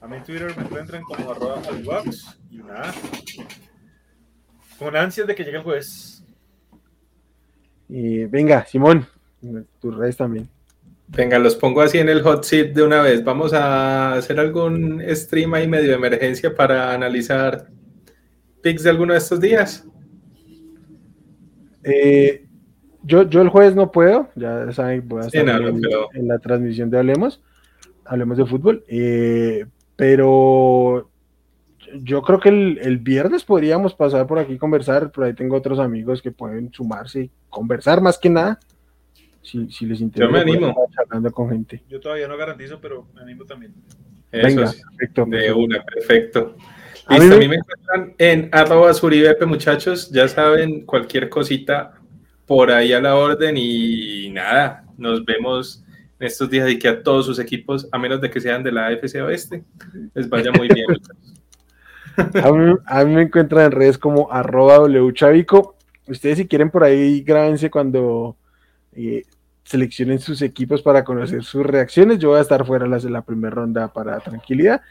[0.00, 1.60] A mi Twitter me encuentran como arroba
[2.50, 2.94] y nada.
[4.78, 6.24] Con ansias de que llegue el jueves.
[7.88, 9.06] Y venga, Simón,
[9.80, 10.48] tus redes también.
[11.08, 13.24] Venga, los pongo así en el hot seat de una vez.
[13.24, 17.66] Vamos a hacer algún stream ahí medio de emergencia para analizar
[18.62, 19.86] picks de alguno de estos días.
[21.82, 22.46] Eh,
[23.02, 26.98] yo, yo el jueves no puedo, ya saben, voy a estar en, la transmisión de
[26.98, 27.42] Hablemos,
[28.04, 29.64] Hablemos de fútbol, eh,
[30.00, 31.10] pero
[32.02, 35.78] yo creo que el, el, viernes podríamos pasar por aquí conversar, por ahí tengo otros
[35.78, 38.58] amigos que pueden sumarse y conversar más que nada
[39.42, 40.26] si, si les interesa.
[40.26, 40.74] Yo me animo.
[40.94, 41.82] Charlando con gente.
[41.86, 43.74] Yo todavía no garantizo, pero me animo también.
[44.32, 46.56] Eso Venga, perfecto, De una, perfecto.
[47.06, 47.56] a mí, me...
[47.56, 50.10] encuentran en arroba suribepe, muchachos.
[50.10, 51.92] Ya saben, cualquier cosita
[52.46, 55.84] por ahí a la orden y nada, nos vemos
[56.20, 58.70] en estos días y que a todos sus equipos, a menos de que sean de
[58.70, 59.64] la AFC Oeste,
[60.14, 60.86] les vaya muy bien.
[62.86, 65.76] a, mí, me encuentran en redes como arroba wchavico.
[66.06, 68.36] Ustedes si quieren por ahí, grábense cuando
[68.92, 69.24] eh,
[69.64, 72.18] seleccionen sus equipos para conocer sus reacciones.
[72.18, 74.82] Yo voy a estar fuera de la primera ronda para tranquilidad.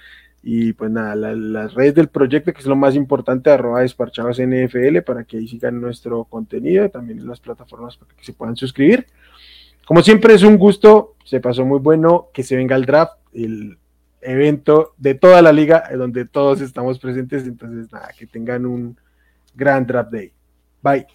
[0.41, 5.01] Y pues nada, las redes del proyecto, que es lo más importante, arroba desparchados NFL,
[5.06, 9.06] para que ahí sigan nuestro contenido, también las plataformas para que se puedan suscribir.
[9.90, 13.80] Como siempre es un gusto, se pasó muy bueno, que se venga el draft, el
[14.22, 18.95] evento de toda la liga, donde todos estamos presentes, entonces nada, que tengan un
[19.56, 20.32] gran draft day.
[20.84, 21.07] Bye.